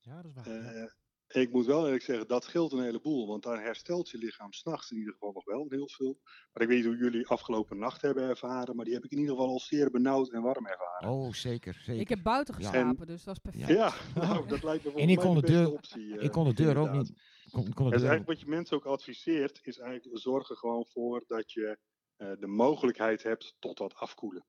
Ja, 0.00 0.22
dat 0.22 0.30
is 0.36 0.52
waar. 0.52 0.96
Ik 1.28 1.52
moet 1.52 1.66
wel 1.66 1.84
eerlijk 1.84 2.02
zeggen, 2.02 2.26
dat 2.28 2.44
scheelt 2.44 2.72
een 2.72 2.82
heleboel, 2.82 3.26
want 3.26 3.42
daar 3.42 3.62
herstelt 3.62 4.08
je 4.10 4.18
lichaam 4.18 4.52
s'nachts 4.52 4.90
in 4.90 4.96
ieder 4.96 5.12
geval 5.12 5.32
nog 5.32 5.44
wel 5.44 5.66
heel 5.68 5.88
veel. 5.88 6.18
Maar 6.52 6.62
ik 6.62 6.68
weet 6.68 6.76
niet 6.76 6.86
hoe 6.86 6.96
jullie 6.96 7.26
afgelopen 7.26 7.78
nacht 7.78 8.02
hebben 8.02 8.22
ervaren, 8.28 8.76
maar 8.76 8.84
die 8.84 8.94
heb 8.94 9.04
ik 9.04 9.10
in 9.10 9.18
ieder 9.18 9.34
geval 9.34 9.48
al 9.50 9.60
zeer 9.60 9.90
benauwd 9.90 10.30
en 10.30 10.42
warm 10.42 10.66
ervaren. 10.66 11.08
Oh, 11.10 11.32
zeker, 11.32 11.74
zeker. 11.74 12.00
Ik 12.00 12.08
heb 12.08 12.22
buiten 12.22 12.54
Ja. 12.58 12.60
geslapen, 12.68 13.06
dus 13.06 13.24
dat 13.24 13.34
is 13.34 13.40
perfect. 13.50 13.68
Ja, 13.68 13.94
nou, 14.14 14.48
dat 14.48 14.62
lijkt 14.62 14.84
me 14.84 14.92
En 14.92 15.08
ik 15.08 15.20
volgens 15.20 15.24
mij 15.24 15.24
kon 15.24 15.34
de 15.34 15.40
de 15.40 15.46
beste 15.46 15.62
deur- 15.62 15.72
optie. 15.72 16.18
eh, 16.18 16.24
ik 16.24 16.32
kon 16.32 16.44
de 16.44 16.54
deur 16.54 16.76
ook 16.76 16.90
niet. 16.90 17.12
Kon, 17.50 17.72
kon 17.72 17.84
de 17.84 17.90
Dus 17.90 18.00
deur, 18.00 18.08
eigenlijk 18.10 18.26
wat 18.26 18.40
je 18.40 18.46
mensen 18.46 18.76
ook 18.76 18.86
adviseert, 18.86 19.58
is 19.62 19.78
eigenlijk 19.78 20.18
zorg 20.18 20.50
er 20.50 20.56
gewoon 20.56 20.86
voor 20.86 21.24
dat 21.26 21.52
je 21.52 21.78
eh, 22.16 22.32
de 22.38 22.46
mogelijkheid 22.46 23.22
hebt 23.22 23.56
tot 23.58 23.78
wat 23.78 23.94
afkoelen. 23.94 24.44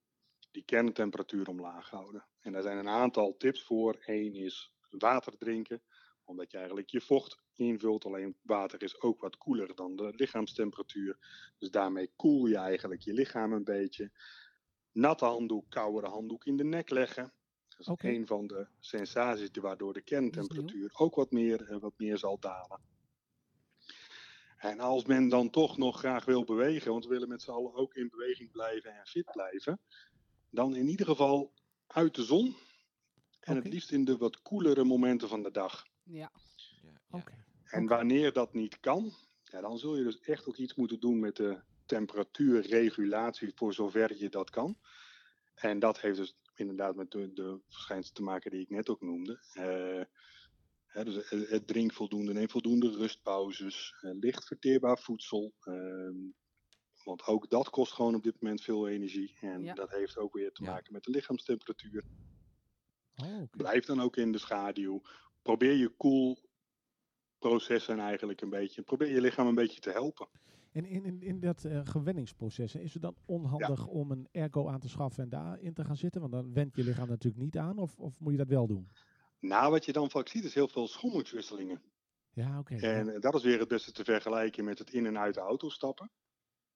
Die 0.52 0.64
kerntemperatuur 0.64 1.48
omlaag 1.48 1.90
houden. 1.90 2.28
En 2.40 2.52
daar 2.52 2.62
zijn 2.62 2.78
een 2.78 2.88
aantal 2.90 3.36
tips 3.38 3.64
voor. 3.64 3.98
Eén 4.06 4.34
is 4.34 4.72
water 4.90 5.38
drinken, 5.38 5.82
omdat 6.30 6.52
je 6.52 6.58
eigenlijk 6.58 6.90
je 6.90 7.02
vocht 7.02 7.38
invult. 7.56 8.06
Alleen 8.06 8.36
water 8.42 8.84
is 8.84 9.02
ook 9.02 9.22
wat 9.22 9.38
koeler 9.38 9.76
dan 9.76 9.96
de 9.96 10.14
lichaamstemperatuur. 10.16 11.18
Dus 11.58 11.70
daarmee 11.70 12.12
koel 12.16 12.46
je 12.46 12.58
eigenlijk 12.58 13.02
je 13.02 13.14
lichaam 13.14 13.54
een 13.54 13.64
beetje. 13.64 14.12
Natte 14.92 15.26
handdoek, 15.26 15.70
koudere 15.70 16.08
handdoek 16.08 16.46
in 16.46 16.58
de 16.58 16.64
nek 16.64 16.90
leggen. 16.90 17.34
Dat 17.68 17.80
is 17.80 17.88
Oké. 17.88 18.08
een 18.08 18.28
van 18.28 18.48
de 18.48 18.68
sensaties 18.80 19.50
waardoor 19.54 19.94
de 19.94 20.02
kerntemperatuur 20.02 20.90
ook 20.94 21.16
wat 21.16 21.32
meer, 21.32 21.70
eh, 21.70 21.80
wat 21.80 21.94
meer 21.98 22.18
zal 22.18 22.40
dalen. 22.40 22.82
En 24.58 24.80
als 24.80 25.06
men 25.06 25.30
dan 25.30 25.50
toch 25.50 25.78
nog 25.78 26.00
graag 26.00 26.26
wil 26.26 26.44
bewegen, 26.44 26.92
want 26.92 27.04
we 27.04 27.10
willen 27.10 27.30
met 27.30 27.42
z'n 27.42 27.52
allen 27.52 27.74
ook 27.74 27.94
in 27.94 28.10
beweging 28.10 28.52
blijven 28.52 28.96
en 28.96 29.06
fit 29.06 29.32
blijven, 29.32 29.80
dan 30.50 30.76
in 30.76 30.88
ieder 30.88 31.06
geval 31.06 31.54
uit 31.88 32.16
de 32.16 32.24
zon. 32.24 32.56
En 33.40 33.56
het 33.56 33.68
liefst 33.68 33.92
in 33.92 34.06
de 34.06 34.18
wat 34.18 34.42
koelere 34.42 34.84
momenten 34.84 35.30
van 35.30 35.44
de 35.44 35.52
dag. 35.52 35.89
Ja. 36.12 36.32
ja. 37.12 37.24
En 37.64 37.88
wanneer 37.88 38.34
dat 38.34 38.54
niet 38.54 38.80
kan, 38.80 39.12
ja, 39.44 39.62
dan 39.62 39.78
zul 39.78 39.98
je 39.98 40.04
dus 40.04 40.20
echt 40.20 40.48
ook 40.48 40.58
iets 40.58 40.76
moeten 40.76 41.00
doen 41.00 41.20
met 41.20 41.36
de 41.36 41.62
temperatuurregulatie 41.86 43.52
voor 43.56 43.74
zover 43.74 44.18
je 44.18 44.30
dat 44.30 44.50
kan. 44.50 44.78
En 45.56 45.80
dat 45.80 46.00
heeft 46.02 46.18
dus 46.18 46.38
inderdaad 46.56 46.96
met 46.96 47.12
de, 47.12 47.34
de 47.34 47.60
verschijnselen 47.68 48.16
te 48.16 48.24
maken 48.24 48.52
die 48.52 48.62
ik 48.62 48.70
net 48.70 48.90
ook 48.90 49.02
noemde. 49.02 49.40
Eh, 49.54 50.04
hè, 50.86 51.04
dus 51.06 51.30
het, 51.30 51.68
drink 51.68 51.94
voldoende, 51.94 52.34
neem 52.34 52.50
voldoende 52.50 52.92
rustpauzes, 52.92 53.96
eh, 54.02 54.12
licht 54.20 54.46
verteerbaar 54.46 55.00
voedsel. 55.00 55.54
ehm, 55.60 56.18
want 57.04 57.26
ook 57.26 57.50
dat 57.50 57.70
kost 57.70 57.94
gewoon 57.94 58.16
op 58.16 58.24
dit 58.24 58.42
moment 58.42 58.62
veel 58.62 58.88
energie. 58.88 59.38
En 59.42 59.64
Ja. 59.64 59.74
dat 59.74 59.90
heeft 59.92 60.18
ook 60.18 60.34
weer 60.34 60.52
te 60.52 60.64
Ja. 60.64 60.72
maken 60.72 60.94
met 60.94 61.04
de 61.04 61.12
lichaamstemperatuur. 61.12 62.04
Oh. 63.16 63.44
Blijf 63.52 63.86
dan 63.86 64.02
ook 64.02 64.16
in 64.18 64.32
de 64.32 64.38
schaduw. 64.38 65.02
Probeer 65.50 65.76
je 65.76 65.90
koelprocessen 67.40 68.00
eigenlijk 68.00 68.42
een 68.42 68.50
beetje. 68.50 68.82
Probeer 68.82 69.14
je 69.14 69.22
lichaam 69.22 69.48
een 69.48 69.56
beetje 69.56 69.80
te 69.80 69.92
helpen. 69.92 70.28
En 70.72 70.86
in, 70.86 71.06
in, 71.06 71.22
in 71.22 71.40
dat 71.40 71.64
eh, 71.64 71.82
gewenningsproces, 71.84 72.76
is 72.76 72.94
het 72.94 73.02
dan 73.02 73.16
onhandig 73.26 73.88
om 73.88 74.12
een 74.12 74.28
airco 74.32 74.68
aan 74.68 74.80
te 74.80 74.90
schaffen 74.90 75.24
en 75.24 75.30
daarin 75.30 75.74
te 75.74 75.84
gaan 75.84 75.98
zitten? 75.98 76.22
Want 76.22 76.34
dan 76.34 76.54
went 76.54 76.76
je 76.76 76.84
lichaam 76.84 77.08
natuurlijk 77.08 77.44
niet 77.44 77.58
aan, 77.58 77.78
of, 77.78 78.00
of 78.00 78.20
moet 78.20 78.32
je 78.32 78.38
dat 78.38 78.48
wel 78.48 78.68
doen? 78.68 78.90
Nou, 79.40 79.72
wat 79.72 79.86
je 79.86 79.94
dan 79.94 80.10
vaak 80.10 80.28
ziet 80.28 80.44
is 80.44 80.54
heel 80.54 80.68
veel 80.68 80.88
schommelingwisselingen. 80.88 81.82
Ja, 82.34 82.60
oké. 82.60 82.76
En 82.76 83.06
ja. 83.06 83.12
eh, 83.12 83.22
dat 83.22 83.36
is 83.36 83.44
weer 83.44 83.60
het 83.60 83.68
beste 83.68 83.92
te 83.92 84.04
vergelijken 84.04 84.64
met 84.64 84.80
het 84.80 84.94
in 84.94 85.06
en 85.06 85.18
uit 85.18 85.34
de 85.34 85.40
auto 85.40 85.70
stappen. 85.70 86.12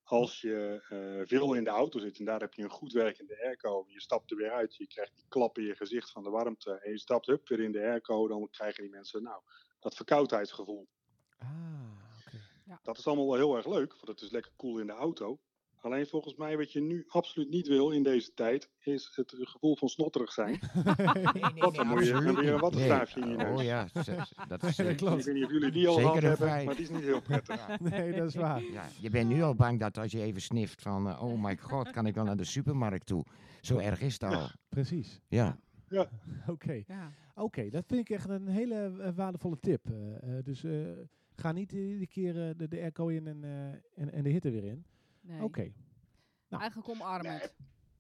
Als 0.04 0.42
je 0.42 0.84
eh, 0.90 1.28
veel 1.28 1.54
in 1.54 1.64
de 1.64 1.70
auto 1.70 2.00
zit 2.00 2.20
en 2.20 2.26
daar 2.26 2.40
heb 2.40 2.54
je 2.54 2.64
een 2.64 2.70
goed 2.70 2.92
werkende 2.92 3.44
airco, 3.44 3.86
je 3.88 4.02
stapt 4.02 4.32
er 4.32 4.38
weer 4.38 4.52
uit, 4.52 4.76
je 4.76 4.88
krijgt 4.88 5.16
die 5.16 5.26
klap 5.28 5.58
in 5.58 5.64
je 5.64 5.76
gezicht 5.76 6.12
van 6.12 6.24
de 6.24 6.30
warmte 6.30 6.72
en 6.72 6.92
je 6.92 7.00
stapt 7.00 7.26
hup, 7.26 7.48
weer 7.48 7.60
in 7.60 7.72
de 7.72 7.80
airco, 7.80 8.28
dan 8.28 8.50
krijgen 8.50 8.84
die 8.84 8.92
mensen 8.92 9.24
nou, 9.24 9.42
dat 9.80 9.96
verkoudheidsgevoel. 9.96 10.88
Ah, 11.38 11.48
oké. 12.26 12.80
Dat 12.84 12.98
is 12.98 13.08
allemaal 13.08 13.28
wel 13.28 13.36
heel 13.36 13.56
erg 13.56 13.68
leuk, 13.68 13.92
want 13.92 14.08
het 14.08 14.22
is 14.22 14.30
lekker 14.30 14.52
cool 14.58 14.80
in 14.80 14.88
de 14.88 14.94
auto. 14.94 15.40
Alleen 15.84 16.08
volgens 16.08 16.36
mij 16.36 16.58
wat 16.58 16.72
je 16.72 16.82
nu 16.82 17.06
absoluut 17.08 17.50
niet 17.50 17.68
wil 17.68 17.92
in 17.92 18.04
deze 18.04 18.34
tijd, 18.34 18.70
is 18.80 19.12
het 19.16 19.36
gevoel 19.38 19.76
van 19.76 19.90
snotterig 19.90 20.32
zijn. 20.32 20.60
Want 21.56 21.76
dan 21.76 21.88
moet 21.88 22.06
je 22.06 22.12
dan 22.12 22.36
weer 22.36 22.54
een 22.54 22.60
wattenstaafje 22.60 23.20
in 23.20 23.30
je 23.30 23.36
neus. 23.36 23.60
Oh 23.60 23.64
ja, 23.64 23.88
dat 23.94 24.08
is... 24.08 24.34
dat 24.48 24.64
eh, 24.64 24.98
klopt. 24.98 25.20
Ik 25.20 25.26
weet 25.26 25.36
niet 25.36 25.46
of 25.46 25.52
jullie 25.52 25.72
die 25.72 25.88
al 25.88 25.96
gehad 25.96 26.22
hebben, 26.22 26.66
maar 26.66 26.76
die 26.76 26.84
is 26.84 26.90
niet 26.90 27.02
heel 27.02 27.22
prettig. 27.22 27.68
ja. 27.68 27.78
Nee, 27.90 28.14
dat 28.14 28.28
is 28.28 28.36
waar. 28.36 28.64
Ja, 28.64 28.88
je 29.02 29.10
bent 29.10 29.30
nu 29.30 29.42
al 29.42 29.56
bang 29.56 29.80
dat 29.80 29.98
als 29.98 30.12
je 30.12 30.22
even 30.22 30.42
snift 30.42 30.82
van, 30.82 31.10
eh, 31.10 31.24
oh 31.24 31.44
my 31.44 31.58
god, 31.58 31.92
kan 31.92 32.06
ik 32.06 32.16
wel 32.16 32.24
naar 32.24 32.38
de 32.38 32.44
supermarkt 32.44 33.06
toe? 33.06 33.26
Zo 33.62 33.78
erg 33.78 34.02
is 34.02 34.14
het 34.14 34.24
al. 34.24 34.48
Precies. 34.70 35.22
Ja. 35.28 35.58
Oké. 36.48 36.84
Ja. 36.88 37.12
Oké, 37.36 37.70
dat 37.70 37.84
vind 37.88 38.00
ik 38.00 38.10
echt 38.10 38.30
een 38.30 38.48
hele 38.48 38.76
eh, 39.00 39.10
waardevolle 39.16 39.60
tip. 39.60 39.82
Dus 40.44 40.64
eh, 40.64 40.72
ga 41.36 41.52
niet 41.52 41.72
iedere 41.72 42.08
keer 42.08 42.34
de, 42.34 42.68
de 42.68 42.80
airco 42.80 43.08
in 43.08 43.28
en, 43.28 43.44
eh, 43.44 43.68
en, 43.96 44.12
en 44.12 44.24
de 44.24 44.30
hitte 44.30 44.52
weer 44.52 44.64
in. 44.64 44.86
Nee. 45.24 45.42
Oké. 45.42 45.72
Nou. 46.50 46.62
Eigenlijk 46.62 46.90
omarmend. 46.90 47.54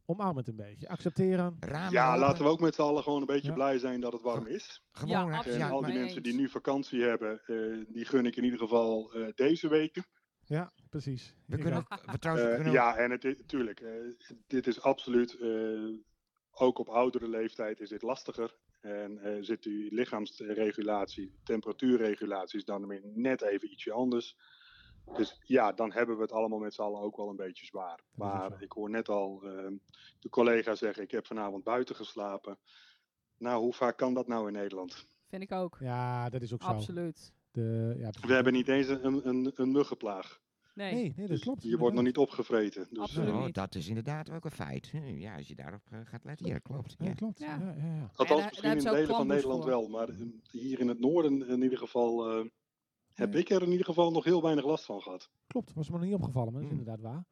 Omarm 0.05 0.37
het 0.37 0.47
een 0.47 0.55
beetje. 0.55 0.87
Accepteren. 0.89 1.57
Ramen 1.59 1.91
Ja, 1.91 2.07
open. 2.07 2.19
laten 2.19 2.43
we 2.43 2.49
ook 2.49 2.59
met 2.59 2.75
z'n 2.75 2.81
allen 2.81 3.03
gewoon 3.03 3.19
een 3.21 3.25
beetje 3.27 3.47
Ja. 3.47 3.53
blij 3.53 3.77
zijn 3.79 4.01
dat 4.01 4.13
het 4.13 4.21
warm 4.21 4.47
is. 4.47 4.83
Gewoon, 4.91 5.31
Ja. 5.31 5.43
En 5.45 5.61
al 5.61 5.81
die 5.81 5.93
mensen 5.93 6.23
die 6.23 6.33
nu 6.33 6.49
vakantie 6.49 7.01
hebben, 7.01 7.41
eh, 7.45 7.85
die 7.93 8.05
gun 8.05 8.25
ik 8.25 8.35
in 8.35 8.43
ieder 8.43 8.59
geval 8.59 9.13
eh, 9.13 9.27
deze 9.35 9.67
weken. 9.67 10.05
Ja, 10.45 10.73
precies. 10.89 11.35
We 11.45 11.57
kunnen 11.57 11.79
ook. 11.79 12.01
we 12.11 12.19
trouwens, 12.19 12.45
we 12.47 12.51
Eh, 12.51 12.55
kunnen 12.63 12.73
ja, 12.73 12.95
en 12.97 13.11
het 13.11 13.23
is, 13.25 13.35
tuurlijk, 13.45 13.79
eh, 13.79 13.91
dit 14.47 14.67
is 14.67 14.81
absoluut, 14.81 15.37
eh, 15.39 15.89
ook 16.51 16.77
op 16.79 16.89
oudere 16.89 17.27
leeftijd 17.29 17.79
is 17.79 17.89
dit 17.89 18.01
lastiger. 18.01 18.57
En 18.81 19.17
eh, 19.19 19.37
zit 19.41 19.63
die 19.63 19.93
lichaamsregulatie, 19.93 21.39
temperatuurregulatie 21.43 22.59
is 22.59 22.65
dan 22.65 22.87
weer 22.87 23.01
net 23.03 23.41
even 23.41 23.71
ietsje 23.71 23.91
anders. 23.91 24.37
Dus 25.15 25.39
ja, 25.43 25.71
dan 25.71 25.91
hebben 25.91 26.15
we 26.15 26.21
het 26.21 26.31
allemaal 26.31 26.59
met 26.59 26.73
z'n 26.73 26.81
allen 26.81 27.01
ook 27.01 27.17
wel 27.17 27.29
een 27.29 27.35
beetje 27.35 27.65
zwaar. 27.65 27.99
Maar 28.15 28.61
ik 28.61 28.71
hoor 28.71 28.89
net 28.89 29.09
al 29.09 29.41
eh, 29.43 29.67
de 30.19 30.29
collega 30.29 30.75
zeggen, 30.75 31.03
ik 31.03 31.11
heb 31.11 31.25
vanavond 31.25 31.63
buiten 31.63 31.95
geslapen. 31.95 32.57
Nou, 33.37 33.61
hoe 33.61 33.73
vaak 33.73 33.97
kan 33.97 34.13
dat 34.13 34.27
nou 34.27 34.47
in 34.47 34.53
Nederland? 34.53 35.07
Vind 35.27 35.43
ik 35.43 35.51
ook. 35.51 35.77
Ja, 35.79 36.29
dat 36.29 36.41
is 36.41 36.53
ook 36.53 36.61
zo. 36.61 36.67
Absoluut. 36.67 37.33
De, 37.51 37.95
ja. 37.97 38.09
We 38.27 38.33
hebben 38.33 38.53
niet 38.53 38.67
eens 38.67 38.87
een, 38.87 39.27
een, 39.27 39.51
een 39.55 39.71
muggenplaag. 39.71 40.41
Nee. 40.73 40.93
Nee, 40.93 41.03
nee, 41.03 41.13
dat 41.15 41.27
Dus 41.27 41.41
klopt. 41.41 41.63
je 41.63 41.77
wordt 41.77 41.95
nog 41.95 42.03
niet 42.03 42.17
opgevreten. 42.17 42.87
Dus, 42.89 42.99
Absoluut 42.99 43.29
eh, 43.29 43.35
Oh, 43.41 43.51
dat 43.51 43.75
is 43.75 43.87
inderdaad 43.87 44.29
ook 44.31 44.45
een 44.45 44.51
feit. 44.51 44.87
Hm, 44.89 44.97
Ja, 45.17 45.35
als 45.35 45.47
je 45.47 45.55
daarop 45.55 45.81
eh, 45.91 45.99
gaat 46.03 46.23
letten. 46.23 46.45
Ja, 46.45 46.57
klopt. 46.57 46.95
Ja, 46.97 47.05
Ja. 47.05 47.13
klopt. 47.13 47.39
Ja. 47.39 47.57
Ja. 47.59 47.73
Ja, 47.77 47.85
ja, 47.85 48.09
Althans, 48.15 48.45
misschien 48.45 48.71
in 48.71 48.83
delen 48.83 49.15
van 49.15 49.27
Nederland 49.27 49.61
voor. 49.61 49.69
wel, 49.71 49.87
maar 49.87 50.09
in- 50.09 50.41
hier 50.51 50.79
in 50.79 50.87
het 50.87 50.99
noorden 50.99 51.47
in 51.47 51.61
ieder 51.61 51.77
geval 51.77 52.29
eh, 52.29 52.45
heb 53.13 53.35
ik 53.35 53.49
er 53.49 53.61
in 53.61 53.71
ieder 53.71 53.85
geval 53.85 54.11
nog 54.11 54.23
heel 54.23 54.41
weinig 54.41 54.65
last 54.65 54.85
van 54.85 55.01
gehad. 55.01 55.29
Klopt, 55.47 55.73
was 55.73 55.89
me 55.89 55.97
nog 55.97 56.05
niet 56.05 56.15
opgevallen, 56.15 56.53
maar 56.53 56.61
dat 56.61 56.71
is 56.71 56.77
Mm. 56.77 56.85
inderdaad 56.85 57.11
waar. 57.11 57.25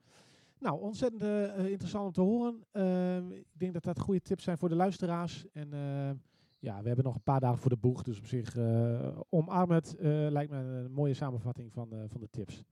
Nou, 0.62 0.82
ontzettend 0.82 1.22
eh, 1.22 1.58
eh, 1.60 1.68
interessant 1.70 2.06
om 2.06 2.12
te 2.14 2.22
horen. 2.22 2.66
Ehm, 2.72 3.32
ik 3.32 3.46
denk 3.60 3.74
dat 3.74 3.84
dat 3.84 4.00
goede 4.00 4.22
tips 4.22 4.44
zijn 4.44 4.58
voor 4.58 4.70
de 4.70 4.76
luisteraars. 4.76 5.46
En 5.54 5.74
eh, 5.74 6.10
ja, 6.60 6.82
we 6.82 6.88
hebben 6.88 7.06
nog 7.06 7.16
een 7.16 7.24
paar 7.24 7.40
dagen 7.40 7.58
voor 7.58 7.70
de 7.70 7.78
boeg. 7.78 8.04
Dus 8.04 8.18
op 8.18 8.26
zich, 8.26 8.58
omarm 9.30 9.72
het. 9.72 9.96
lijkt 10.30 10.52
me 10.52 10.58
een 10.58 10.92
mooie 10.92 11.14
samenvatting 11.14 11.74
van, 11.74 11.90
van 12.08 12.20
de 12.22 12.30
tips. 12.30 12.64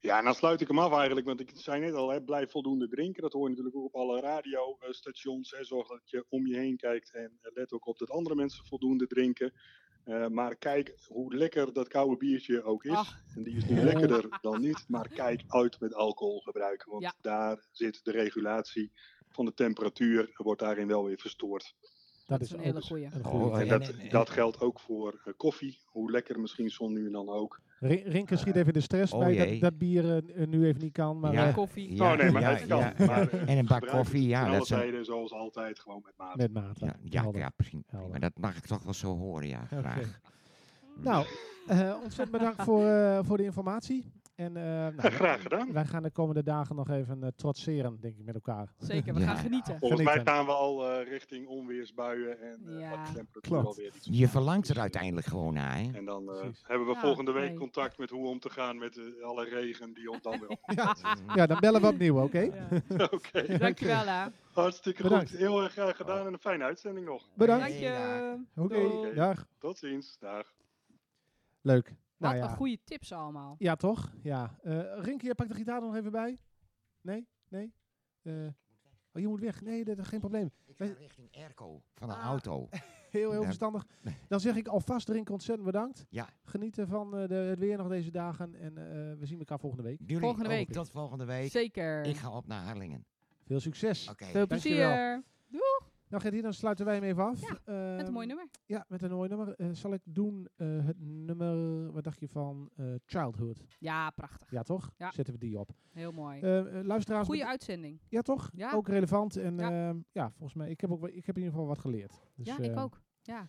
Ja, 0.00 0.18
en 0.18 0.24
dan 0.24 0.34
sluit 0.34 0.60
ik 0.60 0.68
hem 0.68 0.78
af 0.78 0.92
eigenlijk, 0.92 1.26
want 1.26 1.40
ik 1.40 1.50
zei 1.54 1.80
net 1.80 1.94
al, 1.94 2.10
hè, 2.10 2.22
blijf 2.22 2.50
voldoende 2.50 2.88
drinken. 2.88 3.22
Dat 3.22 3.32
hoor 3.32 3.42
je 3.42 3.48
natuurlijk 3.48 3.76
ook 3.76 3.84
op 3.84 3.94
alle 3.94 4.20
radiostations. 4.20 5.48
Zorg 5.60 5.88
dat 5.88 6.10
je 6.10 6.24
om 6.28 6.46
je 6.46 6.56
heen 6.56 6.76
kijkt 6.76 7.10
en 7.10 7.38
let 7.42 7.72
ook 7.72 7.86
op 7.86 7.98
dat 7.98 8.10
andere 8.10 8.34
mensen 8.34 8.64
voldoende 8.64 9.06
drinken. 9.06 9.52
Eh, 10.10 10.26
maar 10.26 10.56
kijk 10.56 10.94
hoe 11.08 11.34
lekker 11.34 11.72
dat 11.72 11.88
koude 11.88 12.16
biertje 12.16 12.62
ook 12.62 12.84
is. 12.84 12.90
Ach. 12.92 13.20
En 13.34 13.42
die 13.42 13.56
is 13.56 13.64
nu 13.64 13.80
lekkerder 13.80 14.28
dan 14.42 14.60
niet. 14.60 14.84
Maar 14.88 15.08
kijk 15.08 15.42
uit 15.48 15.80
met 15.80 15.94
alcohol 15.94 16.40
gebruiken, 16.40 16.90
want 16.90 17.02
Ja. 17.02 17.14
daar 17.20 17.66
zit 17.70 18.04
de 18.04 18.10
regulatie 18.10 18.92
van 19.28 19.44
de 19.44 19.54
temperatuur, 19.54 20.30
wordt 20.34 20.60
daarin 20.60 20.86
wel 20.86 21.04
weer 21.04 21.18
verstoord. 21.18 21.74
Dat, 22.30 22.40
is 22.40 22.50
een 22.52 22.60
hele 22.60 22.80
goeie. 22.82 23.04
Een 23.04 23.24
Oh, 23.24 23.32
goeie 23.32 23.60
en- 23.62 23.68
dat, 23.68 23.88
en- 23.88 23.98
en- 23.98 24.08
dat 24.08 24.30
geldt 24.30 24.60
ook 24.60 24.80
voor 24.80 25.20
eh, 25.24 25.32
koffie. 25.36 25.78
Hoe 25.86 26.10
lekker 26.10 26.40
misschien 26.40 26.70
zo 26.70 26.88
nu 26.88 27.06
en 27.06 27.12
dan 27.12 27.28
ook. 27.28 27.60
Rin- 27.80 28.02
Rinke 28.06 28.36
schiet 28.36 28.54
even 28.54 28.66
in 28.66 28.72
de 28.72 28.80
stress 28.80 29.12
Oh 29.12 29.18
bij 29.18 29.34
jee. 29.34 29.50
dat, 29.50 29.60
dat 29.60 29.78
bier 29.78 30.16
eh, 30.16 30.46
nu 30.46 30.66
even 30.66 30.80
niet 30.82 30.92
kan. 30.92 31.20
Maar 31.20 31.32
Ja. 31.32 31.48
eh, 31.48 31.54
Koffie. 31.54 31.94
Ja, 31.96 32.12
oh 32.12 32.18
nee, 32.18 32.30
maar 32.30 32.42
ja, 32.42 32.50
het 32.50 32.66
kan. 32.66 32.78
ja, 32.78 32.94
Maar, 33.06 33.28
eh, 33.28 33.48
En 33.48 33.58
een 33.58 33.66
bak 33.66 33.86
koffie, 33.88 34.28
ja, 34.28 34.46
alle 34.46 34.56
dat 34.58 34.66
tijden, 34.66 35.04
zoals 35.04 35.32
altijd, 35.32 35.78
gewoon 35.80 36.02
met 36.04 36.12
maat. 36.16 36.36
met 36.36 36.52
maat. 36.52 36.78
Ja, 36.80 36.96
ja, 37.02 37.24
ja 37.32 37.50
misschien. 37.56 37.84
Helder. 37.86 38.10
Maar 38.10 38.20
dat 38.20 38.32
mag 38.40 38.56
ik 38.56 38.66
toch 38.66 38.82
wel 38.82 38.94
zo 38.94 39.16
horen, 39.16 39.48
ja, 39.48 39.60
Oké. 39.72 39.78
graag. 39.80 40.18
Nou, 40.96 41.26
eh, 41.66 41.94
ontzettend 42.02 42.30
bedankt 42.30 42.62
voor, 42.62 42.86
eh, 42.86 43.18
voor 43.22 43.36
de 43.36 43.44
informatie. 43.44 44.04
En 44.40 44.56
eh, 44.56 44.62
nou, 44.62 44.94
Ja, 45.02 45.10
graag 45.20 45.42
gedaan. 45.42 45.72
wij 45.72 45.84
gaan 45.84 46.02
de 46.02 46.10
komende 46.10 46.42
dagen 46.42 46.76
nog 46.76 46.90
even 46.90 47.22
eh, 47.22 47.28
trotseren, 47.36 48.00
denk 48.00 48.16
ik, 48.18 48.24
met 48.24 48.34
elkaar. 48.34 48.72
Zeker, 48.78 49.14
we 49.14 49.20
Ja. 49.20 49.26
gaan 49.26 49.36
genieten. 49.36 49.78
Volgens 49.78 50.02
mij 50.02 50.20
gaan 50.24 50.46
we 50.46 50.52
al 50.52 50.90
eh, 50.90 51.08
richting 51.08 51.46
onweersbuien 51.46 52.40
en 52.40 52.60
eh 52.66 52.78
Ja. 52.80 52.90
de 53.04 53.12
temperatuur 53.12 53.40
Klopt. 53.52 53.66
alweer 53.66 53.92
iets 53.94 54.08
Je 54.10 54.28
verlangt 54.28 54.68
er 54.68 54.78
uiteindelijk 54.80 55.26
gewoon 55.26 55.54
naar, 55.54 55.78
hè? 55.78 55.90
En 55.92 56.04
dan 56.04 56.30
eh, 56.32 56.42
hebben 56.62 56.86
we 56.86 56.92
Ja, 56.94 57.00
volgende 57.00 57.32
week 57.32 57.48
nee. 57.48 57.58
contact 57.58 57.98
met 57.98 58.10
hoe 58.10 58.26
om 58.28 58.40
te 58.40 58.50
gaan 58.50 58.78
met 58.78 59.00
alle 59.22 59.44
regen 59.44 59.94
die 59.94 60.10
ons 60.10 60.22
dan 60.22 60.40
wel. 60.40 60.58
Ja, 60.76 60.94
ja, 61.34 61.46
dan 61.46 61.60
bellen 61.60 61.80
we 61.80 61.86
opnieuw, 61.86 62.22
oké? 62.22 62.40
Ja. 62.40 62.68
Oké, 63.12 63.58
Dankjewel 63.58 64.06
hè. 64.06 64.26
hartstikke 64.52 65.02
Bedankt. 65.02 65.30
goed. 65.30 65.38
Heel 65.38 65.62
erg 65.62 65.72
graag 65.72 65.96
gedaan 65.96 66.26
en 66.26 66.32
een 66.32 66.38
fijne 66.38 66.64
uitzending 66.64 67.06
nog. 67.06 67.28
Bedankt. 67.34 67.62
Dank 67.68 67.74
je. 67.78 68.44
Oké, 68.56 69.14
dag. 69.14 69.46
Tot 69.58 69.78
ziens. 69.78 70.16
Dag. 70.18 70.52
Leuk. 71.60 71.94
Wat 72.20 72.30
Nou 72.32 72.42
een 72.42 72.56
goede 72.56 72.78
tips 72.84 73.12
allemaal. 73.12 73.54
Ja, 73.58 73.76
toch? 73.76 74.12
Ja. 74.22 74.56
Eh 74.62 74.80
Rinke, 74.98 75.24
jij 75.24 75.34
pakt 75.34 75.48
de 75.50 75.54
gitaar 75.54 75.80
er 75.80 75.86
nog 75.86 75.96
even 75.96 76.12
bij? 76.12 76.38
Nee? 77.00 77.28
Nee? 77.48 77.72
Eh, 78.22 78.32
oh, 79.12 79.20
je 79.22 79.28
moet 79.28 79.40
weg. 79.40 79.62
Nee, 79.62 79.84
dat 79.84 79.98
is 79.98 80.06
geen 80.06 80.20
probleem. 80.20 80.50
Ik 80.66 80.76
ga 80.76 80.84
richting 80.98 81.28
Erco 81.30 81.82
van 81.94 82.08
de 82.08 82.14
Ah. 82.14 82.24
auto. 82.24 82.68
Heel, 83.10 83.30
heel 83.30 83.44
verstandig. 83.44 83.86
Dan 84.28 84.40
zeg 84.40 84.56
ik 84.56 84.68
alvast 84.68 85.08
Rinke 85.08 85.32
ontzettend 85.32 85.66
bedankt. 85.66 86.06
Ja, 86.08 86.28
Genieten 86.44 86.88
van 86.88 87.16
eh, 87.16 87.28
de, 87.28 87.34
het 87.34 87.58
weer 87.58 87.76
nog 87.76 87.88
deze 87.88 88.10
dagen. 88.10 88.54
En 88.54 88.78
eh, 88.78 89.18
we 89.18 89.26
zien 89.26 89.38
elkaar 89.38 89.58
volgende 89.58 89.84
week. 89.84 89.98
jullie 90.00 90.18
Volgende 90.18 90.48
week. 90.48 90.72
Tot 90.72 90.90
volgende 90.90 91.24
week. 91.24 91.50
Zeker. 91.50 92.04
Ik 92.04 92.16
ga 92.16 92.30
op 92.36 92.46
naar 92.46 92.62
Harlingen. 92.62 93.04
Veel 93.46 93.60
succes. 93.60 94.08
Oké. 94.10 94.24
Veel 94.24 94.46
Dankjewel. 94.46 94.88
plezier. 94.88 95.24
Nou 96.10 96.22
Gertie, 96.22 96.42
dan 96.42 96.52
sluiten 96.52 96.84
wij 96.84 96.94
hem 96.94 97.04
even 97.04 97.24
af. 97.24 97.40
Ja, 97.40 97.58
Ehm, 97.64 97.96
Met 97.96 98.06
een 98.06 98.12
mooi 98.12 98.26
nummer. 98.26 98.48
Ja, 98.66 98.84
met 98.88 99.02
een 99.02 99.10
mooi 99.10 99.28
nummer. 99.28 99.54
Eh, 99.54 99.68
zal 99.72 99.92
ik 99.92 100.00
doen 100.04 100.48
eh, 100.56 100.86
het 100.86 100.96
nummer, 101.00 101.92
wat 101.92 102.04
dacht 102.04 102.20
je 102.20 102.28
van 102.28 102.70
eh, 102.76 102.86
Childhood? 103.04 103.64
Ja, 103.78 104.10
prachtig. 104.10 104.50
Ja, 104.50 104.62
toch? 104.62 104.90
Ja. 104.96 105.10
Zetten 105.12 105.34
we 105.34 105.40
die 105.40 105.58
op. 105.58 105.70
Heel 105.90 106.12
mooi. 106.12 106.40
Luisteraars, 106.82 107.26
Goede 107.26 107.46
uitzending. 107.46 108.00
ja 108.08 108.22
toch? 108.22 108.50
Ja. 108.54 108.72
Ook 108.72 108.88
relevant. 108.88 109.36
En 109.36 109.58
Ja. 109.58 109.70
ja. 109.70 109.94
ja, 110.12 110.30
volgens 110.30 110.54
mij, 110.54 110.70
ik 110.70 110.80
heb, 110.80 110.90
ook, 110.90 111.08
ik 111.08 111.26
heb 111.26 111.36
in 111.36 111.42
ieder 111.42 111.50
geval 111.50 111.66
wat 111.66 111.78
geleerd. 111.78 112.20
Dus, 112.34 112.46
ja, 112.46 112.58
ik 112.58 112.74
eh, 112.74 112.82
ook. 112.82 113.00
Ja. 113.22 113.48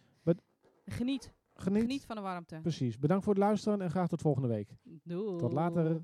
Geniet. 0.85 1.33
Geniet. 1.53 1.81
Geniet 1.81 2.05
van 2.05 2.15
de 2.15 2.21
warmte. 2.21 2.59
Precies. 2.61 2.99
Bedankt 2.99 3.23
voor 3.23 3.33
het 3.33 3.43
luisteren 3.43 3.81
en 3.81 3.89
graag 3.89 4.07
tot 4.07 4.21
volgende 4.21 4.47
week. 4.47 4.75
Doei. 5.03 5.37
Tot 5.37 5.51
later. 5.51 6.01